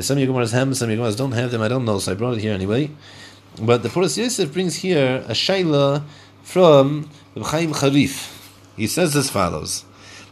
Some 0.00 0.18
of 0.18 0.24
your 0.24 0.34
Gemaras 0.34 0.52
have 0.52 0.76
some 0.76 0.90
of 0.90 0.96
your 0.96 1.06
Gemaras 1.06 1.16
don't 1.16 1.30
have 1.30 1.52
them. 1.52 1.62
I 1.62 1.68
don't 1.68 1.84
know, 1.84 2.00
so 2.00 2.10
I 2.10 2.16
brought 2.16 2.38
it 2.38 2.40
here 2.40 2.52
anyway. 2.52 2.90
But 3.60 3.84
the 3.84 3.88
Puras 3.88 4.18
Yosef 4.18 4.52
brings 4.52 4.74
here 4.76 5.24
a 5.28 5.30
Shaila 5.30 6.02
from 6.42 7.08
Chaim 7.36 7.72
Charif. 7.72 8.36
He 8.76 8.88
says 8.88 9.14
as 9.14 9.30
follows. 9.30 9.84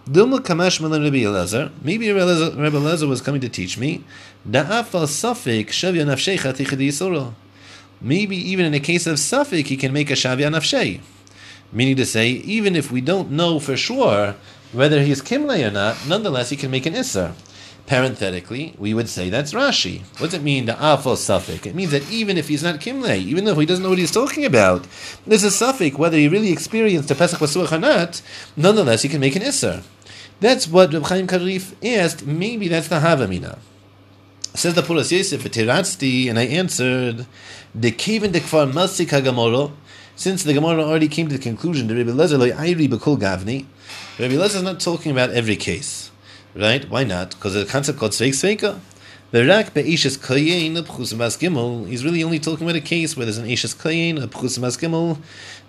Kamash 0.09 0.81
Rabbi 0.83 1.19
Elazar. 1.19 1.71
Maybe 1.83 2.11
Rabbi 2.11 2.31
Elazar 2.31 3.09
was 3.09 3.21
coming 3.21 3.41
to 3.43 3.49
teach 3.49 3.79
me. 3.79 4.03
Da'afal 4.49 5.07
Safik 5.07 5.69
Shavya 5.69 7.33
Maybe 8.01 8.37
even 8.37 8.67
in 8.67 8.75
a 8.75 8.81
case 8.81 9.07
of 9.07 9.19
Safik, 9.19 9.67
he 9.67 9.77
can 9.77 9.93
make 9.93 10.11
a 10.11 10.15
Shavya 10.15 10.51
Nafshei. 10.51 11.01
Meaning 11.73 11.97
to 11.97 12.07
say, 12.07 12.29
even 12.29 12.75
if 12.75 12.91
we 12.91 13.01
don't 13.01 13.31
know 13.31 13.61
for 13.61 13.77
sure 13.77 14.35
whether 14.73 15.03
he's 15.03 15.23
Kimle 15.23 15.67
or 15.67 15.71
not, 15.71 15.97
nonetheless 16.07 16.51
he 16.51 16.57
can 16.57 16.71
make 16.71 16.87
an 16.87 16.95
Isser. 16.95 17.35
Parenthetically, 17.87 18.75
we 18.79 18.95
would 18.95 19.09
say 19.09 19.31
that's 19.31 19.53
Rashi. 19.53 20.03
What 20.19 20.31
does 20.31 20.35
it 20.35 20.43
mean, 20.43 20.67
the 20.67 20.81
Afo 20.81 21.17
suffix? 21.17 21.67
It 21.67 21.75
means 21.75 21.91
that 21.91 22.09
even 22.11 22.39
if 22.39 22.49
he's 22.49 22.63
not 22.63 22.81
Kimle, 22.81 23.17
even 23.17 23.45
though 23.45 23.57
he 23.57 23.67
doesn't 23.67 23.83
know 23.83 23.89
what 23.89 23.99
he's 23.99 24.13
talking 24.13 24.45
about, 24.45 24.87
there's 25.27 25.43
a 25.43 25.51
suffix, 25.51 25.97
whether 25.97 26.17
he 26.17 26.29
really 26.29 26.53
experienced 26.53 27.09
the 27.09 27.17
Pesach 27.17 27.41
Pasuach 27.41 27.73
or 27.73 27.79
not, 27.79 28.23
nonetheless 28.57 29.03
he 29.03 29.09
can 29.09 29.21
make 29.21 29.35
an 29.35 29.43
Isser. 29.43 29.83
That's 30.41 30.69
what 30.69 30.93
Reb 30.93 31.05
Chaim 31.05 31.27
Karif 31.27 31.75
asked. 31.85 32.25
Maybe 32.25 32.69
that's 32.69 32.89
the 32.89 33.01
Havamina. 33.01 33.59
Says 34.55 34.75
the 34.75 34.83
Puras 34.83 35.13
Yosef, 35.13 35.45
and 36.29 36.39
I 36.39 36.45
answered, 36.45 37.27
the 37.75 37.93
Kevin 37.93 38.33
de 38.33 38.41
Kfar 38.41 38.71
Masik 38.73 39.09
HaGamoro, 39.09 39.73
since 40.21 40.43
the 40.43 40.53
Gemara 40.53 40.85
already 40.85 41.09
came 41.09 41.29
to 41.29 41.39
the 41.39 41.43
conclusion 41.43 41.87
that 41.87 41.95
Rabbi 41.95 42.11
Lezer 42.11 42.55
ayri 42.55 42.87
bekul 42.87 43.19
gavni, 43.19 43.65
Rabbi 44.19 44.35
Lezer 44.35 44.57
is 44.57 44.63
not 44.63 44.79
talking 44.79 45.13
about 45.13 45.31
every 45.31 45.57
case, 45.57 46.11
right? 46.55 46.87
Why 46.91 47.05
not? 47.05 47.31
Because 47.31 47.55
the 47.55 47.65
concept 47.65 47.99
called 47.99 48.13
sveik 48.13 48.35
sveika. 48.35 48.81
The 49.31 49.47
rak 49.47 49.73
be'ishes 49.73 50.19
kayin 50.19 50.77
a 50.77 50.83
pchusim 50.83 51.17
gimel. 51.39 51.89
He's 51.89 52.05
really 52.05 52.23
only 52.23 52.39
talking 52.39 52.67
about 52.67 52.77
a 52.77 52.83
case 52.83 53.17
where 53.17 53.25
there's 53.25 53.39
an 53.39 53.47
ishes 53.47 53.75
kayin 53.75 54.23
a 54.23 54.29
pchusim 54.29 54.63
gimel. 54.79 55.17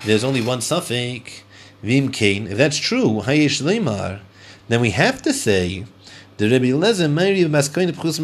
There's 0.03 0.25
only 0.25 0.41
one 0.41 0.59
suffix 0.59 1.43
vim 1.81 2.11
kain. 2.11 2.47
If 2.47 2.57
that's 2.57 2.77
true, 2.77 3.21
hayesh 3.23 3.61
leimar, 3.61 4.19
then 4.67 4.81
we 4.81 4.89
have 4.89 5.21
to 5.21 5.31
say 5.31 5.85
the 6.41 6.49
Rebbe 6.49 6.75
Lezer 6.75 7.07
Maskoin 7.07 7.91
Pchus 7.91 8.19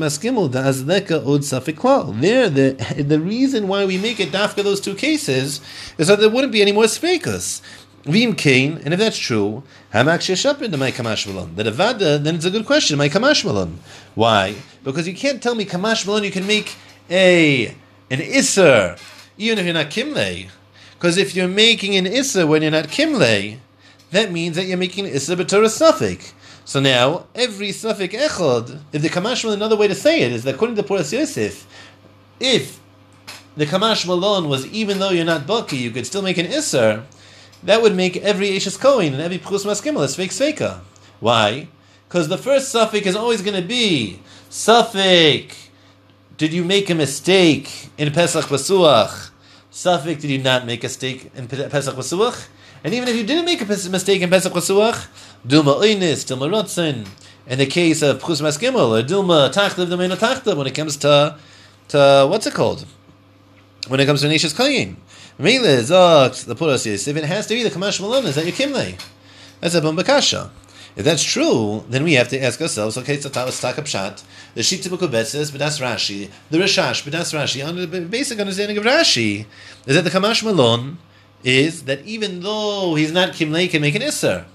Od 1.28 1.41
Safiklal. 1.41 2.20
There, 2.20 2.49
the 2.49 3.03
the 3.03 3.20
reason 3.20 3.68
why 3.68 3.86
we 3.86 3.99
make 3.99 4.20
it 4.20 4.30
dafka 4.30 4.63
those 4.63 4.82
two 4.82 4.95
cases 4.95 5.61
is 5.99 6.07
that 6.07 6.20
there 6.20 6.30
wouldn't 6.30 6.51
be 6.51 6.63
any 6.63 6.72
more 6.72 6.86
sfekas. 6.86 7.61
Vim 8.05 8.34
Kain, 8.34 8.82
and 8.84 8.93
if 8.93 8.99
that's 8.99 9.20
true, 9.20 9.61
Hamak 9.93 10.22
Sheshapin 10.22 10.72
to 10.72 10.78
my 10.78 10.91
Kamashmalon. 10.91 11.57
The 11.57 11.63
Avada, 11.65 12.24
then 12.24 12.36
it's 12.36 12.45
a 12.45 12.49
good 12.49 12.65
question, 12.65 12.97
my 12.97 13.07
Kamashmalon. 13.07 13.76
Why? 14.15 14.55
Because 14.84 15.07
you 15.07 15.13
can't 15.13 15.43
tell 15.43 15.53
me 15.53 15.65
Kamashmalon 15.65 16.24
you 16.24 16.32
can 16.32 16.47
make 16.47 16.76
a 17.11 17.68
an 18.09 18.20
Isser, 18.20 18.99
even 19.38 19.59
if 19.59 19.65
you're 19.65 19.76
not 19.76 19.91
Kimle. 19.91 20.49
Because 20.93 21.18
if 21.18 21.36
you're 21.36 21.47
making 21.47 21.95
an 21.95 22.05
Isser 22.05 22.47
when 22.47 22.63
you're 22.63 22.72
not 22.72 22.86
Kimle, 22.86 23.59
that 24.09 24.32
means 24.32 24.55
that 24.55 24.65
you're 24.65 24.78
making 24.78 25.05
Isser 25.05 25.36
B'Torah 25.36 25.70
Suffolk. 25.70 26.34
So 26.68 26.82
now, 26.82 27.28
every 27.34 27.72
suffix 27.72 28.13
echod, 28.13 28.82
if 28.91 29.01
the 29.01 29.07
Kamash 29.07 29.49
another 29.49 29.78
way 29.78 29.88
to 29.88 29.95
say 29.95 30.20
it 30.20 30.34
is 30.34 30.43
that 30.43 30.55
according 30.55 30.76
to 30.76 30.84
Puras 30.84 31.13
Yosef, 31.13 31.65
if 32.41 32.82
the 33.55 33.65
Kamash 33.65 34.05
Malon 34.05 34.49
was 34.49 34.65
even 34.65 34.99
though 34.99 35.11
you're 35.11 35.24
not 35.24 35.47
Baki, 35.47 35.80
you 35.80 35.91
could 35.91 36.05
still 36.05 36.22
make 36.22 36.38
an 36.38 36.47
Isser, 36.47 37.05
that 37.63 37.82
would 37.82 37.95
make 37.95 38.18
every 38.18 38.53
Ashes 38.53 38.76
Kohen 38.76 39.13
and 39.13 39.24
every 39.24 39.38
Pchus 39.38 39.63
Maskimel 39.63 40.03
a 40.03 40.07
Sveik 40.07 40.28
Sveika. 40.28 40.82
Why? 41.22 41.70
Because 42.09 42.28
the 42.28 42.38
first 42.38 42.68
suffix 42.68 43.07
is 43.07 43.15
always 43.15 43.41
going 43.41 43.55
to 43.55 43.65
be 43.65 44.20
suffix. 44.49 45.70
Did 46.36 46.51
you 46.51 46.65
make 46.65 46.89
a 46.89 46.95
mistake 46.95 47.91
in 47.97 48.11
Pesach 48.11 48.43
Pasuach? 48.43 49.30
Suffix, 49.72 50.22
did 50.22 50.32
you 50.32 50.39
not 50.39 50.65
make 50.65 50.84
a 50.84 50.88
mistake 50.88 51.32
in 51.34 51.47
Pesach 51.47 51.95
Pasuach? 51.95 52.49
And 52.84 52.93
even 52.93 53.07
if 53.07 53.15
you 53.15 53.24
didn't 53.24 53.45
make 53.45 53.61
a 53.61 53.65
mistake 53.65 54.22
in 54.22 54.30
Pesach 54.30 54.51
Pasuach, 54.51 55.07
Dilma 55.45 55.79
Oinis, 55.81 56.25
Dilma 56.25 56.49
Rotzen. 56.49 57.07
In 57.45 57.59
the 57.59 57.65
case 57.65 58.01
of 58.01 58.21
Pchus 58.21 58.41
Maskimel, 58.41 58.99
or 58.99 59.07
Dilma 59.07 59.53
Tachtav, 59.53 59.88
Dilma 59.88 60.15
Tachtav, 60.15 60.57
when 60.57 60.67
it 60.67 60.75
comes 60.75 60.97
to, 60.97 61.38
to, 61.89 62.27
what's 62.29 62.47
it 62.47 62.53
called? 62.53 62.85
When 63.88 63.99
it 63.99 64.05
comes 64.05 64.21
to 64.21 64.27
Nishas 64.27 64.55
Kayin. 64.55 64.95
Mele 65.39 65.83
Zogt, 65.83 66.45
the 66.45 66.55
Puras 66.55 67.07
if 67.07 67.15
it 67.15 67.23
has 67.23 67.45
to 67.45 67.53
be 67.53 67.63
the 67.63 67.69
Kamash 67.69 68.01
Malon, 68.01 68.25
is 68.25 68.35
that 68.35 68.45
your 68.45 68.53
Kimle? 68.53 68.99
That's 69.61 69.75
a 69.75 69.81
Bumbakasha. 69.81 70.49
If 70.95 71.05
that's 71.05 71.23
true, 71.23 71.85
then 71.88 72.03
we 72.03 72.13
have 72.13 72.27
to 72.29 72.39
ask 72.41 72.59
ourselves, 72.59 72.97
okay, 72.97 73.19
so 73.19 73.29
that 73.29 73.45
was 73.45 73.61
Pshat, 73.61 74.23
the 74.55 74.61
Shitibukubet 74.61 75.25
says, 75.27 75.51
but 75.51 75.59
that's 75.59 75.77
Rashi, 75.77 76.31
the 76.49 76.57
Rashash, 76.57 77.03
but 77.03 77.13
that's 77.13 77.33
Rashi. 77.33 77.63
Under 77.63 77.85
the 77.85 78.01
basic 78.01 78.39
understanding 78.39 78.79
of 78.79 78.83
Rashi 78.83 79.45
is 79.85 79.95
that 79.95 80.01
the 80.01 80.09
Kamash 80.09 80.43
Malon 80.43 80.97
is 81.43 81.83
that 81.83 82.03
even 82.03 82.41
though 82.41 82.95
he's 82.95 83.11
not 83.11 83.33
Kimle, 83.33 83.61
he 83.61 83.67
can 83.67 83.81
make 83.83 83.93
an 83.93 84.01
Isser. 84.01 84.45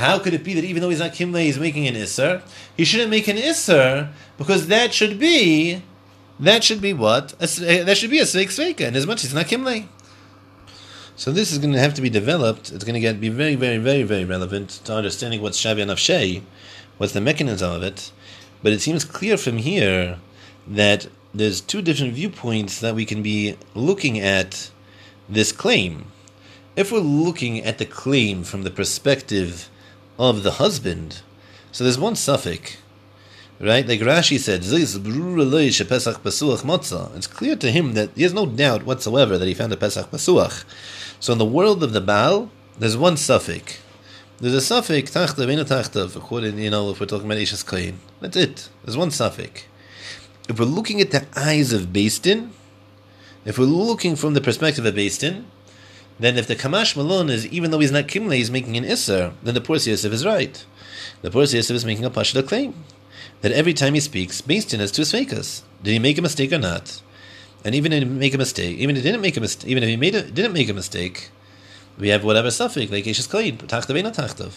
How 0.00 0.18
could 0.18 0.32
it 0.32 0.42
be 0.42 0.54
that 0.54 0.64
even 0.64 0.80
though 0.80 0.88
he's 0.88 0.98
not 0.98 1.12
Kimle, 1.12 1.42
he's 1.42 1.58
making 1.58 1.86
an 1.86 1.94
Isser? 1.94 2.40
He 2.74 2.86
shouldn't 2.86 3.10
make 3.10 3.28
an 3.28 3.36
Isser 3.36 4.10
because 4.38 4.68
that 4.68 4.94
should 4.94 5.18
be, 5.18 5.82
that 6.38 6.64
should 6.64 6.80
be 6.80 6.94
what? 6.94 7.34
A, 7.34 7.44
eh, 7.44 7.84
that 7.84 7.98
should 7.98 8.08
be 8.08 8.18
a 8.18 8.22
Sveik 8.22 8.46
Sveika, 8.46 8.86
and 8.86 8.96
as 8.96 9.06
much 9.06 9.18
as 9.18 9.26
it's 9.26 9.34
not 9.34 9.44
Kimle. 9.44 9.86
So 11.16 11.30
this 11.30 11.52
is 11.52 11.58
going 11.58 11.74
to 11.74 11.78
have 11.78 11.92
to 11.92 12.00
be 12.00 12.08
developed. 12.08 12.72
It's 12.72 12.82
going 12.82 12.94
to 12.94 13.00
get 13.00 13.20
be 13.20 13.28
very, 13.28 13.56
very, 13.56 13.76
very, 13.76 14.02
very 14.02 14.24
relevant 14.24 14.70
to 14.84 14.94
understanding 14.94 15.42
what's 15.42 15.60
Shavi 15.62 15.84
Nafshei, 15.84 16.44
what's 16.96 17.12
the 17.12 17.20
mechanism 17.20 17.70
of 17.70 17.82
it. 17.82 18.10
But 18.62 18.72
it 18.72 18.80
seems 18.80 19.04
clear 19.04 19.36
from 19.36 19.58
here 19.58 20.18
that 20.66 21.08
there's 21.34 21.60
two 21.60 21.82
different 21.82 22.14
viewpoints 22.14 22.80
that 22.80 22.94
we 22.94 23.04
can 23.04 23.22
be 23.22 23.58
looking 23.74 24.18
at 24.18 24.70
this 25.28 25.52
claim. 25.52 26.06
If 26.74 26.90
we're 26.90 27.00
looking 27.00 27.62
at 27.62 27.76
the 27.76 27.84
claim 27.84 28.44
from 28.44 28.62
the 28.62 28.70
perspective 28.70 29.69
of 30.20 30.42
the 30.42 30.52
husband. 30.52 31.22
So 31.72 31.82
there's 31.82 31.98
one 31.98 32.14
suffix, 32.14 32.76
right? 33.58 33.88
Like 33.88 34.00
Rashi 34.00 34.38
said, 34.38 34.60
it's 37.16 37.26
clear 37.26 37.56
to 37.56 37.70
him 37.70 37.94
that 37.94 38.10
he 38.14 38.22
has 38.22 38.34
no 38.34 38.44
doubt 38.44 38.84
whatsoever 38.84 39.38
that 39.38 39.48
he 39.48 39.54
found 39.54 39.72
a 39.72 39.78
Pesach 39.78 40.10
Pasuach. 40.10 40.64
So 41.20 41.32
in 41.32 41.38
the 41.38 41.46
world 41.46 41.82
of 41.82 41.94
the 41.94 42.02
Baal, 42.02 42.50
there's 42.78 42.98
one 42.98 43.16
suffix. 43.16 43.80
There's 44.38 44.54
a 44.54 44.60
suffix, 44.60 45.10
tachtav, 45.10 45.50
ena 45.50 45.64
tachtav, 45.64 46.14
according, 46.16 46.58
you 46.58 46.70
know, 46.70 46.90
if 46.90 47.00
we're 47.00 47.06
talking 47.06 47.26
about 47.26 47.38
Ishas 47.38 47.68
Kain. 47.68 48.00
That's 48.20 48.36
it. 48.36 48.68
There's 48.84 48.96
one 48.96 49.10
suffix. 49.10 49.64
If 50.48 50.58
we're 50.58 50.66
looking 50.66 51.00
at 51.00 51.12
the 51.12 51.26
eyes 51.34 51.72
of 51.72 51.92
Din, 51.92 52.52
if 53.46 53.58
we're 53.58 53.64
looking 53.64 54.16
from 54.16 54.34
the 54.34 54.40
perspective 54.42 54.84
of 54.84 54.94
Din 54.94 55.46
then 56.20 56.36
if 56.36 56.46
the 56.46 56.54
Kamash 56.54 56.96
Malon 56.96 57.30
is, 57.30 57.46
even 57.46 57.70
though 57.70 57.78
he's 57.78 57.90
not 57.90 58.06
Kimle, 58.06 58.36
he's 58.36 58.50
making 58.50 58.76
an 58.76 58.84
Isser, 58.84 59.32
then 59.42 59.54
the 59.54 59.60
Puras 59.60 59.86
Yosef 59.86 60.12
is 60.12 60.26
right. 60.26 60.64
The 61.22 61.30
Puras 61.30 61.54
Yosef 61.54 61.74
is 61.74 61.84
making 61.86 62.04
a 62.04 62.10
Pashta 62.10 62.46
claim 62.46 62.74
that 63.40 63.52
every 63.52 63.72
time 63.72 63.94
he 63.94 64.00
speaks, 64.00 64.42
Beis 64.42 64.68
Din 64.68 64.80
has 64.80 64.92
two 64.92 65.02
Sveikas. 65.02 65.62
Did 65.82 65.92
he 65.92 65.98
make 65.98 66.18
a 66.18 66.22
mistake 66.22 66.52
or 66.52 66.58
not? 66.58 67.00
And 67.64 67.74
even 67.74 67.92
if 67.94 68.02
he 68.02 68.08
make 68.08 68.34
a 68.34 68.38
mistake, 68.38 68.76
even 68.76 68.96
if 68.96 69.02
he 69.02 69.08
didn't 69.08 69.22
make 69.22 69.38
a 69.38 69.40
mistake, 69.40 69.70
even 69.70 69.82
if 69.82 69.88
he 69.88 69.96
made 69.96 70.14
a, 70.14 70.22
didn't 70.22 70.52
make 70.52 70.68
a 70.68 70.74
mistake, 70.74 71.30
we 71.98 72.08
have 72.08 72.22
whatever 72.22 72.50
suffix 72.50 72.92
like 72.92 73.04
Yeshus 73.04 73.28
Koyin, 73.28 73.56
Tachtav 73.56 74.02
not 74.02 74.14
Tachtav. 74.14 74.52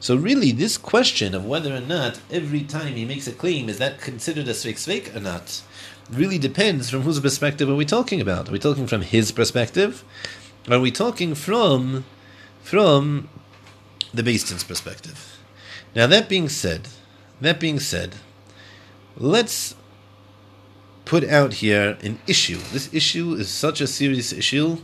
So 0.00 0.16
really, 0.16 0.50
this 0.50 0.78
question 0.78 1.34
of 1.34 1.44
whether 1.44 1.74
or 1.74 1.80
not 1.80 2.20
every 2.30 2.62
time 2.62 2.94
he 2.94 3.04
makes 3.04 3.26
a 3.26 3.32
claim 3.32 3.68
is 3.68 3.78
that 3.78 4.00
considered 4.00 4.48
a 4.48 4.52
sveik 4.52 4.76
sveik 4.76 5.14
or 5.14 5.20
not, 5.20 5.62
really 6.10 6.38
depends 6.38 6.88
from 6.88 7.02
whose 7.02 7.20
perspective 7.20 7.68
are 7.68 7.74
we 7.74 7.84
talking 7.84 8.20
about. 8.20 8.48
Are 8.48 8.52
we 8.52 8.58
talking 8.58 8.86
from 8.86 9.02
his 9.02 9.32
perspective, 9.32 10.04
are 10.68 10.80
we 10.80 10.90
talking 10.90 11.34
from 11.34 12.04
from 12.62 13.28
the 14.12 14.22
Beis 14.22 14.48
Din's 14.48 14.64
perspective? 14.64 15.38
Now 15.94 16.06
that 16.06 16.28
being 16.28 16.48
said, 16.48 16.88
that 17.40 17.60
being 17.60 17.78
said, 17.78 18.16
let's 19.16 19.74
put 21.04 21.24
out 21.24 21.54
here 21.54 21.96
an 22.02 22.18
issue. 22.26 22.58
This 22.72 22.92
issue 22.92 23.34
is 23.34 23.48
such 23.48 23.80
a 23.80 23.86
serious 23.86 24.32
issue 24.32 24.78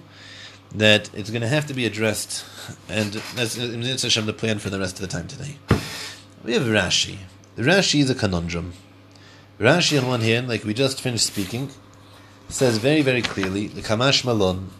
that 0.74 1.10
it's 1.14 1.30
going 1.30 1.42
to 1.42 1.48
have 1.48 1.66
to 1.66 1.74
be 1.74 1.84
addressed, 1.84 2.44
and 2.88 3.12
that's 3.34 3.54
the 3.56 4.34
plan 4.36 4.58
for 4.58 4.70
the 4.70 4.78
rest 4.78 4.94
of 4.94 5.00
the 5.00 5.06
time 5.06 5.28
today. 5.28 5.56
We 6.44 6.54
have 6.54 6.62
Rashi. 6.62 7.18
Rashi 7.56 8.00
is 8.00 8.08
a 8.08 8.14
conundrum. 8.14 8.72
Rashi, 9.60 10.00
on 10.00 10.06
one 10.08 10.22
hand, 10.22 10.48
like 10.48 10.64
we 10.64 10.72
just 10.72 11.00
finished 11.00 11.26
speaking, 11.26 11.70
says 12.48 12.78
very, 12.78 13.02
very 13.02 13.22
clearly 13.22 13.66
the 13.66 13.82
Kamash 13.82 14.24
Malon 14.24 14.70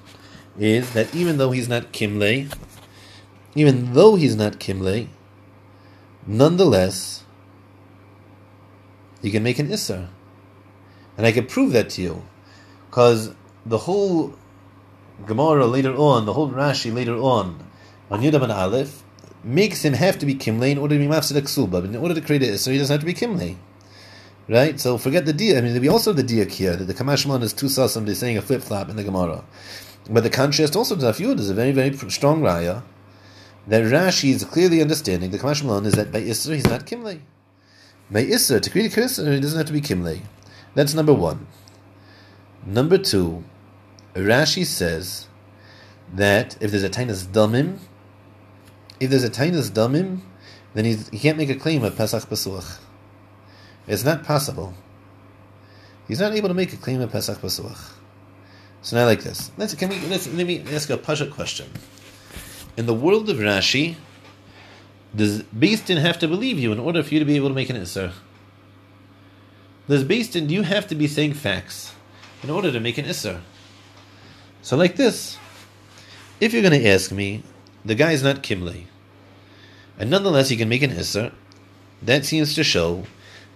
is 0.58 0.92
that 0.92 1.14
even 1.14 1.38
though 1.38 1.50
he's 1.50 1.68
not 1.68 1.92
Kimle, 1.92 2.52
even 3.54 3.92
though 3.94 4.16
he's 4.16 4.36
not 4.36 4.54
Kimle, 4.54 5.08
nonetheless, 6.26 7.24
you 9.22 9.30
can 9.30 9.42
make 9.42 9.58
an 9.58 9.68
Isser. 9.68 10.08
And 11.16 11.26
I 11.26 11.32
can 11.32 11.46
prove 11.46 11.72
that 11.72 11.90
to 11.90 12.02
you. 12.02 12.22
Because 12.90 13.34
the 13.64 13.78
whole 13.78 14.34
Gemara 15.26 15.66
later 15.66 15.94
on, 15.94 16.26
the 16.26 16.32
whole 16.32 16.50
Rashi 16.50 16.92
later 16.92 17.16
on, 17.16 17.64
on 18.10 18.20
Yudam 18.20 18.42
and 18.42 18.52
Aleph, 18.52 19.02
makes 19.44 19.84
him 19.84 19.94
have 19.94 20.18
to 20.18 20.26
be 20.26 20.34
Kimle 20.34 20.70
in 20.70 20.78
order 20.78 20.94
to 20.94 20.98
be 20.98 21.06
Mafsid 21.06 21.40
Ksuba. 21.42 21.70
But 21.70 21.84
in 21.84 21.96
order 21.96 22.14
to 22.14 22.20
create 22.20 22.42
it, 22.42 22.58
so 22.58 22.70
he 22.70 22.78
doesn't 22.78 22.92
have 22.92 23.00
to 23.00 23.06
be 23.06 23.14
Kimle. 23.14 23.56
Right? 24.48 24.78
So 24.80 24.98
forget 24.98 25.24
the 25.24 25.32
dia. 25.32 25.58
I 25.58 25.60
mean, 25.60 25.80
we 25.80 25.88
also 25.88 26.12
have 26.12 26.16
the 26.16 26.34
diak 26.34 26.50
here, 26.50 26.74
that 26.76 26.84
the 26.84 26.94
Kamashman 26.94 27.42
is 27.42 27.52
two 27.52 27.66
sasam, 27.66 28.06
they're 28.06 28.14
saying 28.14 28.36
a 28.36 28.42
flip 28.42 28.62
flop 28.62 28.88
in 28.88 28.96
the 28.96 29.04
Gemara. 29.04 29.44
But 30.10 30.24
the 30.24 30.30
contrast 30.30 30.74
also 30.74 30.96
to 30.96 31.02
Afyud 31.02 31.38
is 31.38 31.50
a 31.50 31.54
very, 31.54 31.72
very 31.72 31.96
strong 32.10 32.42
raya 32.42 32.82
that 33.66 33.82
Rashi 33.82 34.30
is 34.30 34.44
clearly 34.44 34.82
understanding 34.82 35.30
the 35.30 35.38
Kamash 35.38 35.62
Malon 35.62 35.86
is 35.86 35.94
that 35.94 36.10
by 36.10 36.20
Isra 36.20 36.54
he's 36.54 36.66
not 36.66 36.86
Kimle. 36.86 37.20
By 38.10 38.24
Isra, 38.24 38.60
to 38.60 38.70
create 38.70 38.96
a 38.96 39.00
Isra, 39.00 39.28
uh, 39.28 39.30
he 39.30 39.40
doesn't 39.40 39.56
have 39.56 39.66
to 39.66 39.72
be 39.72 39.80
Kimle. 39.80 40.20
That's 40.74 40.94
number 40.94 41.14
one. 41.14 41.46
Number 42.66 42.98
two, 42.98 43.44
Rashi 44.14 44.66
says 44.66 45.28
that 46.12 46.56
if 46.60 46.70
there's 46.70 46.82
a 46.82 46.90
tainus 46.90 47.26
damim, 47.26 47.78
if 49.00 49.10
there's 49.10 49.24
a 49.24 49.30
tainus 49.30 49.70
damim, 49.70 50.20
then 50.74 50.84
he 50.84 50.96
can't 51.18 51.38
make 51.38 51.50
a 51.50 51.54
claim 51.54 51.84
of 51.84 51.96
Pesach 51.96 52.24
Pasuach. 52.24 52.78
It's 53.86 54.04
not 54.04 54.24
possible. 54.24 54.74
He's 56.08 56.20
not 56.20 56.32
able 56.32 56.48
to 56.48 56.54
make 56.54 56.72
a 56.72 56.76
claim 56.76 57.00
of 57.00 57.10
Pesach 57.10 57.38
Pasuach. 57.38 58.01
So 58.82 58.96
now, 58.96 59.06
like 59.06 59.22
this, 59.22 59.52
let's 59.56 59.74
can 59.74 59.88
we 59.88 60.00
let's, 60.06 60.26
let 60.26 60.46
me 60.46 60.64
ask 60.72 60.90
a 60.90 60.96
pasha 60.96 61.28
question. 61.28 61.70
In 62.76 62.86
the 62.86 62.94
world 62.94 63.30
of 63.30 63.36
Rashi, 63.36 63.94
does 65.14 65.44
Din 65.44 65.98
have 65.98 66.18
to 66.18 66.28
believe 66.28 66.58
you 66.58 66.72
in 66.72 66.80
order 66.80 67.02
for 67.02 67.14
you 67.14 67.20
to 67.20 67.26
be 67.26 67.36
able 67.36 67.48
to 67.48 67.54
make 67.54 67.70
an 67.70 67.76
Isser? 67.76 68.12
Does 69.88 70.04
Din, 70.04 70.48
do 70.48 70.54
you 70.54 70.62
have 70.62 70.88
to 70.88 70.94
be 70.96 71.06
saying 71.06 71.34
facts 71.34 71.94
in 72.42 72.50
order 72.50 72.72
to 72.72 72.80
make 72.80 72.98
an 72.98 73.04
Isser? 73.04 73.40
So 74.62 74.76
like 74.76 74.96
this, 74.96 75.38
if 76.40 76.52
you're 76.52 76.62
going 76.62 76.80
to 76.80 76.88
ask 76.88 77.12
me, 77.12 77.44
the 77.84 77.94
guy 77.94 78.12
is 78.12 78.22
not 78.22 78.42
Kimley, 78.42 78.86
and 79.98 80.10
nonetheless 80.10 80.48
he 80.48 80.56
can 80.56 80.68
make 80.68 80.82
an 80.82 80.90
Isser, 80.90 81.32
that 82.00 82.24
seems 82.24 82.54
to 82.56 82.64
show 82.64 83.04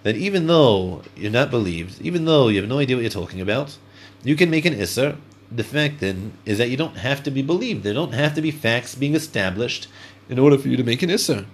that 0.04 0.16
even 0.16 0.46
though 0.46 1.02
you're 1.16 1.32
not 1.32 1.50
believed, 1.50 2.00
even 2.00 2.26
though 2.26 2.46
you 2.46 2.60
have 2.60 2.68
no 2.68 2.78
idea 2.78 2.96
what 2.96 3.02
you're 3.02 3.10
talking 3.10 3.40
about, 3.40 3.76
you 4.22 4.36
can 4.36 4.50
make 4.50 4.64
an 4.64 4.74
Isser. 4.74 5.16
The 5.50 5.64
fact 5.64 6.00
then 6.00 6.32
is 6.44 6.58
that 6.58 6.70
you 6.70 6.76
don't 6.76 6.96
have 6.96 7.22
to 7.22 7.30
be 7.30 7.42
believed. 7.42 7.84
There 7.84 7.94
don't 7.94 8.14
have 8.14 8.34
to 8.34 8.42
be 8.42 8.50
facts 8.50 8.94
being 8.94 9.14
established 9.14 9.86
in 10.28 10.38
order 10.38 10.58
for 10.58 10.68
you 10.68 10.76
to 10.76 10.84
make 10.84 11.02
an 11.02 11.10
Isser. 11.10 11.46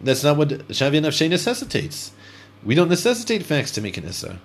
That's 0.00 0.24
not 0.24 0.36
what 0.36 0.48
Shavi 0.68 1.00
Nafshe 1.00 1.28
necessitates. 1.28 2.12
We 2.64 2.74
don't 2.74 2.88
necessitate 2.88 3.42
facts 3.42 3.70
to 3.72 3.80
make 3.80 3.96
an 3.96 4.04
Isser. 4.04 4.38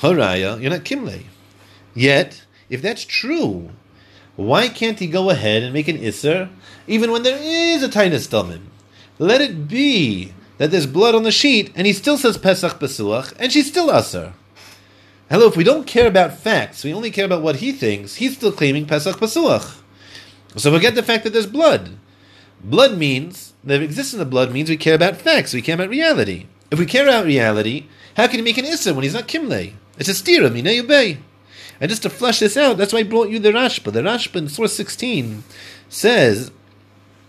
Haraya, 0.00 0.60
you're 0.60 0.70
not 0.70 0.84
Kimley. 0.84 1.24
Yet, 1.94 2.44
if 2.68 2.82
that's 2.82 3.04
true, 3.04 3.70
why 4.36 4.68
can't 4.68 4.98
he 4.98 5.06
go 5.06 5.30
ahead 5.30 5.62
and 5.62 5.72
make 5.72 5.88
an 5.88 5.98
Isser 5.98 6.48
even 6.86 7.10
when 7.10 7.22
there 7.22 7.38
is 7.40 7.82
a 7.82 7.88
tainas 7.88 8.28
damim? 8.28 8.62
Let 9.18 9.40
it 9.40 9.66
be 9.66 10.32
that 10.58 10.70
there's 10.70 10.86
blood 10.86 11.14
on 11.14 11.24
the 11.24 11.32
sheet 11.32 11.72
and 11.74 11.86
he 11.86 11.92
still 11.92 12.16
says 12.16 12.38
Pesach 12.38 12.78
Pasuach 12.78 13.34
and 13.38 13.52
she's 13.52 13.68
still 13.68 13.90
Asser. 13.90 14.34
Hello, 15.30 15.46
if 15.46 15.58
we 15.58 15.64
don't 15.64 15.86
care 15.86 16.06
about 16.06 16.38
facts, 16.38 16.82
we 16.82 16.94
only 16.94 17.10
care 17.10 17.26
about 17.26 17.42
what 17.42 17.56
he 17.56 17.70
thinks, 17.70 18.14
he's 18.14 18.34
still 18.34 18.50
claiming 18.50 18.86
Pesach 18.86 19.18
Pasuach. 19.18 19.82
So 20.56 20.72
forget 20.72 20.94
the 20.94 21.02
fact 21.02 21.24
that 21.24 21.34
there's 21.34 21.46
blood. 21.46 21.90
Blood 22.64 22.96
means, 22.96 23.52
the 23.62 23.82
existence 23.82 24.22
of 24.22 24.30
blood 24.30 24.50
means 24.52 24.70
we 24.70 24.78
care 24.78 24.94
about 24.94 25.18
facts, 25.18 25.52
we 25.52 25.60
care 25.60 25.74
about 25.74 25.90
reality. 25.90 26.46
If 26.70 26.78
we 26.78 26.86
care 26.86 27.06
about 27.06 27.26
reality, 27.26 27.88
how 28.16 28.26
can 28.26 28.36
he 28.36 28.42
make 28.42 28.56
an 28.56 28.64
Isser 28.64 28.94
when 28.94 29.04
he's 29.04 29.12
not 29.12 29.28
Kimle? 29.28 29.74
It's 29.98 30.08
a 30.08 30.12
stira, 30.12 30.50
mina 30.50 30.70
yubei. 30.70 31.18
And 31.78 31.90
just 31.90 32.04
to 32.04 32.10
flush 32.10 32.38
this 32.38 32.56
out, 32.56 32.78
that's 32.78 32.94
why 32.94 33.00
I 33.00 33.02
brought 33.02 33.28
you 33.28 33.38
the 33.38 33.52
Rashba. 33.52 33.92
The 33.92 34.00
Rashba 34.00 34.36
in 34.36 34.48
source 34.48 34.74
16 34.76 35.44
says, 35.90 36.50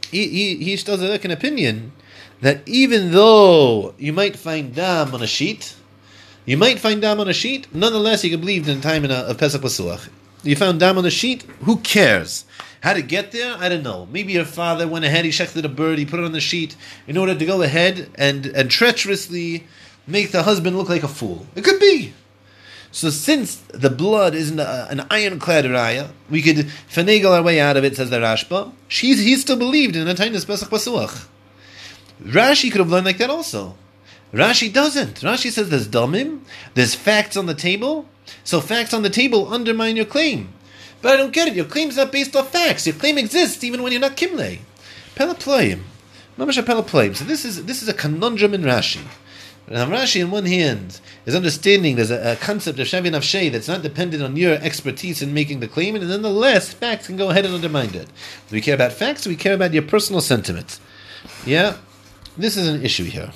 he, 0.10 0.26
he, 0.30 0.56
he 0.64 0.76
does 0.78 1.02
an 1.02 1.32
opinion 1.32 1.92
that 2.40 2.66
even 2.66 3.12
though 3.12 3.94
you 3.98 4.14
might 4.14 4.38
find 4.38 4.74
dam 4.74 5.14
on 5.14 5.22
a 5.22 5.28
sheet, 5.28 5.76
you 6.46 6.58
might 6.58 6.80
find 6.80 7.02
dam 7.02 7.20
on 7.20 7.28
a 7.28 7.34
sheet, 7.34 7.74
nonetheless 7.74 8.24
you 8.24 8.32
can 8.32 8.40
believe 8.40 8.68
in 8.68 8.78
the 8.78 8.84
time 8.84 9.06
in 9.06 9.12
a, 9.12 9.16
of 9.16 9.38
Pesach 9.38 9.62
Pasuach. 9.62 10.10
You 10.44 10.56
found 10.56 10.80
dam 10.80 10.98
on 10.98 11.04
the 11.04 11.12
sheet, 11.12 11.44
who 11.64 11.78
cares? 11.78 12.46
How 12.82 12.94
to 12.94 13.02
get 13.02 13.32
there? 13.32 13.58
I 13.58 13.68
don't 13.68 13.84
know. 13.84 14.08
Maybe 14.12 14.34
your 14.34 14.46
father 14.46 14.88
went 14.88 15.04
ahead, 15.04 15.26
he 15.26 15.32
shechted 15.32 15.64
a 15.66 15.70
bird, 15.70 16.00
he 16.00 16.06
put 16.06 16.20
it 16.20 16.26
on 16.26 16.32
the 16.32 16.40
sheet 16.40 16.76
in 17.08 17.18
order 17.18 17.36
to 17.36 17.46
go 17.46 17.62
ahead 17.62 18.10
and, 18.16 18.46
and 18.46 18.70
treacherously 18.70 19.66
make 20.08 20.32
the 20.32 20.44
husband 20.44 20.78
look 20.78 20.90
like 20.90 21.04
a 21.04 21.08
fool. 21.08 21.46
It 21.56 21.64
could 21.64 21.80
be. 21.80 22.14
So 22.92 23.10
since 23.10 23.58
the 23.68 23.90
blood 23.90 24.34
is 24.34 24.50
an, 24.50 24.60
uh, 24.60 24.88
an 24.90 25.06
ironclad 25.12 25.66
raya, 25.66 26.10
we 26.30 26.42
could 26.42 26.58
finagle 26.90 27.32
our 27.32 27.44
way 27.44 27.60
out 27.60 27.78
of 27.78 27.84
it, 27.84 27.96
says 27.96 28.10
the 28.10 28.18
Rashba. 28.18 28.72
She's, 28.88 29.20
he 29.20 29.36
still 29.36 29.58
believed 29.58 29.96
in 29.96 30.08
a 30.08 30.16
tainis 30.16 30.48
Pesach 30.48 30.70
Pasuach. 30.70 31.28
Rashi 32.24 32.72
could 32.72 32.80
have 32.80 32.90
learned 32.90 33.06
like 33.06 33.18
that 33.20 33.30
also. 33.30 33.76
Rashi 34.34 34.72
doesn't. 34.72 35.22
Rashi 35.22 35.52
says 35.52 35.70
there's 35.70 35.88
damim, 35.88 36.42
there's 36.76 36.96
facts 36.96 37.36
on 37.36 37.48
the 37.48 37.56
table, 37.56 38.08
so 38.44 38.62
facts 38.62 38.94
on 38.94 39.02
the 39.02 39.10
table 39.10 39.52
undermine 39.52 39.96
your 39.96 40.06
claim. 40.06 40.54
But 41.02 41.14
I 41.14 41.18
don't 41.18 41.34
get 41.34 41.48
it. 41.48 41.56
Your 41.56 41.66
claim's 41.66 41.98
not 41.98 42.12
based 42.12 42.36
off 42.36 42.52
facts. 42.52 42.86
Your 42.86 42.96
claim 42.96 43.18
exists 43.18 43.64
even 43.64 43.82
when 43.82 43.92
you're 43.92 44.02
not 44.02 44.18
kimle. 44.18 44.60
Pelaploim. 45.16 45.82
Mamash 46.38 46.62
pelaploim. 46.64 47.16
So 47.16 47.26
this 47.26 47.46
is 47.46 47.66
this 47.66 47.82
is 47.82 47.90
a 47.90 47.94
conundrum 47.94 48.54
in 48.54 48.62
Rashi. 48.62 49.02
Now 49.68 49.86
Rashi, 49.88 50.24
on 50.24 50.32
one 50.32 50.46
hand, 50.46 51.00
is 51.26 51.36
understanding 51.36 51.96
there's 51.96 52.12
a, 52.12 52.34
a 52.34 52.36
concept 52.36 52.80
of 52.80 52.88
Shavi 52.88 53.12
Nafshe 53.12 53.52
that's 53.52 53.68
not 53.68 53.84
dependent 53.84 54.24
on 54.24 54.36
your 54.36 54.56
expertise 54.56 55.22
in 55.22 55.34
making 55.34 55.60
the 55.60 55.68
claim, 55.68 55.96
and 55.96 56.08
nonetheless, 56.08 56.74
facts 56.74 57.08
can 57.08 57.18
go 57.18 57.30
ahead 57.30 57.46
and 57.46 57.54
undermine 57.54 57.94
it. 57.94 58.08
Do 58.08 58.56
we 58.56 58.62
care 58.62 58.74
about 58.74 58.94
facts? 58.94 59.24
Do 59.24 59.30
we 59.30 59.36
care 59.36 59.54
about 59.54 59.74
your 59.74 59.84
personal 59.84 60.22
sentiments? 60.22 60.82
Yeah, 61.46 61.78
this 62.36 62.58
is 62.58 62.68
an 62.68 62.84
issue 62.84 63.04
here. 63.04 63.32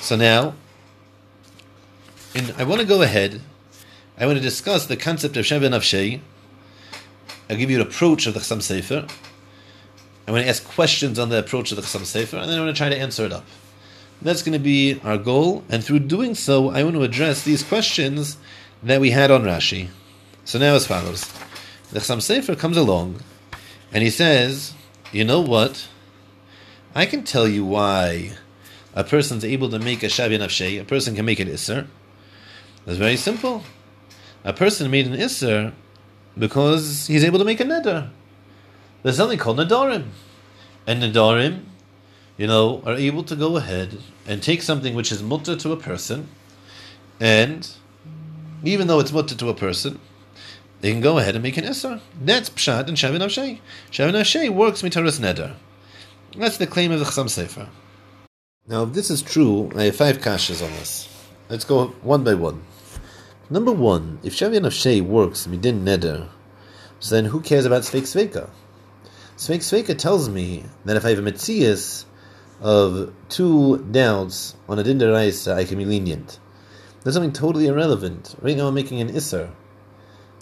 So 0.00 0.16
now, 0.16 0.54
and 2.34 2.54
I 2.58 2.64
want 2.64 2.80
to 2.80 2.86
go 2.86 3.02
ahead. 3.02 3.40
I 4.18 4.26
want 4.26 4.38
to 4.38 4.42
discuss 4.42 4.86
the 4.86 4.96
concept 4.96 5.36
of 5.36 5.44
Shavi 5.44 5.68
Nafshe. 5.68 6.20
I'll 7.48 7.56
give 7.56 7.70
you 7.70 7.80
an 7.80 7.86
approach 7.86 8.26
of 8.26 8.34
the 8.34 8.40
Chassam 8.40 8.58
Sofer. 8.58 9.10
I 10.26 10.32
want 10.32 10.44
to 10.44 10.48
ask 10.48 10.64
questions 10.64 11.18
on 11.18 11.28
the 11.28 11.38
approach 11.38 11.70
of 11.70 11.76
the 11.76 11.82
Chassam 11.82 12.02
Sofer, 12.02 12.40
and 12.40 12.50
then 12.50 12.58
I 12.58 12.64
want 12.64 12.74
to 12.74 12.78
try 12.78 12.88
to 12.88 12.96
answer 12.96 13.24
it 13.24 13.32
up. 13.32 13.44
That's 14.22 14.42
going 14.42 14.52
to 14.52 14.58
be 14.58 15.00
our 15.04 15.18
goal, 15.18 15.64
and 15.68 15.82
through 15.84 16.00
doing 16.00 16.34
so, 16.34 16.70
I 16.70 16.82
want 16.82 16.96
to 16.96 17.02
address 17.02 17.42
these 17.42 17.62
questions 17.62 18.36
that 18.82 19.00
we 19.00 19.10
had 19.10 19.30
on 19.30 19.42
Rashi. 19.42 19.88
So 20.44 20.58
now, 20.58 20.74
as 20.74 20.86
follows: 20.86 21.30
the 21.90 22.00
Chassam 22.00 22.18
Sofer 22.18 22.58
comes 22.58 22.76
along, 22.76 23.20
and 23.92 24.02
he 24.02 24.10
says, 24.10 24.74
"You 25.12 25.24
know 25.24 25.40
what? 25.40 25.88
I 26.94 27.06
can 27.06 27.22
tell 27.22 27.46
you 27.46 27.64
why 27.64 28.32
a 28.94 29.04
person's 29.04 29.44
able 29.44 29.70
to 29.70 29.78
make 29.78 30.02
a 30.02 30.06
shavi 30.06 30.38
nafshe. 30.38 30.80
A 30.80 30.84
person 30.84 31.14
can 31.14 31.24
make 31.24 31.40
an 31.40 31.48
isser. 31.48 31.86
That's 32.84 32.98
very 32.98 33.16
simple. 33.16 33.62
A 34.44 34.52
person 34.52 34.90
made 34.90 35.06
an 35.06 35.14
isser 35.14 35.72
because 36.38 37.06
he's 37.06 37.24
able 37.24 37.38
to 37.38 37.44
make 37.44 37.60
a 37.60 37.64
neder. 37.64 38.10
There's 39.02 39.16
something 39.16 39.38
called 39.38 39.58
nedarim, 39.58 40.08
and 40.86 41.02
nedarim." 41.02 41.64
you 42.40 42.46
know, 42.46 42.82
are 42.86 42.94
able 42.94 43.22
to 43.22 43.36
go 43.36 43.58
ahead 43.58 43.98
and 44.26 44.42
take 44.42 44.62
something 44.62 44.94
which 44.94 45.12
is 45.12 45.22
mutter 45.22 45.54
to 45.54 45.72
a 45.72 45.76
person, 45.76 46.26
and 47.20 47.70
even 48.64 48.86
though 48.86 48.98
it's 48.98 49.12
mutter 49.12 49.34
to 49.34 49.50
a 49.50 49.54
person, 49.54 50.00
they 50.80 50.90
can 50.90 51.02
go 51.02 51.18
ahead 51.18 51.34
and 51.34 51.42
make 51.42 51.58
an 51.58 51.64
isser. 51.64 52.00
That's 52.18 52.48
pshat 52.48 52.88
and 52.88 52.96
shavin 52.96 53.18
avshei. 53.18 53.60
Shavin 53.90 54.14
avshei 54.14 54.48
works 54.48 54.80
mitaras 54.80 55.20
neder. 55.20 55.52
That's 56.34 56.56
the 56.56 56.66
claim 56.66 56.92
of 56.92 56.98
the 57.00 57.04
Chassam 57.04 57.26
Sofer. 57.26 57.68
Now, 58.70 58.84
if 58.84 58.92
this 58.92 59.10
is 59.10 59.20
true, 59.20 59.68
I 59.74 59.86
have 59.86 59.96
five 59.96 60.18
kashas 60.18 60.64
on 60.64 60.70
this. 60.74 61.08
Let's 61.48 61.64
go 61.64 61.88
one 62.02 62.22
by 62.22 62.34
one. 62.34 62.62
Number 63.50 63.72
one, 63.72 64.20
if 64.22 64.32
Shavin 64.32 64.60
Avshei 64.60 65.02
works 65.02 65.48
midin 65.48 65.82
neder, 65.82 66.28
so 67.00 67.16
then 67.16 67.24
who 67.24 67.40
cares 67.40 67.64
about 67.64 67.82
Sveik 67.82 68.02
Sveika? 68.02 68.48
Sveik 69.36 69.58
Sveika 69.58 69.98
tells 69.98 70.28
me 70.28 70.66
that 70.84 70.96
if 70.96 71.04
I 71.04 71.10
have 71.10 71.18
a 71.18 71.22
Metzias 71.22 72.04
of 72.60 73.12
two 73.28 73.78
doubts 73.90 74.54
on 74.68 74.78
a 74.78 74.84
din 74.84 75.02
I 75.02 75.64
can 75.64 75.76
be 75.76 75.84
lenient. 75.84 76.38
There's 77.02 77.14
something 77.14 77.32
totally 77.32 77.66
irrelevant. 77.66 78.36
Right 78.40 78.56
now 78.56 78.68
I'm 78.68 78.74
making 78.74 79.00
an 79.00 79.08
isser. 79.08 79.50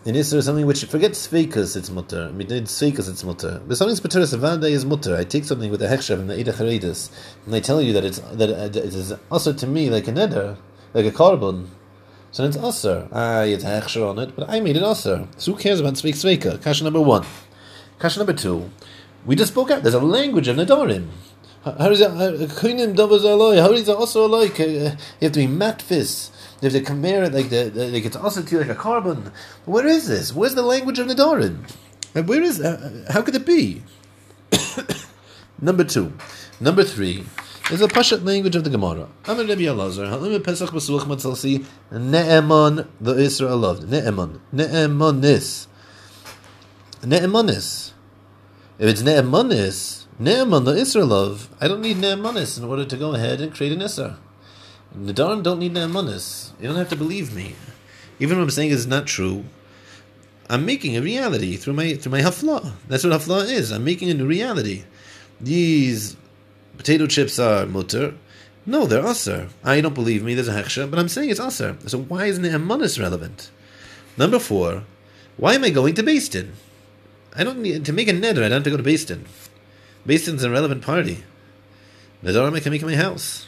An 0.09 0.15
isser 0.15 0.37
is 0.37 0.47
something 0.47 0.65
which, 0.65 0.87
forget 0.87 1.11
sveikas, 1.11 1.77
it's 1.77 1.91
mutter. 1.91 2.31
Midnid 2.35 2.63
sveikas, 2.63 3.11
it's 3.11 3.23
mutter. 3.25 3.61
But 3.69 3.77
something's 3.77 4.01
pateris 4.01 4.33
avada 4.33 4.71
is 4.71 4.87
mutter. 4.87 5.15
I 5.15 5.25
take 5.25 5.45
something 5.45 5.71
with 5.71 5.81
the 5.81 5.87
hechshav 5.87 6.19
and 6.19 6.31
the 6.31 6.41
eda 6.41 6.51
charedis, 6.51 7.11
and 7.45 7.55
I 7.55 7.61
tell 7.61 7.83
you 7.83 7.93
that 7.93 8.07
it's 8.07 8.19
that 8.19 8.49
it 8.49 8.75
is 8.75 9.13
also 9.31 9.53
to 9.53 9.67
me 9.67 9.91
like 9.91 10.09
a 10.09 10.13
neder, 10.13 10.57
like 10.95 11.05
a 11.05 11.11
carbon. 11.11 11.71
So 12.31 12.45
it's 12.47 12.57
usher. 12.57 13.07
Ah, 13.13 13.43
it's 13.43 13.65
a 13.65 14.03
on 14.03 14.19
it, 14.19 14.35
but 14.35 14.49
I 14.49 14.61
made 14.61 14.79
it 14.79 14.83
usher. 14.83 15.29
So 15.37 15.53
who 15.53 15.59
cares 15.59 15.79
about 15.79 15.93
sveik 15.93 16.15
sveika? 16.15 16.63
Kasha 16.63 16.85
number 16.85 17.03
one. 17.03 17.27
Kasha 17.99 18.19
number 18.21 18.33
two. 18.33 18.71
We 19.27 19.37
just 19.37 19.53
spoke 19.53 19.71
out. 19.71 19.83
There's 19.83 19.93
a 19.93 20.01
language 20.01 20.49
of 20.49 20.57
nedarim. 20.57 21.09
How 21.65 21.91
is 21.91 22.01
it? 22.01 22.11
How 22.11 22.29
is 22.29 23.89
it 23.89 23.95
also 23.95 24.27
aloi? 24.27 24.59
You 24.59 24.97
have 25.21 25.33
to 25.33 25.39
be 25.39 25.47
matfis. 25.47 26.31
Have 26.63 26.73
to 26.73 26.81
compare 26.81 27.29
like 27.29 27.51
the, 27.51 27.71
like 27.71 28.05
it's 28.05 28.17
also 28.17 28.43
to 28.43 28.59
like 28.59 28.69
a 28.69 28.75
carbon. 28.75 29.31
Where 29.65 29.87
is 29.87 30.09
this? 30.09 30.35
Where's 30.35 30.55
the 30.55 30.63
language 30.63 30.99
of 30.99 31.07
Nadarin? 31.07 31.71
Where 32.13 32.43
is? 32.43 32.61
Uh, 32.61 33.07
how 33.11 33.23
could 33.23 33.35
it 33.35 33.47
be? 33.47 33.83
Number 35.61 35.85
two, 35.85 36.13
number 36.61 36.85
three. 36.85 37.27
is 37.71 37.83
a 37.83 37.89
Pashat 37.89 38.25
language 38.25 38.55
of 38.57 38.65
the 38.65 38.71
Gemara. 38.71 39.09
I'm 39.27 39.41
a 39.41 39.45
Rabbi 39.45 39.63
Elazar. 39.63 40.09
Halim 40.09 40.43
Pesach 40.43 40.71
Pasuach 40.71 41.03
Matzalsi 41.03 41.65
Ne'eman 41.93 42.87
the 43.01 43.17
Israel 43.17 43.59
loved 43.59 43.83
Ne'eman 43.83 44.39
Ne'emanis 44.55 45.67
Ne'emanis. 47.03 47.93
If 48.79 48.89
it's 48.89 49.03
Ne'emanis, 49.03 50.07
Ne'eman, 50.21 50.65
the 50.65 50.73
Israelov, 50.73 51.47
I 51.61 51.69
don't 51.69 51.81
need 51.81 51.99
Ne'emanis 51.99 52.59
in 52.59 52.65
order 52.65 52.85
to 52.85 52.97
go 52.97 53.15
ahead 53.15 53.41
and 53.41 53.55
create 53.55 53.73
an 53.73 53.79
Isra. 53.79 54.17
Nadarim 54.97 55.43
don't 55.43 55.59
need 55.59 55.75
Ne'emanis. 55.75 56.53
You 56.61 56.69
don't 56.69 56.77
have 56.77 56.89
to 56.91 56.97
believe 56.97 57.35
me. 57.35 57.55
Even 58.19 58.39
what 58.39 58.45
I'm 58.45 58.51
saying 58.51 58.71
is 58.71 58.87
not 58.87 59.07
true. 59.07 59.45
I'm 60.51 60.65
making 60.65 60.97
a 60.97 61.03
reality 61.03 61.57
through 61.57 61.75
my 61.75 61.95
through 61.95 62.13
my 62.13 62.21
hafla. 62.21 62.73
That's 62.89 63.05
what 63.05 63.13
hafla 63.13 63.51
is. 63.51 63.71
I'm 63.71 63.85
making 63.85 64.11
a 64.11 64.15
new 64.15 64.27
reality. 64.27 64.85
These 65.41 66.17
potato 66.79 67.07
chips 67.07 67.39
are 67.39 67.67
mutter. 67.67 68.15
No, 68.65 68.87
they're 68.87 69.07
aser. 69.07 69.49
I 69.63 69.81
don't 69.81 69.95
believe 69.95 70.23
me. 70.23 70.35
There's 70.35 70.49
a 70.49 70.63
heksha, 70.63 70.91
but 70.91 70.99
I'm 70.99 71.09
saying 71.09 71.31
it's 71.31 71.41
aser. 71.41 71.77
So 71.87 71.99
why 71.99 72.27
isn't 72.27 72.43
the 72.43 72.49
emunis 72.49 72.99
relevant? 72.99 73.51
Number 74.17 74.39
four, 74.39 74.85
why 75.37 75.55
am 75.55 75.65
I 75.65 75.71
going 75.71 75.95
to 75.95 76.03
Din? 76.03 76.53
I 77.37 77.45
don't 77.45 77.61
need 77.61 77.85
to 77.85 77.93
make 77.93 78.09
a 78.09 78.13
neder. 78.13 78.45
I 78.45 78.49
don't 78.49 78.53
have 78.53 78.65
to 78.65 78.71
go 78.71 78.77
to 78.77 78.83
Din. 78.83 79.27
Din's 80.07 80.43
a 80.43 80.51
relevant 80.51 80.83
party. 80.83 81.25
Neder 82.25 82.55
I 82.55 82.61
can 82.61 82.73
make 82.73 82.83
in 82.83 82.89
my 82.89 82.97
house. 82.97 83.48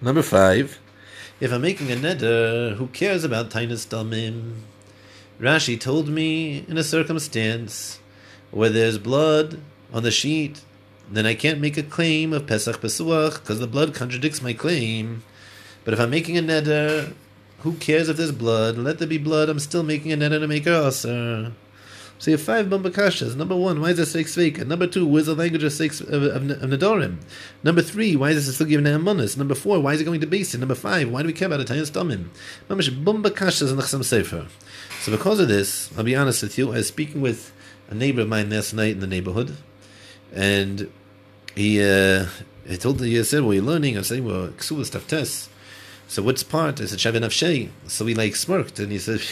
Number 0.00 0.22
five, 0.22 0.78
if 1.40 1.52
I'm 1.52 1.62
making 1.62 1.90
a 1.90 1.96
neder, 1.96 2.76
who 2.76 2.86
cares 2.86 3.24
about 3.24 3.50
tainus 3.50 3.84
damim? 3.84 4.60
Rashi 5.40 5.78
told 5.78 6.08
me 6.08 6.64
in 6.68 6.78
a 6.78 6.84
circumstance 6.84 7.98
where 8.52 8.70
there's 8.70 8.96
blood 8.96 9.60
on 9.92 10.04
the 10.04 10.12
sheet, 10.12 10.62
then 11.10 11.26
I 11.26 11.34
can't 11.34 11.60
make 11.60 11.76
a 11.76 11.82
claim 11.82 12.32
of 12.32 12.46
Pesach 12.46 12.80
Pasuach 12.80 13.40
because 13.40 13.58
the 13.58 13.66
blood 13.66 13.92
contradicts 13.92 14.40
my 14.40 14.52
claim. 14.52 15.24
But 15.84 15.94
if 15.94 16.00
I'm 16.00 16.10
making 16.10 16.38
a 16.38 16.42
neder, 16.42 17.12
who 17.60 17.74
cares 17.74 18.08
if 18.08 18.18
there's 18.18 18.30
blood? 18.30 18.78
Let 18.78 19.00
there 19.00 19.08
be 19.08 19.18
blood. 19.18 19.48
I'm 19.48 19.58
still 19.58 19.82
making 19.82 20.12
a 20.12 20.16
neder 20.16 20.38
to 20.38 20.46
make 20.46 20.66
a 20.68 20.86
aser. 20.86 21.50
So 22.18 22.32
you 22.32 22.36
have 22.36 22.44
five 22.44 22.66
bambakashas. 22.66 23.36
Number 23.36 23.54
one, 23.54 23.80
why 23.80 23.90
is 23.90 23.96
there 23.96 24.06
six 24.06 24.34
sveka? 24.36 24.66
Number 24.66 24.88
two, 24.88 25.06
where's 25.06 25.26
the 25.26 25.36
language 25.36 25.62
of 25.62 25.72
six 25.72 26.00
of, 26.00 26.22
of, 26.24 26.50
of 26.50 26.70
Nadorim? 26.70 27.18
Number 27.62 27.80
three, 27.80 28.16
why 28.16 28.30
is 28.30 28.48
a 28.48 28.64
sugi 28.64 28.76
of 28.76 28.82
Ne'amonis? 28.82 29.36
Number 29.36 29.54
four, 29.54 29.78
why 29.80 29.94
is 29.94 30.00
it 30.00 30.04
going 30.04 30.20
to 30.20 30.26
Beis 30.26 30.50
Din? 30.50 30.60
Number 30.60 30.74
five, 30.74 31.08
why 31.10 31.22
do 31.22 31.28
we 31.28 31.32
care 31.32 31.46
about 31.46 31.60
Italian 31.60 31.84
stomim? 31.86 32.28
Mamish 32.68 32.90
bambakashas 33.04 33.70
in 33.70 33.76
the 33.76 33.82
Chasam 33.82 34.00
Sofer. 34.00 34.48
So 35.00 35.12
because 35.12 35.38
of 35.38 35.46
this, 35.46 35.96
I'll 35.96 36.02
be 36.02 36.16
honest 36.16 36.42
with 36.42 36.58
you, 36.58 36.72
I 36.72 36.78
was 36.78 36.88
speaking 36.88 37.20
with 37.20 37.52
a 37.88 37.94
neighbor 37.94 38.22
of 38.22 38.28
mine 38.28 38.50
last 38.50 38.74
night 38.74 38.92
in 38.92 39.00
the 39.00 39.06
neighborhood, 39.06 39.56
and 40.32 40.90
he 41.54 41.80
uh, 41.80 42.26
he 42.66 42.76
told 42.76 43.00
me, 43.00 43.10
he 43.10 43.22
said, 43.22 43.44
well, 43.44 43.54
you're 43.54 43.62
learning. 43.62 43.96
I 43.96 44.02
said, 44.02 44.24
well, 44.24 44.48
Ksuva 44.48 44.84
stuff 44.84 45.06
tests. 45.06 45.48
So 46.08 46.22
what's 46.22 46.42
part? 46.42 46.80
I 46.80 46.86
said, 46.86 46.98
Shavin. 46.98 47.70
So 47.86 48.06
he 48.06 48.14
like 48.14 48.34
smirked, 48.34 48.78
and 48.78 48.90
he 48.90 48.98
said, 48.98 49.22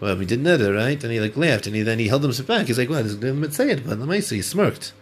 well, 0.00 0.16
we 0.16 0.24
did 0.24 0.40
nether, 0.40 0.72
right? 0.72 1.02
And 1.02 1.12
he 1.12 1.20
like 1.20 1.36
laughed, 1.36 1.66
and 1.66 1.76
he 1.76 1.82
then 1.82 1.98
he 1.98 2.08
held 2.08 2.22
himself 2.22 2.48
back. 2.48 2.66
He's 2.66 2.78
like, 2.78 2.88
well, 2.88 3.04
say 3.50 3.70
it, 3.70 3.86
but 3.86 3.98
the 3.98 4.26
he 4.30 4.42
smirked. 4.42 4.92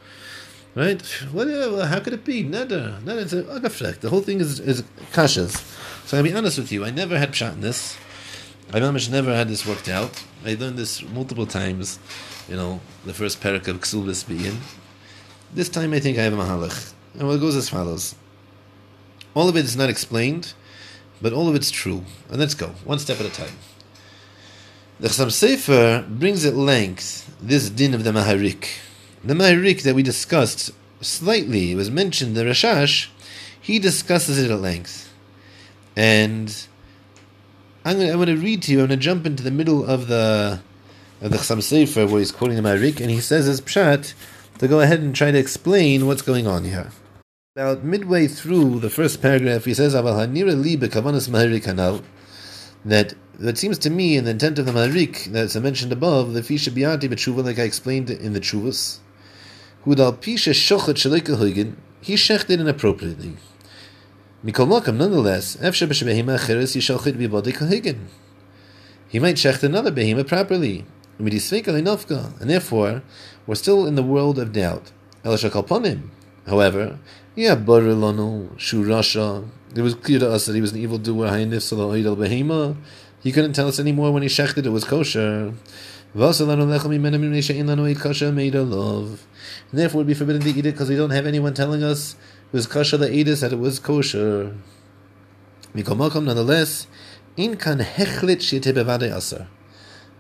Right? 0.75 1.01
What, 1.33 1.49
uh, 1.49 1.87
how 1.87 2.01
could 2.01 2.13
it 2.13 2.25
be? 2.25 2.43
Nether. 2.43 3.01
Nether 3.05 3.23
is 3.23 3.33
agafrek. 3.33 4.01
The 4.01 4.11
whole 4.11 4.21
thing 4.21 4.41
is, 4.41 4.61
is 4.61 4.83
kashas. 5.13 5.65
So 6.07 6.17
I'll 6.17 6.23
be 6.23 6.33
honest 6.33 6.59
with 6.59 6.71
you, 6.71 6.85
I 6.85 6.91
never 6.91 7.19
had 7.19 7.33
pshat 7.33 7.55
in 7.55 7.61
this. 7.63 7.97
I 8.73 8.81
never 8.81 9.35
had 9.35 9.49
this 9.49 9.67
worked 9.67 9.89
out. 9.89 10.23
I 10.45 10.55
learned 10.55 10.79
this 10.79 11.03
multiple 11.03 11.47
times, 11.47 11.99
you 12.49 12.57
know, 12.57 12.81
the 13.07 13.15
first 13.15 13.41
parak 13.41 13.67
of 13.67 13.81
Ksubis 13.81 14.29
being. 14.29 14.61
This 15.55 15.69
time 15.69 15.95
I 15.95 16.01
think 16.01 16.19
I 16.19 16.23
have 16.23 16.35
a 16.35 16.37
mahalach. 16.37 16.93
And 17.15 17.27
well, 17.27 17.37
it 17.37 17.41
goes 17.41 17.57
as 17.57 17.71
follows. 17.71 18.15
All 19.35 19.49
of 19.49 19.57
it 19.57 19.65
is 19.65 19.77
not 19.77 19.89
explained, 19.89 20.53
but 21.23 21.33
all 21.33 21.49
of 21.49 21.55
it's 21.55 21.71
true. 21.71 22.05
And 22.29 22.39
let's 22.39 22.55
go, 22.55 22.69
one 22.85 22.99
step 22.99 23.21
at 23.21 23.27
a 23.27 23.31
time. 23.31 23.57
The 25.01 25.07
Chasam 25.07 25.29
Sofer 25.29 26.09
brings 26.09 26.45
at 26.45 26.57
length 26.57 27.33
this 27.41 27.71
din 27.71 27.95
of 27.95 28.03
the 28.03 28.11
Maharik. 28.11 28.67
The 29.23 29.35
Maharik 29.35 29.83
that 29.83 29.95
we 29.95 30.03
discussed 30.03 30.73
slightly, 31.01 31.73
was 31.77 31.89
mentioned 31.89 32.35
the 32.35 32.43
Rashash, 32.43 33.09
he 33.61 33.79
discusses 33.79 34.43
it 34.43 34.51
at 34.51 34.59
length. 34.59 35.15
And 35.95 36.67
I'm 37.85 37.95
going, 37.95 38.09
to, 38.09 38.13
I'm 38.13 38.19
going 38.19 38.37
to 38.37 38.43
read 38.43 38.63
to 38.63 38.73
you, 38.73 38.81
I'm 38.81 38.89
going 38.89 38.99
to 38.99 39.05
jump 39.05 39.25
into 39.25 39.45
the 39.45 39.53
middle 39.53 39.87
of 39.87 40.09
the 40.09 40.61
of 41.21 41.31
the 41.31 41.37
Chasam 41.37 41.59
Sofer 41.59 42.11
where 42.11 42.19
he's 42.19 42.33
quoting 42.33 42.61
the 42.61 42.69
Maharik, 42.69 43.01
and 43.01 43.09
he 43.09 43.21
says 43.21 43.47
as 43.47 43.61
Pshat 43.61 44.15
to 44.59 44.67
go 44.67 44.81
ahead 44.81 44.99
and 44.99 45.15
try 45.15 45.31
to 45.31 45.39
explain 45.39 46.09
what's 46.09 46.23
going 46.23 46.49
on 46.49 46.65
here. 46.65 46.91
About 47.55 47.85
midway 47.85 48.27
through 48.27 48.81
the 48.81 48.91
first 48.91 49.23
paragraph, 49.23 49.65
he 49.65 49.75
says, 49.75 49.95
that 52.85 53.15
that 53.39 53.57
seems 53.57 53.79
to 53.79 53.91
me 53.91 54.17
in 54.17 54.25
the 54.25 54.33
intent 54.33 54.59
of 54.59 54.67
the 54.67 54.73
Marik 54.73 55.25
that's 55.31 55.55
mentioned 55.55 55.93
above, 55.93 56.33
the 56.33 56.41
Fisha 56.41 56.71
Biati 56.71 57.09
B'tshuva, 57.09 57.45
like 57.45 57.59
I 57.59 57.63
explained 57.63 58.11
in 58.11 58.33
the 58.33 58.41
Chuvas, 58.41 58.99
who 59.83 59.95
dal 59.95 60.13
Pisha 60.13 60.53
Shochet 60.53 60.95
Shalika 60.95 61.37
Huygen, 61.37 61.77
he 62.01 62.15
shechted 62.15 62.59
inappropriately. 62.59 63.37
Mikol 64.45 64.67
Makam, 64.67 64.97
nonetheless, 64.97 65.57
Efsha 65.57 65.87
B'Shebehima 65.87 66.39
Acheres 66.39 66.77
Yishalchit 66.77 67.15
B'Bodei 67.15 67.53
Kahuygen. 67.55 68.07
He 69.09 69.19
might 69.19 69.37
shecht 69.37 69.63
another 69.63 69.93
behema 69.93 70.27
properly, 70.27 70.85
and 71.19 72.51
therefore 72.51 73.03
we're 73.47 73.55
still 73.55 73.87
in 73.87 73.95
the 73.95 74.03
world 74.03 74.39
of 74.39 74.53
doubt. 74.53 74.93
However, 75.25 76.99
yeah, 77.35 77.57
Barilano, 77.57 78.55
Shurasha, 78.57 79.49
it 79.75 79.83
was 79.83 79.95
clear 79.95 80.21
to 80.21 80.31
us 80.31 80.47
that 80.47 80.55
he 80.55 80.61
was 80.61 80.73
an 80.73 80.79
evil 80.79 80.99
doer, 80.99 81.27
he 83.21 83.33
couldn't 83.33 83.53
tell 83.53 83.69
us 83.69 83.81
anymore 83.81 84.13
when 84.13 84.23
he 84.23 84.29
shechted 84.29 84.65
it 84.65 84.71
was 84.71 84.85
kosher. 84.85 85.53
And 86.15 86.35
therefore, 89.73 89.99
would 89.99 90.07
be 90.07 90.15
forbidden 90.15 90.43
to 90.43 90.51
eat 90.51 90.59
it 90.59 90.73
because 90.73 90.89
we 90.89 90.97
don't 90.97 91.11
have 91.11 91.27
anyone 91.27 91.53
telling 91.55 91.83
us 91.83 92.15
it 92.15 92.53
was 92.53 92.67
kosher 92.67 92.97
that 92.97 93.11
ate 93.11 93.29
us 93.29 93.41
that 93.41 93.53
it 93.53 93.59
was 93.59 93.79
kosher. 93.79 94.57
Nonetheless, 95.75 96.87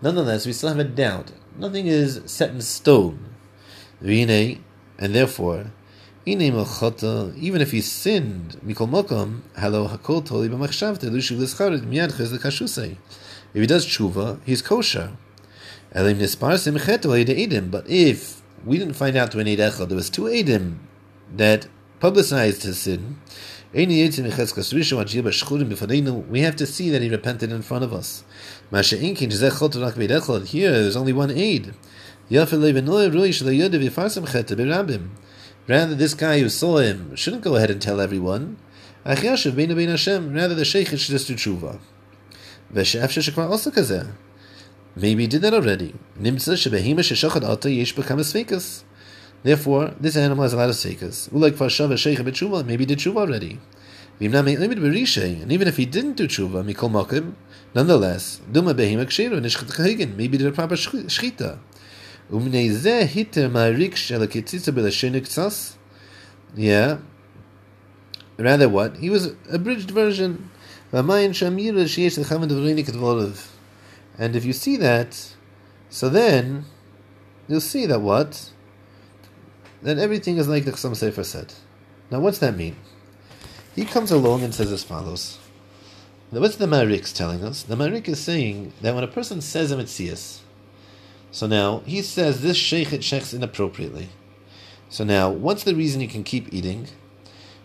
Nonetheless, 0.00 0.46
we 0.46 0.52
still 0.52 0.68
have 0.68 0.78
a 0.78 0.84
doubt. 0.84 1.32
Nothing 1.58 1.86
is 1.86 2.20
set 2.26 2.50
in 2.50 2.60
stone. 2.60 3.34
And 4.00 5.14
therefore, 5.14 5.72
even 6.28 7.60
if 7.60 7.70
he 7.70 7.80
sinned, 7.80 8.56
mikol 8.64 8.88
mokom, 8.88 9.42
halo 9.56 9.88
hakol 9.88 10.24
toli 10.24 10.48
b'machshavte 10.48 11.10
lushu 11.10 11.38
l'scharid 11.38 11.82
miyad 11.82 12.16
chez 12.16 12.32
l'kashusei. 12.32 12.96
If 13.54 13.60
he 13.60 13.66
does 13.66 13.86
tshuva, 13.86 14.40
he's 14.44 14.62
kosher. 14.62 15.12
Elim 15.92 16.18
nisparsim 16.18 16.78
cheto 16.78 17.16
edim. 17.16 17.70
But 17.70 17.88
if 17.88 18.42
we 18.64 18.78
didn't 18.78 18.94
find 18.94 19.16
out 19.16 19.30
to 19.32 19.38
an 19.38 19.46
eid 19.46 19.58
echad, 19.58 19.88
there 19.88 19.96
was 19.96 20.10
two 20.10 20.24
edim 20.24 20.78
that 21.34 21.66
publicized 22.00 22.62
his 22.62 22.78
sin. 22.78 23.18
We 23.72 23.84
have 23.84 24.14
to 24.14 24.26
see 26.66 26.90
that 26.90 27.02
he 27.02 27.08
repented 27.10 27.52
in 27.52 27.62
front 27.62 27.84
of 27.84 27.92
us. 27.92 28.24
Here, 28.70 28.82
there's 30.70 30.96
only 30.96 31.12
one 31.12 31.30
aid. 31.30 31.74
Rather, 35.68 35.94
this 35.94 36.14
guy 36.14 36.40
who 36.40 36.48
saw 36.48 36.78
him 36.78 37.14
shouldn't 37.14 37.42
go 37.42 37.56
ahead 37.56 37.70
and 37.70 37.82
tell 37.82 38.00
everyone. 38.00 38.56
Rather, 39.04 39.36
the 40.54 40.64
sheikh 40.64 40.88
should 40.88 41.00
just 41.00 41.28
do 41.28 41.34
tshuva. 41.34 41.78
Maybe 44.96 45.22
he 45.22 45.26
did 45.28 45.42
that 45.42 45.54
already. 45.54 45.94
Therefore, 49.42 49.94
this 50.00 50.16
animal 50.16 50.42
has 50.42 50.52
a 50.52 50.56
lot 50.56 50.70
of 50.70 50.74
sekas. 50.74 51.30
Maybe 52.66 52.82
he 52.82 52.86
did 52.86 52.98
tshuva 52.98 53.16
already. 53.16 53.60
And 54.20 55.52
even 55.52 55.68
if 55.68 55.76
he 55.76 55.86
didn't 55.86 56.14
do 56.14 56.26
tshuva, 56.26 57.34
nonetheless, 57.74 58.40
duma 58.50 58.74
behima 58.74 59.04
ksheru 59.06 59.40
nishchat 59.40 59.70
kahigin. 59.70 60.16
maybe 60.16 60.38
he 60.38 60.44
did 60.44 60.46
a 60.48 60.52
proper 60.52 60.74
shchita. 60.74 61.58
Yeah. 66.54 66.98
Rather 68.38 68.68
what? 68.68 68.98
He 68.98 69.08
was 69.10 69.26
a 69.26 69.36
abridged 69.50 69.90
version. 69.90 70.50
And 70.92 71.10
if 74.36 74.44
you 74.44 74.52
see 74.52 74.76
that, 74.76 75.34
so 75.90 76.08
then 76.08 76.64
you'll 77.46 77.60
see 77.60 77.86
that 77.86 78.00
what? 78.00 78.50
Then 79.82 79.98
everything 79.98 80.36
is 80.38 80.48
like 80.48 80.64
the 80.64 80.72
Chassam 80.72 80.92
Sofer 80.92 81.24
said. 81.24 81.54
Now 82.10 82.20
what's 82.20 82.38
that 82.38 82.56
mean? 82.56 82.76
He 83.74 83.84
comes 83.84 84.10
along 84.10 84.42
and 84.42 84.54
says 84.54 84.72
as 84.72 84.82
follows. 84.84 85.38
Now 86.32 86.40
what's 86.40 86.56
the 86.56 86.66
Marik's 86.66 87.12
telling 87.12 87.42
us? 87.44 87.62
The 87.62 87.76
Marik 87.76 88.08
is 88.08 88.20
saying 88.20 88.72
that 88.82 88.94
when 88.94 89.04
a 89.04 89.08
person 89.08 89.40
says 89.40 89.70
a 89.70 89.76
mitzvah 89.76 90.16
so 91.30 91.46
now 91.46 91.80
he 91.86 92.02
says 92.02 92.42
this 92.42 92.56
sheikhet 92.56 93.00
shechs 93.00 93.34
inappropriately. 93.34 94.08
So 94.88 95.04
now, 95.04 95.30
what's 95.30 95.64
the 95.64 95.74
reason 95.74 96.00
he 96.00 96.06
can 96.06 96.24
keep 96.24 96.52
eating? 96.52 96.88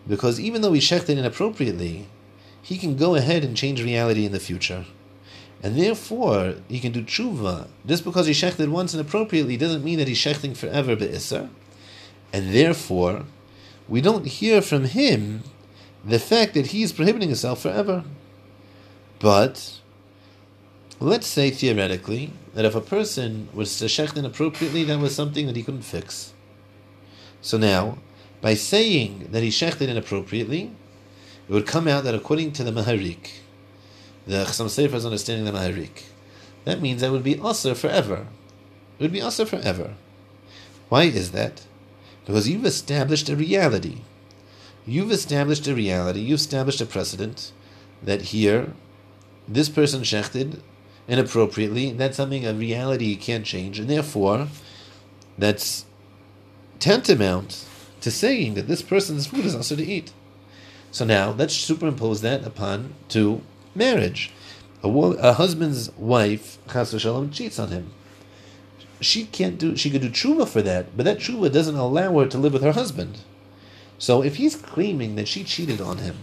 Because 0.08 0.40
even 0.40 0.62
though 0.62 0.74
he 0.74 0.82
shechted 0.82 1.18
inappropriately, 1.18 2.08
he 2.62 2.78
can 2.78 2.98
go 2.98 3.16
ahead 3.16 3.44
and 3.44 3.56
change 3.56 3.82
reality 3.82 4.26
in 4.26 4.34
the 4.34 4.40
future. 4.40 4.86
And 5.62 5.78
therefore, 5.78 6.56
he 6.68 6.82
can 6.82 6.92
do 6.92 7.04
tshuva. 7.04 7.68
Just 7.86 8.04
because 8.04 8.28
he 8.28 8.34
shechted 8.34 8.68
once 8.68 8.94
inappropriately 8.94 9.56
doesn't 9.56 9.84
mean 9.84 10.00
that 10.00 10.10
he's 10.10 10.18
shechting 10.18 10.58
forever 10.58 10.96
be'isr. 10.96 11.50
And 12.34 12.54
therefore, 12.54 13.24
we 13.88 14.02
don't 14.02 14.26
hear 14.28 14.62
from 14.62 14.86
him 14.86 15.44
the 16.04 16.20
fact 16.20 16.54
that 16.56 16.68
he's 16.68 16.92
prohibiting 16.92 17.30
himself 17.30 17.62
forever. 17.62 18.04
But, 19.20 19.80
let's 21.00 21.28
say 21.28 21.50
theoretically, 21.50 22.34
that 22.54 22.66
if 22.66 22.76
a 22.76 22.82
person 22.82 23.50
was 23.54 23.78
to 23.80 23.86
shechtin 23.86 24.26
appropriately, 24.26 24.84
that 24.84 25.00
was 25.00 25.16
something 25.16 25.48
that 25.48 25.56
he 25.56 25.64
couldn't 25.64 25.82
fix. 25.82 26.34
So 27.42 27.58
now, 27.58 27.98
by 28.42 28.54
saying 28.54 29.30
that 29.32 29.44
he 29.44 29.50
shechted 29.50 29.88
inappropriately, 29.88 30.72
it 31.48 31.52
would 31.52 31.68
come 31.68 31.88
out 31.88 32.04
that 32.04 32.16
according 32.16 32.52
to 32.54 32.64
the 32.64 32.72
Maharik, 32.72 33.32
the 34.26 34.46
Chassam 34.46 34.68
Sofer 34.68 34.96
is 34.96 35.06
understanding 35.06 35.46
the 35.46 35.58
Maharik, 35.58 36.04
that 36.66 36.82
means 36.82 37.02
that 37.02 37.12
would 37.12 37.24
be 37.24 37.38
also 37.38 37.74
forever. 37.74 38.28
It 38.98 39.04
would 39.04 39.12
be 39.12 39.22
also 39.22 39.46
forever. 39.46 39.96
Why 40.90 41.04
is 41.04 41.32
that? 41.32 41.66
Because 42.26 42.48
you've 42.48 42.66
established 42.66 43.28
a 43.30 43.36
reality. 43.36 44.02
You've 44.86 45.12
established 45.12 45.68
a 45.68 45.74
reality, 45.74 46.20
you've 46.20 46.40
established 46.40 46.82
a 46.82 46.86
precedent 46.86 47.52
that 48.02 48.22
here, 48.34 48.74
this 49.48 49.70
person 49.70 50.02
shechted 50.02 50.60
inappropriately, 51.08 51.92
that's 51.92 52.18
something, 52.18 52.46
a 52.46 52.54
reality 52.54 53.16
can't 53.16 53.46
change, 53.46 53.80
and 53.80 53.90
therefore, 53.90 54.48
that's 55.38 55.86
tantamount 56.80 57.66
to 58.02 58.12
saying 58.12 58.54
that 58.56 58.68
this 58.68 58.82
person's 58.82 59.28
food 59.28 59.46
is 59.46 59.56
also 59.56 59.76
to 59.76 59.86
eat. 59.86 60.12
So 60.92 61.06
now, 61.06 61.32
let's 61.32 61.56
superimpose 61.56 62.22
that 62.22 62.46
upon 62.46 62.94
to 63.10 63.42
marriage. 63.74 64.32
A, 64.84 64.90
a 64.90 65.34
husband's 65.34 65.92
wife, 65.98 66.58
chas 66.72 67.00
shalom, 67.00 67.32
cheats 67.32 67.58
on 67.58 67.70
him. 67.70 67.92
She 69.00 69.26
can't 69.26 69.58
do. 69.58 69.76
She 69.76 69.90
could 69.90 70.02
do 70.02 70.10
tshuva 70.10 70.48
for 70.48 70.62
that, 70.62 70.96
but 70.96 71.04
that 71.06 71.18
tshuva 71.18 71.52
doesn't 71.52 71.76
allow 71.76 72.20
her 72.20 72.28
to 72.28 72.38
live 72.38 72.54
with 72.54 72.62
her 72.64 72.74
husband. 72.74 73.20
So 73.98 74.22
if 74.22 74.36
he's 74.36 74.56
claiming 74.56 75.16
that 75.16 75.28
she 75.28 75.44
cheated 75.44 75.82
on 75.82 75.98
him, 75.98 76.18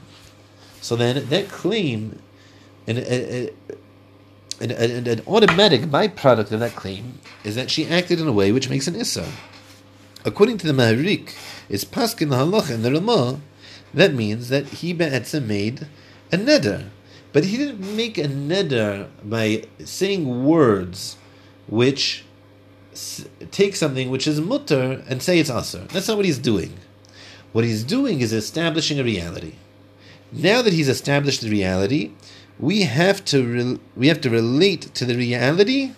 so 0.81 0.97
then 0.97 1.29
that 1.29 1.49
claim, 1.49 2.21
an, 2.87 2.99
uh, 2.99 3.01
uh, 3.71 3.75
an, 4.61 4.71
an, 4.71 5.07
an 5.07 5.23
automatic 5.27 5.83
byproduct 5.83 6.53
of 6.53 6.61
that 6.61 6.77
claim 6.77 7.19
is 7.45 7.55
that 7.55 7.71
she 7.71 7.87
acted 7.87 8.21
in 8.21 8.29
a 8.29 8.33
way 8.33 8.53
which 8.53 8.69
makes 8.69 8.87
an 8.87 8.97
issa. 8.97 9.27
According 10.25 10.59
to 10.59 10.67
the 10.67 10.73
Maharik, 10.73 11.35
it's 11.69 11.85
paskin 11.85 12.29
halacha 12.29 12.75
and 12.75 12.85
the 12.85 12.93
Ramah. 12.93 13.41
That 13.95 14.13
means 14.13 14.51
that 14.51 14.67
he 14.67 14.93
be'etzem 14.93 15.47
made 15.47 15.87
a 16.31 16.37
neder, 16.37 16.89
but 17.33 17.45
he 17.45 17.57
didn't 17.57 17.97
make 17.97 18.19
a 18.19 18.25
neder 18.25 19.09
by 19.25 19.65
saying 19.85 20.45
words 20.45 21.17
which 21.67 22.25
take 23.51 23.77
something 23.77 24.11
which 24.11 24.27
is 24.27 24.41
mutter 24.41 25.03
and 25.09 25.23
say 25.23 25.39
it's 25.39 25.51
aser. 25.51 25.87
That's 25.93 26.09
not 26.09 26.17
what 26.17 26.27
he's 26.27 26.39
doing. 26.39 26.75
What 27.53 27.65
he's 27.65 27.83
doing 27.83 28.21
is 28.21 28.33
establishing 28.33 29.01
a 29.01 29.05
reality. 29.05 29.55
Now 30.33 30.63
that 30.63 30.73
he's 30.73 30.89
established 30.89 31.41
the 31.41 31.51
reality, 31.51 32.13
we 32.61 32.83
have 32.83 33.25
to 33.25 33.43
re- 33.43 33.79
we 33.97 34.09
have 34.09 34.21
to 34.21 34.31
relate 34.31 34.95
to 34.95 35.07
the 35.07 35.17
reality 35.17 35.93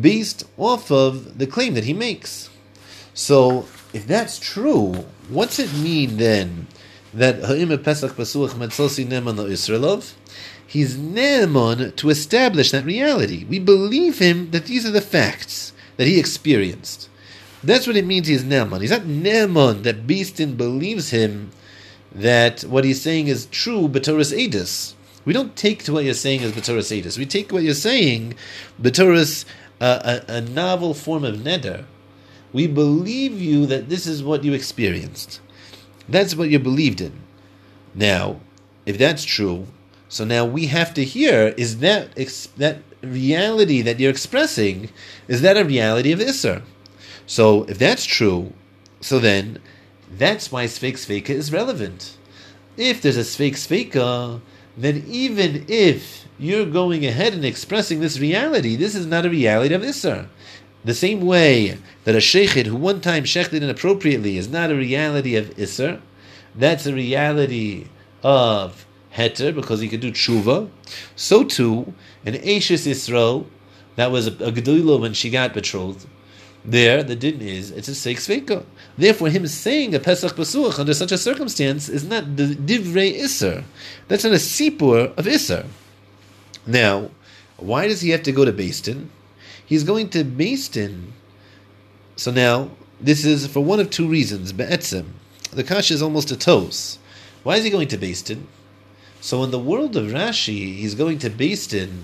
based 0.00 0.44
off 0.58 0.90
of 0.90 1.38
the 1.38 1.46
claim 1.46 1.74
that 1.74 1.84
he 1.84 1.94
makes. 1.94 2.50
So, 3.14 3.66
if 3.94 4.06
that's 4.06 4.38
true, 4.38 5.06
what's 5.28 5.58
it 5.58 5.72
mean 5.72 6.18
then 6.18 6.66
that 7.14 7.36
Ha'im 7.36 7.70
Pesach 7.82 8.12
Neman? 8.12 10.14
He's 10.66 10.96
Neman 10.96 11.96
to 11.96 12.10
establish 12.10 12.70
that 12.72 12.84
reality. 12.84 13.44
We 13.44 13.58
believe 13.58 14.18
him 14.18 14.50
that 14.50 14.66
these 14.66 14.84
are 14.84 14.90
the 14.90 15.00
facts 15.00 15.72
that 15.96 16.06
he 16.06 16.18
experienced. 16.18 17.08
That's 17.64 17.86
what 17.86 17.96
it 17.96 18.04
means 18.04 18.26
he's 18.26 18.44
Neman. 18.44 18.82
He's 18.82 18.90
not 18.90 19.02
Neman 19.02 19.82
that 19.84 20.06
Beis 20.06 20.34
Din 20.34 20.56
believes 20.56 21.10
him 21.10 21.52
that 22.12 22.62
what 22.64 22.84
he's 22.84 23.00
saying 23.00 23.28
is 23.28 23.46
true, 23.46 23.88
but 23.88 24.02
B'Torah's 24.02 24.32
Edis. 24.32 24.94
We 25.26 25.32
don't 25.32 25.56
take 25.56 25.82
to 25.84 25.92
what 25.92 26.04
you're 26.04 26.14
saying 26.14 26.42
as 26.42 26.52
B'Torah's 26.52 26.90
Edis. 26.90 27.18
We 27.18 27.26
take 27.26 27.52
what 27.52 27.64
you're 27.64 27.74
saying, 27.74 28.34
B'Torah's 28.80 29.44
uh, 29.80 30.20
a, 30.28 30.36
a 30.36 30.40
novel 30.40 30.94
form 30.94 31.24
of 31.24 31.36
neder. 31.36 31.84
We 32.52 32.66
believe 32.68 33.38
you 33.38 33.66
that 33.66 33.88
this 33.90 34.06
is 34.06 34.22
what 34.22 34.44
you 34.44 34.54
experienced. 34.54 35.40
That's 36.08 36.36
what 36.36 36.48
you 36.48 36.58
believed 36.58 37.00
in. 37.00 37.12
Now, 37.94 38.40
if 38.86 38.96
that's 38.96 39.24
true, 39.24 39.66
so 40.08 40.24
now 40.24 40.44
we 40.44 40.66
have 40.66 40.94
to 40.94 41.04
hear 41.04 41.52
is 41.56 41.80
that 41.80 42.14
that 42.56 42.78
reality 43.02 43.82
that 43.82 43.98
you're 43.98 44.10
expressing 44.10 44.90
is 45.28 45.42
that 45.42 45.56
a 45.56 45.64
reality 45.64 46.12
of 46.12 46.20
Isser? 46.20 46.62
So 47.26 47.64
if 47.64 47.78
that's 47.78 48.04
true, 48.04 48.52
so 49.00 49.18
then 49.18 49.58
that's 50.10 50.52
why 50.52 50.66
Sveik 50.66 50.94
Sveika 50.94 51.30
is 51.30 51.52
relevant. 51.52 52.16
If 52.76 53.02
there's 53.02 53.16
a 53.16 53.20
Sveik 53.20 53.54
Sveika, 53.54 54.40
then 54.76 55.04
even 55.08 55.64
if 55.68 56.26
you're 56.38 56.66
going 56.66 57.06
ahead 57.06 57.32
and 57.32 57.44
expressing 57.44 58.00
this 58.00 58.18
reality, 58.18 58.76
this 58.76 58.94
is 58.94 59.06
not 59.06 59.24
a 59.24 59.30
reality 59.30 59.74
of 59.74 59.82
Isser. 59.82 60.28
The 60.84 60.94
same 60.94 61.22
way 61.22 61.78
that 62.04 62.14
a 62.14 62.18
sheikhid 62.18 62.66
who 62.66 62.76
one 62.76 63.00
time 63.00 63.24
shechted 63.24 63.62
inappropriately 63.62 64.36
is 64.36 64.48
not 64.48 64.70
a 64.70 64.76
reality 64.76 65.34
of 65.36 65.50
Isser, 65.56 66.00
that's 66.54 66.86
a 66.86 66.94
reality 66.94 67.86
of 68.22 68.86
Heter 69.14 69.54
because 69.54 69.80
he 69.80 69.88
could 69.88 70.00
do 70.00 70.12
tshuva. 70.12 70.68
So 71.16 71.42
too, 71.42 71.94
an 72.24 72.36
Ashes 72.36 72.86
Israel, 72.86 73.46
that 73.96 74.10
was 74.10 74.26
a, 74.26 74.44
a 74.44 74.98
when 74.98 75.14
she 75.14 75.30
got 75.30 75.54
betrothed, 75.54 76.06
there, 76.66 77.04
the 77.04 77.14
din 77.14 77.40
is, 77.40 77.70
it's 77.70 77.86
a 77.86 77.92
seik. 77.92 78.64
Therefore, 78.98 79.28
him 79.28 79.46
saying 79.46 79.94
a 79.94 80.00
Pesach 80.00 80.32
Basuach 80.34 80.80
under 80.80 80.94
such 80.94 81.12
a 81.12 81.18
circumstance 81.18 81.88
is 81.88 82.02
not 82.02 82.36
the 82.36 82.56
divrei 82.56 83.20
Isser. 83.20 83.62
That's 84.08 84.24
not 84.24 84.32
a 84.32 84.36
sipur 84.36 85.16
of 85.16 85.26
Isser. 85.26 85.66
Now, 86.66 87.10
why 87.56 87.86
does 87.86 88.00
he 88.00 88.10
have 88.10 88.24
to 88.24 88.32
go 88.32 88.44
to 88.44 88.52
Beis 88.52 88.82
Din? 88.82 89.10
He's 89.64 89.84
going 89.84 90.08
to 90.10 90.24
Beis 90.24 90.70
Din. 90.70 91.12
So 92.16 92.32
now, 92.32 92.70
this 93.00 93.24
is 93.24 93.46
for 93.46 93.60
one 93.60 93.78
of 93.78 93.90
two 93.90 94.08
reasons. 94.08 94.52
Be'etzim. 94.52 95.06
The 95.52 95.62
Kash 95.62 95.92
is 95.92 96.02
almost 96.02 96.32
a 96.32 96.36
toast. 96.36 96.98
Why 97.44 97.56
is 97.56 97.64
he 97.64 97.70
going 97.70 97.88
to 97.88 97.98
Beis 97.98 98.24
Din? 98.24 98.48
So 99.20 99.44
in 99.44 99.52
the 99.52 99.58
world 99.58 99.96
of 99.96 100.06
Rashi, 100.06 100.76
he's 100.76 100.96
going 100.96 101.18
to 101.20 101.30
Beis 101.30 101.68
Din. 101.68 102.02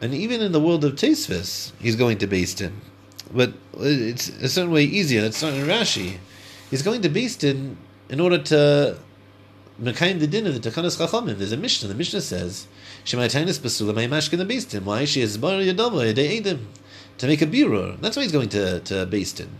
And 0.00 0.12
even 0.12 0.40
in 0.40 0.50
the 0.50 0.60
world 0.60 0.84
of 0.84 0.94
Tesvis, 0.94 1.70
he's 1.78 1.94
going 1.94 2.18
to 2.18 2.26
Beis 2.26 2.56
Din 2.56 2.80
but 3.34 3.52
it's 3.78 4.28
a 4.28 4.48
certain 4.48 4.70
way 4.70 4.84
easier. 4.84 5.22
It's 5.24 5.42
not 5.42 5.54
in 5.54 5.66
Rashi. 5.66 6.18
He's 6.70 6.82
going 6.82 7.02
to 7.02 7.08
Beis 7.08 7.38
Din 7.38 7.76
in 8.08 8.20
order 8.20 8.38
to 8.38 8.98
Mekayim 9.80 10.20
the 10.20 10.26
din 10.26 10.46
of 10.46 10.60
the 10.60 10.70
Takanas 10.70 10.98
Chachamim. 10.98 11.38
There's 11.38 11.52
a 11.52 11.56
Mishnah. 11.56 11.88
The 11.88 11.94
Mishnah 11.94 12.20
says, 12.20 12.66
Shemaytainis 13.04 13.58
Basula 13.58 13.94
Maymashkin 13.94 14.38
the 14.38 14.44
Beis 14.44 14.68
Din. 14.68 14.84
Why? 14.84 15.04
She 15.04 15.22
is 15.22 15.38
Bar 15.38 15.52
Yadava 15.52 16.14
Edim. 16.14 16.66
To 17.18 17.26
make 17.26 17.42
a 17.42 17.46
birur. 17.46 18.00
That's 18.00 18.16
why 18.16 18.22
he's 18.22 18.32
going 18.32 18.48
to, 18.50 18.80
to 18.80 18.94
Beis 19.06 19.34
Din. 19.34 19.50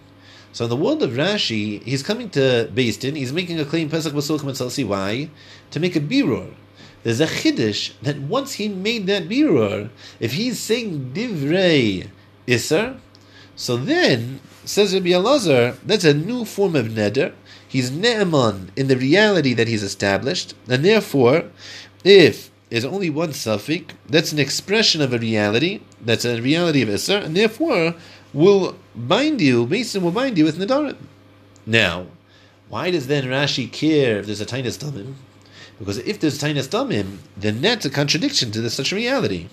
So 0.53 0.65
in 0.65 0.71
the 0.71 0.77
world 0.77 1.03
of 1.03 1.13
Rashi, 1.13 1.83
he's 1.83 2.03
coming 2.03 2.29
to 2.31 2.71
Beis 2.75 3.01
Din. 3.01 3.17
He's 3.17 3.33
making 3.33 3.59
a 3.59 3.65
claim 3.65 3.89
Pesach 3.89 4.13
Basul 4.13 4.39
Kamatsalsi. 4.39 4.87
Why? 4.87 5.31
To 5.71 5.81
make 5.81 5.97
a 5.97 6.01
birur. 6.01 6.53
There's 7.03 7.21
a 7.21 7.27
chiddush 7.27 7.93
that 8.03 8.19
once 8.19 8.55
he 8.55 8.69
made 8.69 9.07
that 9.07 9.29
birur, 9.29 9.91
if 10.21 10.35
he's 10.35 10.61
saying 10.61 11.13
divrei 11.15 12.09
iser, 12.49 13.01
so 13.57 13.77
then, 13.77 14.41
says 14.65 14.95
Rabbi 14.95 15.11
Elazar, 15.11 15.77
that's 15.85 16.05
a 16.05 16.15
new 16.15 16.45
form 16.45 16.77
of 16.77 16.87
neder. 16.87 17.33
He's 17.69 17.91
ne'eman 17.91 18.71
in 18.77 18.89
the 18.89 18.97
reality 18.97 19.55
that 19.55 19.69
he's 19.69 19.83
established, 19.83 20.55
and 20.69 20.85
therefore, 20.85 21.45
if 22.05 22.51
there's 22.69 22.85
only 22.85 23.11
one 23.11 23.31
suffik, 23.31 23.91
that's 24.09 24.33
an 24.33 24.39
expression 24.39 25.01
of 25.01 25.13
a 25.13 25.19
reality, 25.19 25.81
that's 26.01 26.25
a 26.25 26.41
reality 26.41 26.83
of 26.83 26.89
Isser, 26.89 27.23
and 27.23 27.37
therefore 27.37 27.95
will 28.33 28.77
bind 28.95 29.41
you, 29.41 29.67
Mason 29.67 30.03
will 30.03 30.11
bind 30.11 30.39
you 30.39 30.45
with 30.45 30.59
Nadarim. 30.59 30.97
Now, 31.67 32.07
why 32.69 32.91
does 32.91 33.07
then 33.07 33.25
Rashi 33.25 33.71
care 33.71 34.19
if 34.19 34.27
there's 34.27 34.41
a 34.41 34.47
tainas 34.47 34.79
damim? 34.79 35.15
Because 35.83 35.99
if 35.99 36.21
there's 36.21 36.39
tainas 36.39 36.69
damim, 36.69 37.17
then 37.37 37.61
that's 37.61 37.85
a 37.85 37.91
contradiction 37.91 38.53
to 38.53 38.61
the, 38.61 38.71
such 38.71 38.93
reality. 38.93 39.49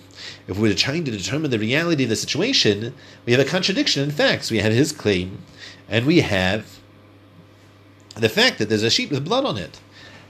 If 0.46 0.60
we're 0.60 0.74
trying 0.74 1.02
to 1.06 1.10
determine 1.10 1.50
the 1.50 1.58
reality 1.58 2.04
of 2.04 2.10
the 2.10 2.14
situation, 2.14 2.94
we 3.26 3.32
have 3.32 3.44
a 3.44 3.50
contradiction 3.50 4.04
in 4.04 4.12
facts. 4.12 4.48
We 4.48 4.60
have 4.60 4.72
his 4.72 4.92
claim, 4.92 5.42
and 5.88 6.06
we 6.06 6.20
have 6.20 6.78
the 8.14 8.28
fact 8.28 8.58
that 8.58 8.68
there's 8.68 8.84
a 8.84 8.90
sheet 8.90 9.10
with 9.10 9.24
blood 9.24 9.44
on 9.44 9.58
it. 9.58 9.80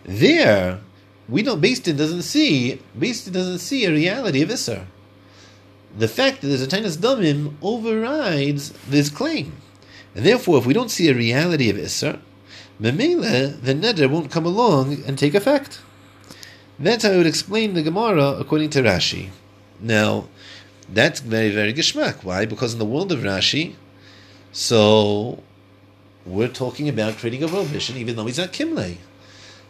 There, 0.05 0.81
we 1.29 1.43
know 1.43 1.55
Beis 1.55 1.83
Din 1.83 1.99
doesn't 1.99 2.23
see 2.23 2.81
Beis 2.99 3.23
Din 3.27 3.35
doesn't 3.35 3.59
see 3.59 3.85
a 3.85 3.91
reality 3.91 4.41
of 4.41 4.49
Isser. 4.49 4.87
The 5.99 6.09
fact 6.09 6.41
that 6.41 6.47
there's 6.47 6.63
a 6.63 6.67
tainas 6.67 6.97
damim 6.97 7.57
overrides 7.61 8.73
this 8.89 9.11
claim, 9.11 9.53
and 10.15 10.25
therefore, 10.25 10.57
if 10.57 10.65
we 10.65 10.73
don't 10.73 10.91
see 10.91 11.11
a 11.11 11.15
reality 11.15 11.69
of 11.69 11.77
Isser, 11.77 12.21
Memele, 12.81 13.61
the 13.61 13.75
neder 13.75 14.09
won't 14.09 14.31
come 14.31 14.47
along 14.47 15.03
and 15.05 15.19
take 15.19 15.35
effect. 15.35 15.83
That's 16.81 17.05
how 17.05 17.11
I 17.11 17.17
would 17.19 17.27
explain 17.27 17.75
the 17.75 17.83
Gemara 17.83 18.39
according 18.39 18.71
to 18.71 18.81
Rashi. 18.81 19.29
Now, 19.81 20.29
that's 20.91 21.21
very, 21.21 21.51
very 21.51 21.75
geschmack. 21.75 22.25
Why? 22.25 22.47
Because 22.47 22.73
in 22.73 22.79
the 22.79 22.87
world 22.87 23.13
of 23.13 23.19
Rashi, 23.19 23.75
so 24.51 25.43
we're 26.25 26.49
talking 26.49 26.89
about 26.89 27.19
creating 27.19 27.43
a 27.43 27.49
prohibition, 27.49 27.99
even 27.99 28.17
though 28.17 28.25
he's 28.25 28.39
not 28.39 28.55
Kimle. 28.55 28.97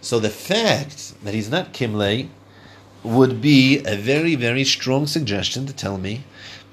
So 0.00 0.20
the 0.20 0.30
fact 0.30 1.24
that 1.24 1.34
he's 1.34 1.50
not 1.50 1.72
Kimle 1.72 2.28
would 3.02 3.40
be 3.40 3.82
a 3.84 3.96
very, 3.96 4.36
very 4.36 4.62
strong 4.62 5.08
suggestion 5.08 5.66
to 5.66 5.72
tell 5.72 5.98
me 5.98 6.22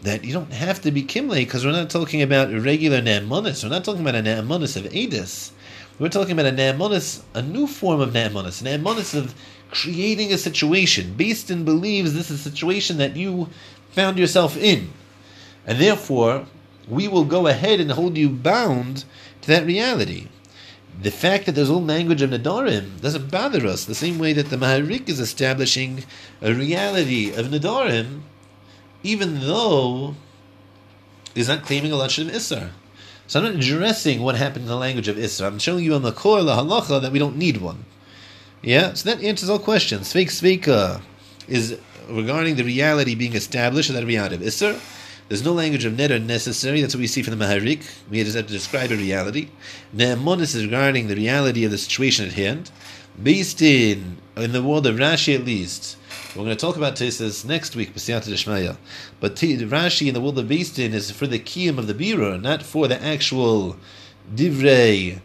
that 0.03 0.23
you 0.23 0.33
don't 0.33 0.53
have 0.53 0.81
to 0.81 0.91
be 0.91 1.01
kimle 1.01 1.35
because 1.35 1.65
we're 1.65 1.71
not 1.71 1.89
talking 1.89 2.21
about 2.21 2.51
regular 2.51 3.01
ne'emonis. 3.01 3.63
We're 3.63 3.69
not 3.69 3.83
talking 3.83 4.01
about 4.01 4.15
a 4.15 4.21
ne'emonis 4.21 4.77
of 4.77 4.83
edis. 4.91 5.51
We're 5.97 6.09
talking 6.09 6.33
about 6.33 6.45
a 6.45 6.55
ne'emonis, 6.55 7.23
a 7.33 7.41
new 7.41 7.65
form 7.65 8.01
of 8.01 8.13
ne'emonis, 8.13 8.61
a 8.61 8.65
ne'emonis 8.65 9.17
of 9.17 9.33
creating 9.72 10.32
a 10.32 10.38
situation. 10.38 11.15
Beis 11.18 11.45
Din 11.45 11.65
believes 11.65 12.13
this 12.13 12.32
is 12.32 12.45
a 12.45 12.49
situation 12.49 12.97
that 12.97 13.15
you 13.15 13.49
found 13.91 14.18
yourself 14.18 14.57
in. 14.57 14.91
And 15.65 15.80
therefore, 15.80 16.45
we 16.88 17.07
will 17.07 17.26
go 17.26 17.47
ahead 17.47 17.80
and 17.80 17.91
hold 17.91 18.18
you 18.18 18.30
bound 18.30 19.03
to 19.41 19.47
that 19.47 19.65
reality. 19.65 20.28
The 21.01 21.11
fact 21.11 21.45
that 21.45 21.53
there's 21.53 21.70
a 21.70 21.74
language 21.74 22.22
of 22.22 22.32
Nadarim 22.32 23.01
doesn't 23.01 23.30
bother 23.30 23.68
us, 23.68 23.86
the 23.86 23.93
same 23.93 24.18
way 24.18 24.34
that 24.34 24.49
the 24.49 24.57
Maharik 24.57 25.07
is 25.07 25.20
establishing 25.20 26.05
a 26.41 26.53
reality 26.53 27.32
of 27.32 27.47
Nadarim, 27.47 28.22
even 29.03 29.41
though 29.41 30.15
he's 31.36 31.49
not 31.49 31.65
claiming 31.65 31.91
a 31.91 31.95
Lashon 31.95 32.30
of 32.30 32.34
Isser. 32.34 32.72
So 33.28 33.39
I'm 33.39 33.45
not 33.45 33.55
addressing 33.55 34.22
what 34.22 34.36
happened 34.36 34.63
in 34.63 34.70
the 34.70 34.76
language 34.76 35.07
of 35.07 35.18
Isser. 35.18 35.45
I'm 35.45 35.59
showing 35.59 35.84
you 35.84 35.93
on 35.93 36.01
the 36.01 36.13
core, 36.13 36.41
the 36.43 36.55
halacha, 36.55 37.01
that 37.01 37.11
we 37.11 37.20
don't 37.20 37.38
need 37.38 37.57
one. 37.57 37.86
Yeah, 38.62 38.93
so 38.93 39.10
that 39.10 39.24
answers 39.24 39.49
all 39.49 39.60
questions. 39.60 40.12
Sveik 40.12 40.28
Sveika 40.28 40.97
uh, 40.97 40.99
is 41.47 41.78
regarding 42.10 42.55
the 42.55 42.64
reality 42.64 43.14
being 43.14 43.34
established, 43.34 43.91
that 43.93 44.03
reality 44.03 44.36
of 44.36 44.41
Isser. 44.41 44.80
There's 45.30 45.43
no 45.43 45.53
language 45.53 45.86
of 45.86 45.93
neder 45.93 46.24
necessary. 46.24 46.82
That's 46.82 46.95
what 46.95 47.01
we 47.01 47.08
see 47.08 47.22
from 47.22 47.38
the 47.38 47.45
Maharik. 47.45 47.86
We 48.10 48.24
just 48.24 48.36
have 48.36 48.47
to 48.47 48.53
describe 48.53 48.91
a 48.91 48.95
reality. 48.95 49.49
Ne'emonis 49.95 50.55
is 50.55 50.66
regarding 50.66 51.08
the 51.08 51.16
reality 51.16 51.66
of 51.66 51.72
the 51.72 51.78
situation 51.78 52.26
at 52.26 52.34
hand. 52.34 52.72
Beis 53.22 53.55
Din, 53.55 54.18
in 54.36 54.53
the 54.53 54.64
world 54.64 54.88
of 54.88 54.95
Rashi 54.95 55.36
at 55.36 55.43
least, 55.45 55.97
we're 56.36 56.43
going 56.43 56.55
to 56.55 56.55
talk 56.55 56.78
about 56.78 56.95
this 56.95 57.43
next 57.43 57.76
week, 57.76 57.93
B'siyata 57.93 58.30
Deshmaya. 58.30 58.78
But 59.20 59.36
Rashi 59.36 60.08
in 60.08 60.14
the 60.14 60.22
world 60.22 60.39
of 60.39 60.45
Beis 60.47 60.74
Din 60.74 60.93
is 60.93 61.12
for 61.12 61.28
the 61.28 61.39
kiyum 61.39 61.78
of 61.78 61.88
the 61.88 61.93
birur, 61.93 62.41
not 62.41 62.64
for 62.64 62.88
the 62.88 63.01
actual 63.03 63.76
divrei 64.34 65.20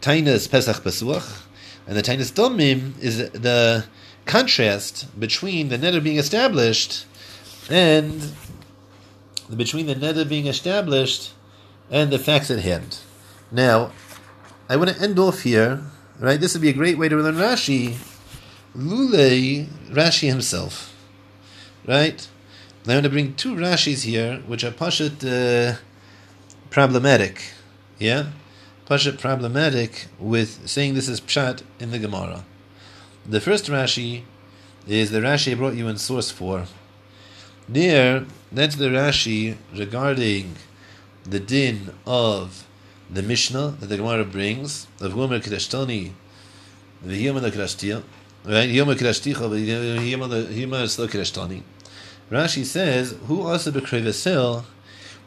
tainas 0.00 0.50
pesach 0.50 0.82
pasuach. 0.84 1.46
And 1.90 1.98
the 1.98 2.02
tainas 2.02 2.30
domim 2.30 2.96
is 3.00 3.18
the 3.32 3.84
contrast 4.24 5.08
between 5.18 5.70
the 5.70 5.76
neder 5.76 6.00
being 6.00 6.18
established 6.18 7.04
and 7.68 8.30
between 9.56 9.86
the 9.86 9.96
neder 9.96 10.26
being 10.28 10.46
established 10.46 11.32
and 11.90 12.12
the 12.12 12.18
facts 12.20 12.48
at 12.48 12.60
hand. 12.60 12.98
Now, 13.50 13.90
I 14.68 14.76
want 14.76 14.90
to 14.90 15.02
end 15.02 15.18
off 15.18 15.40
here, 15.40 15.82
right? 16.20 16.40
This 16.40 16.54
would 16.54 16.62
be 16.62 16.68
a 16.68 16.72
great 16.72 16.96
way 16.96 17.08
to 17.08 17.16
learn 17.16 17.34
Rashi. 17.34 17.96
Lule, 18.76 19.66
Rashi 19.88 20.28
himself, 20.28 20.94
right? 21.88 22.24
I 22.86 22.92
want 22.92 23.02
to 23.02 23.10
bring 23.10 23.34
two 23.34 23.56
Rashis 23.56 24.04
here, 24.04 24.44
which 24.46 24.62
are 24.62 24.70
Pashat 24.70 25.24
uh, 25.24 25.76
problematic, 26.70 27.50
yeah? 27.98 28.26
Pashat 28.90 29.20
problematic 29.20 30.08
with 30.18 30.68
saying 30.68 30.94
this 30.94 31.08
is 31.08 31.20
Pshat 31.20 31.62
in 31.78 31.92
the 31.92 31.98
Gemara. 32.00 32.44
The 33.24 33.40
first 33.40 33.66
Rashi 33.66 34.24
is 34.84 35.12
the 35.12 35.20
Rashi 35.20 35.52
I 35.52 35.54
brought 35.54 35.74
you 35.74 35.86
in 35.86 35.96
source 35.96 36.32
for. 36.32 36.64
There, 37.68 38.24
that's 38.50 38.74
the 38.74 38.88
Rashi 38.88 39.56
regarding 39.72 40.56
the 41.22 41.38
din 41.38 41.94
of 42.04 42.66
the 43.08 43.22
Mishnah 43.22 43.76
that 43.78 43.86
the 43.86 43.96
Gemara 43.96 44.24
brings 44.24 44.88
of 45.00 45.14
Gomer 45.14 45.38
Kedashtani, 45.38 46.10
the 47.00 47.16
Yom 47.16 47.36
Kedashtia, 47.36 48.02
right? 48.44 48.68
Yom 48.68 48.88
Kedashticha, 48.88 49.38
Yom 50.10 50.20
Kedashtani. 50.28 51.62
Rashi 52.28 52.64
says, 52.64 53.14
"Who 53.28 53.42
also 53.42 53.70
bekrevesel 53.70 54.64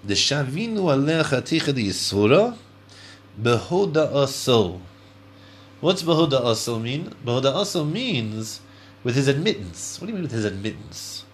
the 0.04 0.16
shavinu 0.16 0.82
alecha 0.82 1.42
ticha 1.42 1.74
di 1.74 1.88
yisura 1.88 2.58
behoda 3.42 4.12
aso." 4.12 4.80
What's 5.82 6.04
behoda 6.04 6.42
aso 6.42 6.82
mean? 6.82 7.14
Behoda 7.26 7.54
aso 7.54 7.90
means 7.90 8.62
with 9.04 9.16
his 9.16 9.28
admittance. 9.28 10.00
What 10.00 10.08
do 10.08 10.12
you 10.12 10.16
mean 10.16 10.24
with 10.24 10.32
his 10.32 10.46
admittance? 10.46 11.26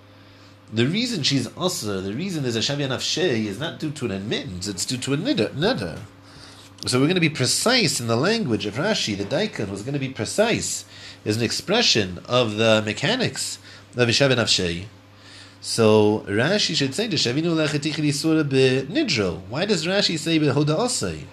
The 0.71 0.85
reason 0.85 1.23
she's 1.23 1.47
also 1.55 1.99
the 1.99 2.13
reason 2.13 2.43
there's 2.43 2.55
a 2.55 2.59
Shavya 2.59 2.89
Nafshei 2.89 3.45
is 3.45 3.59
not 3.59 3.79
due 3.79 3.91
to 3.91 4.05
an 4.05 4.11
admittance, 4.11 4.67
it's 4.67 4.85
due 4.85 4.97
to 4.97 5.13
a 5.13 5.17
neder. 5.17 5.97
So 6.85 6.99
we're 6.99 7.07
going 7.07 7.15
to 7.15 7.21
be 7.21 7.29
precise 7.29 7.99
in 7.99 8.07
the 8.07 8.15
language 8.15 8.65
of 8.65 8.75
Rashi. 8.75 9.17
The 9.17 9.25
Daikon 9.25 9.69
was 9.69 9.81
going 9.81 9.93
to 9.93 9.99
be 9.99 10.09
precise 10.09 10.85
as 11.25 11.37
an 11.37 11.43
expression 11.43 12.19
of 12.25 12.57
the 12.57 12.83
mechanics 12.85 13.57
of 13.97 14.07
Shavya 14.09 14.35
Nafshei. 14.35 14.85
So 15.59 16.23
Rashi 16.27 16.75
should 16.75 16.93
say. 16.93 17.07
Why 17.07 19.65
does 19.65 19.85
Rashi 19.85 20.19
say 20.19 20.39
behoda 20.39 20.77
osay? 20.77 21.25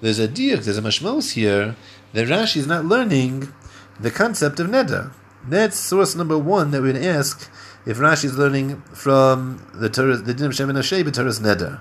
There's 0.00 0.18
a 0.18 0.28
diuk, 0.28 0.64
there's 0.64 0.78
a 0.78 0.82
mashmos 0.82 1.32
here 1.32 1.74
that 2.12 2.28
Rashi 2.28 2.58
is 2.58 2.66
not 2.66 2.84
learning 2.84 3.52
the 3.98 4.10
concept 4.10 4.60
of 4.60 4.66
neder. 4.66 5.12
That's 5.48 5.78
source 5.78 6.14
number 6.14 6.36
one 6.36 6.70
that 6.72 6.82
we'd 6.82 6.96
ask 6.96 7.50
if 7.86 7.98
Rashi 7.98 8.24
is 8.24 8.36
learning 8.36 8.82
from 8.92 9.64
the 9.72 9.88
Torah, 9.88 10.16
the 10.16 10.34
Din 10.34 10.46
of 10.46 10.54
Shem 10.54 10.68
and 10.68 10.76
Hashem, 10.76 11.10
Torah's 11.12 11.40
Neder. 11.40 11.80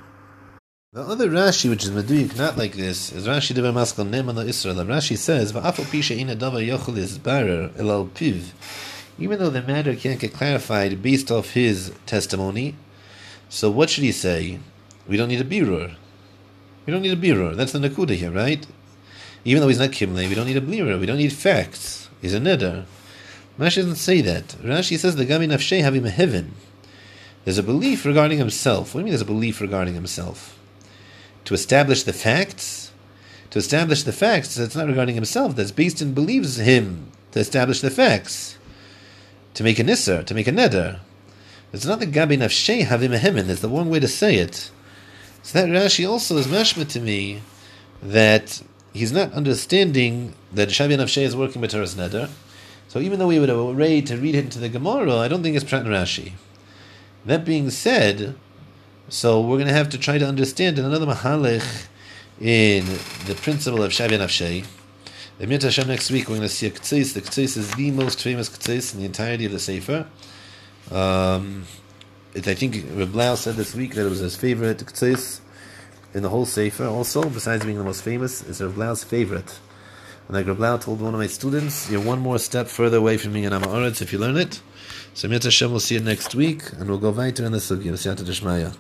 The 0.94 1.02
other 1.02 1.30
Rashi, 1.30 1.70
which 1.70 1.84
is 1.84 1.92
Meduyik, 1.92 2.38
not 2.38 2.58
like 2.58 2.76
this, 2.76 3.12
is 3.12 3.28
Rashi 3.28 3.54
Devar 3.54 3.74
Maskal 3.74 4.08
Neman 4.08 4.48
Israel. 4.48 4.76
Rashi 4.86 5.18
says, 5.18 5.52
"Va'afal 5.52 5.84
pisha 5.86 6.16
ina 6.16 6.36
davar 6.36 6.66
yochel 6.66 6.96
is 6.96 7.18
barer 7.18 7.70
elal 7.78 8.08
piv." 8.10 8.44
Even 9.18 9.40
though 9.40 9.50
the 9.50 9.62
matter 9.62 9.96
can't 9.96 10.20
get 10.20 10.34
clarified 10.34 11.02
based 11.02 11.32
off 11.32 11.52
his 11.52 11.92
testimony, 12.06 12.76
so 13.50 13.70
what 13.70 13.90
should 13.90 14.04
he 14.04 14.12
say? 14.12 14.60
We 15.08 15.18
don't 15.18 15.30
need 15.30 15.42
a 15.42 15.44
birur. 15.44 15.96
We 16.86 16.94
don't 16.94 17.02
need 17.02 17.14
a 17.14 17.16
birur. 17.16 17.56
That's 17.56 17.72
the 17.72 17.80
nakuda 17.80 18.16
here, 18.16 18.32
right? 18.32 18.66
Even 19.44 19.62
though 19.62 19.68
he's 19.68 19.80
not 19.80 19.92
kimle, 19.92 20.28
we 20.28 20.36
don't 20.36 20.48
need 20.48 20.58
a 20.58 20.62
birur. 20.62 21.00
We 21.00 21.06
don't 21.06 21.18
need 21.18 21.34
facts. 21.34 22.10
He's 22.22 22.34
a 22.34 22.40
neder. 22.40 22.86
Rashi 23.60 23.78
doesn't 23.78 23.96
say 23.96 24.22
that. 24.22 24.48
Rashi 24.64 24.98
says 24.98 25.16
the 25.16 25.26
Gami 25.26 25.48
Nafshei 25.48 25.82
Havim 25.82 26.10
Heaven. 26.10 26.54
There's 27.46 27.58
a 27.58 27.64
belief 27.64 28.06
regarding 28.06 28.38
himself. 28.38 28.94
What 28.94 28.94
do 28.94 29.00
you 29.00 29.06
mean 29.06 29.12
there's 29.12 29.22
a 29.22 29.26
belief 29.26 29.62
regarding 29.62 29.94
himself? 29.94 30.60
To 31.46 31.54
establish 31.54 32.04
the 32.04 32.14
facts? 32.14 32.92
To 33.52 33.60
establish 33.60 34.04
the 34.04 34.12
facts, 34.12 34.56
that's 34.56 34.76
not 34.76 34.88
regarding 34.88 35.16
himself. 35.16 35.56
That's 35.56 35.72
Beis 35.72 35.96
Din 35.98 36.14
believes 36.14 36.58
him 36.58 37.12
to 37.32 37.40
establish 37.40 37.82
the 37.82 37.92
facts. 37.92 38.58
To 39.54 39.64
make 39.64 39.80
a 39.80 39.84
nisser, 39.84 40.26
to 40.26 40.34
make 40.34 40.48
a 40.48 40.52
neder. 40.52 41.00
It's 41.72 41.86
not 41.86 42.00
the 42.00 42.08
Gabi 42.08 42.38
Nafshei 42.38 42.84
Havim 42.84 43.18
Heaven. 43.18 43.48
That's 43.48 43.62
the 43.62 43.70
wrong 43.70 43.90
way 43.90 44.00
to 44.00 44.08
say 44.08 44.36
it. 44.36 44.72
So 45.46 45.62
that 45.62 45.70
Rashi 45.70 46.10
also 46.10 46.38
is 46.38 46.48
mashma 46.48 46.90
to 46.90 47.00
me 47.00 47.44
that 48.02 48.64
he's 48.94 49.12
not 49.12 49.32
understanding 49.34 50.34
that 50.52 50.70
Shabi 50.70 50.98
Nafshei 50.98 51.22
is 51.22 51.36
working 51.36 51.62
with 51.62 51.70
Torah's 51.70 51.94
neder. 51.94 52.32
So 52.88 52.98
even 52.98 53.20
though 53.20 53.28
we 53.28 53.38
would 53.38 53.50
have 53.50 53.78
read 53.78 54.08
to 54.08 54.18
read 54.18 54.34
it 54.34 54.46
into 54.46 54.58
the 54.58 54.70
Gemara, 54.70 55.18
I 55.18 55.28
don't 55.28 55.44
think 55.44 55.56
it's 55.56 55.64
Prat 55.64 55.86
Rashi. 55.86 56.32
That 57.28 57.46
being 57.46 57.70
said, 57.70 58.34
so 59.08 59.40
we're 59.40 59.58
going 59.58 59.68
to 59.68 59.74
have 59.74 59.90
to 59.90 60.00
try 60.00 60.18
to 60.18 60.28
understand 60.28 60.80
another 60.80 61.06
mahalech 61.06 61.86
in 62.42 62.84
the 63.28 63.36
principle 63.36 63.84
of 63.84 63.92
Shavya 63.92 64.18
Nafshei. 64.18 64.66
The 65.38 65.46
Mir 65.46 65.60
Hashem 65.60 65.88
next 65.88 66.10
week 66.10 66.28
we're 66.28 66.38
going 66.38 66.50
to 66.50 66.50
see 66.50 66.66
a 66.66 66.72
K'tzis. 66.72 67.14
The 67.14 67.22
K'tzis 67.22 67.56
is 67.56 67.72
the 67.76 67.92
most 67.92 68.20
famous 68.20 68.50
K'tzis 68.50 68.96
in 68.96 69.00
the 69.02 69.06
entirety 69.06 69.46
of 69.46 69.52
the 69.52 69.60
Sefer. 69.60 70.08
Um, 70.90 71.66
it, 72.36 72.48
I 72.48 72.54
think 72.54 72.84
Reb 72.94 73.12
Blau 73.12 73.36
said 73.36 73.56
this 73.56 73.74
week 73.74 73.96
that 73.96 74.06
it 74.06 74.10
was 74.10 74.20
his 74.20 74.36
favorite 74.36 74.80
K'tzis 74.80 75.40
in 76.14 76.22
the 76.22 76.30
whole 76.30 76.46
Sefer. 76.46 76.86
Also, 76.86 77.30
besides 77.30 77.66
being 77.66 77.78
the 77.78 77.84
most 77.84 78.04
famous, 78.04 78.48
it's 78.48 78.62
Reb 78.62 78.76
Blau's 78.76 79.04
favorite. 79.04 79.60
And 80.28 80.36
like 80.36 80.46
Reb 80.46 80.58
Blau 80.58 80.78
told 80.78 81.02
one 81.02 81.14
of 81.14 81.20
my 81.20 81.28
students, 81.28 81.90
you're 81.90 82.02
one 82.02 82.20
more 82.20 82.38
step 82.38 82.68
further 82.68 82.98
away 82.98 83.18
from 83.18 83.34
me 83.34 83.46
in 83.46 83.54
Amaretz 83.54 84.02
if 84.02 84.12
you 84.12 84.20
learn 84.20 84.38
it. 84.38 84.62
So 85.14 85.28
Mitzvah 85.30 85.48
Hashem 85.48 85.72
we'll 85.72 85.80
see 85.80 85.96
you 85.96 86.02
next 86.02 86.36
week, 86.36 86.72
and 86.74 86.90
we'll 86.90 86.98
go 86.98 87.12
weiter 87.12 87.46
in 87.46 87.54
the 87.54 87.60
Sugya. 87.60 88.76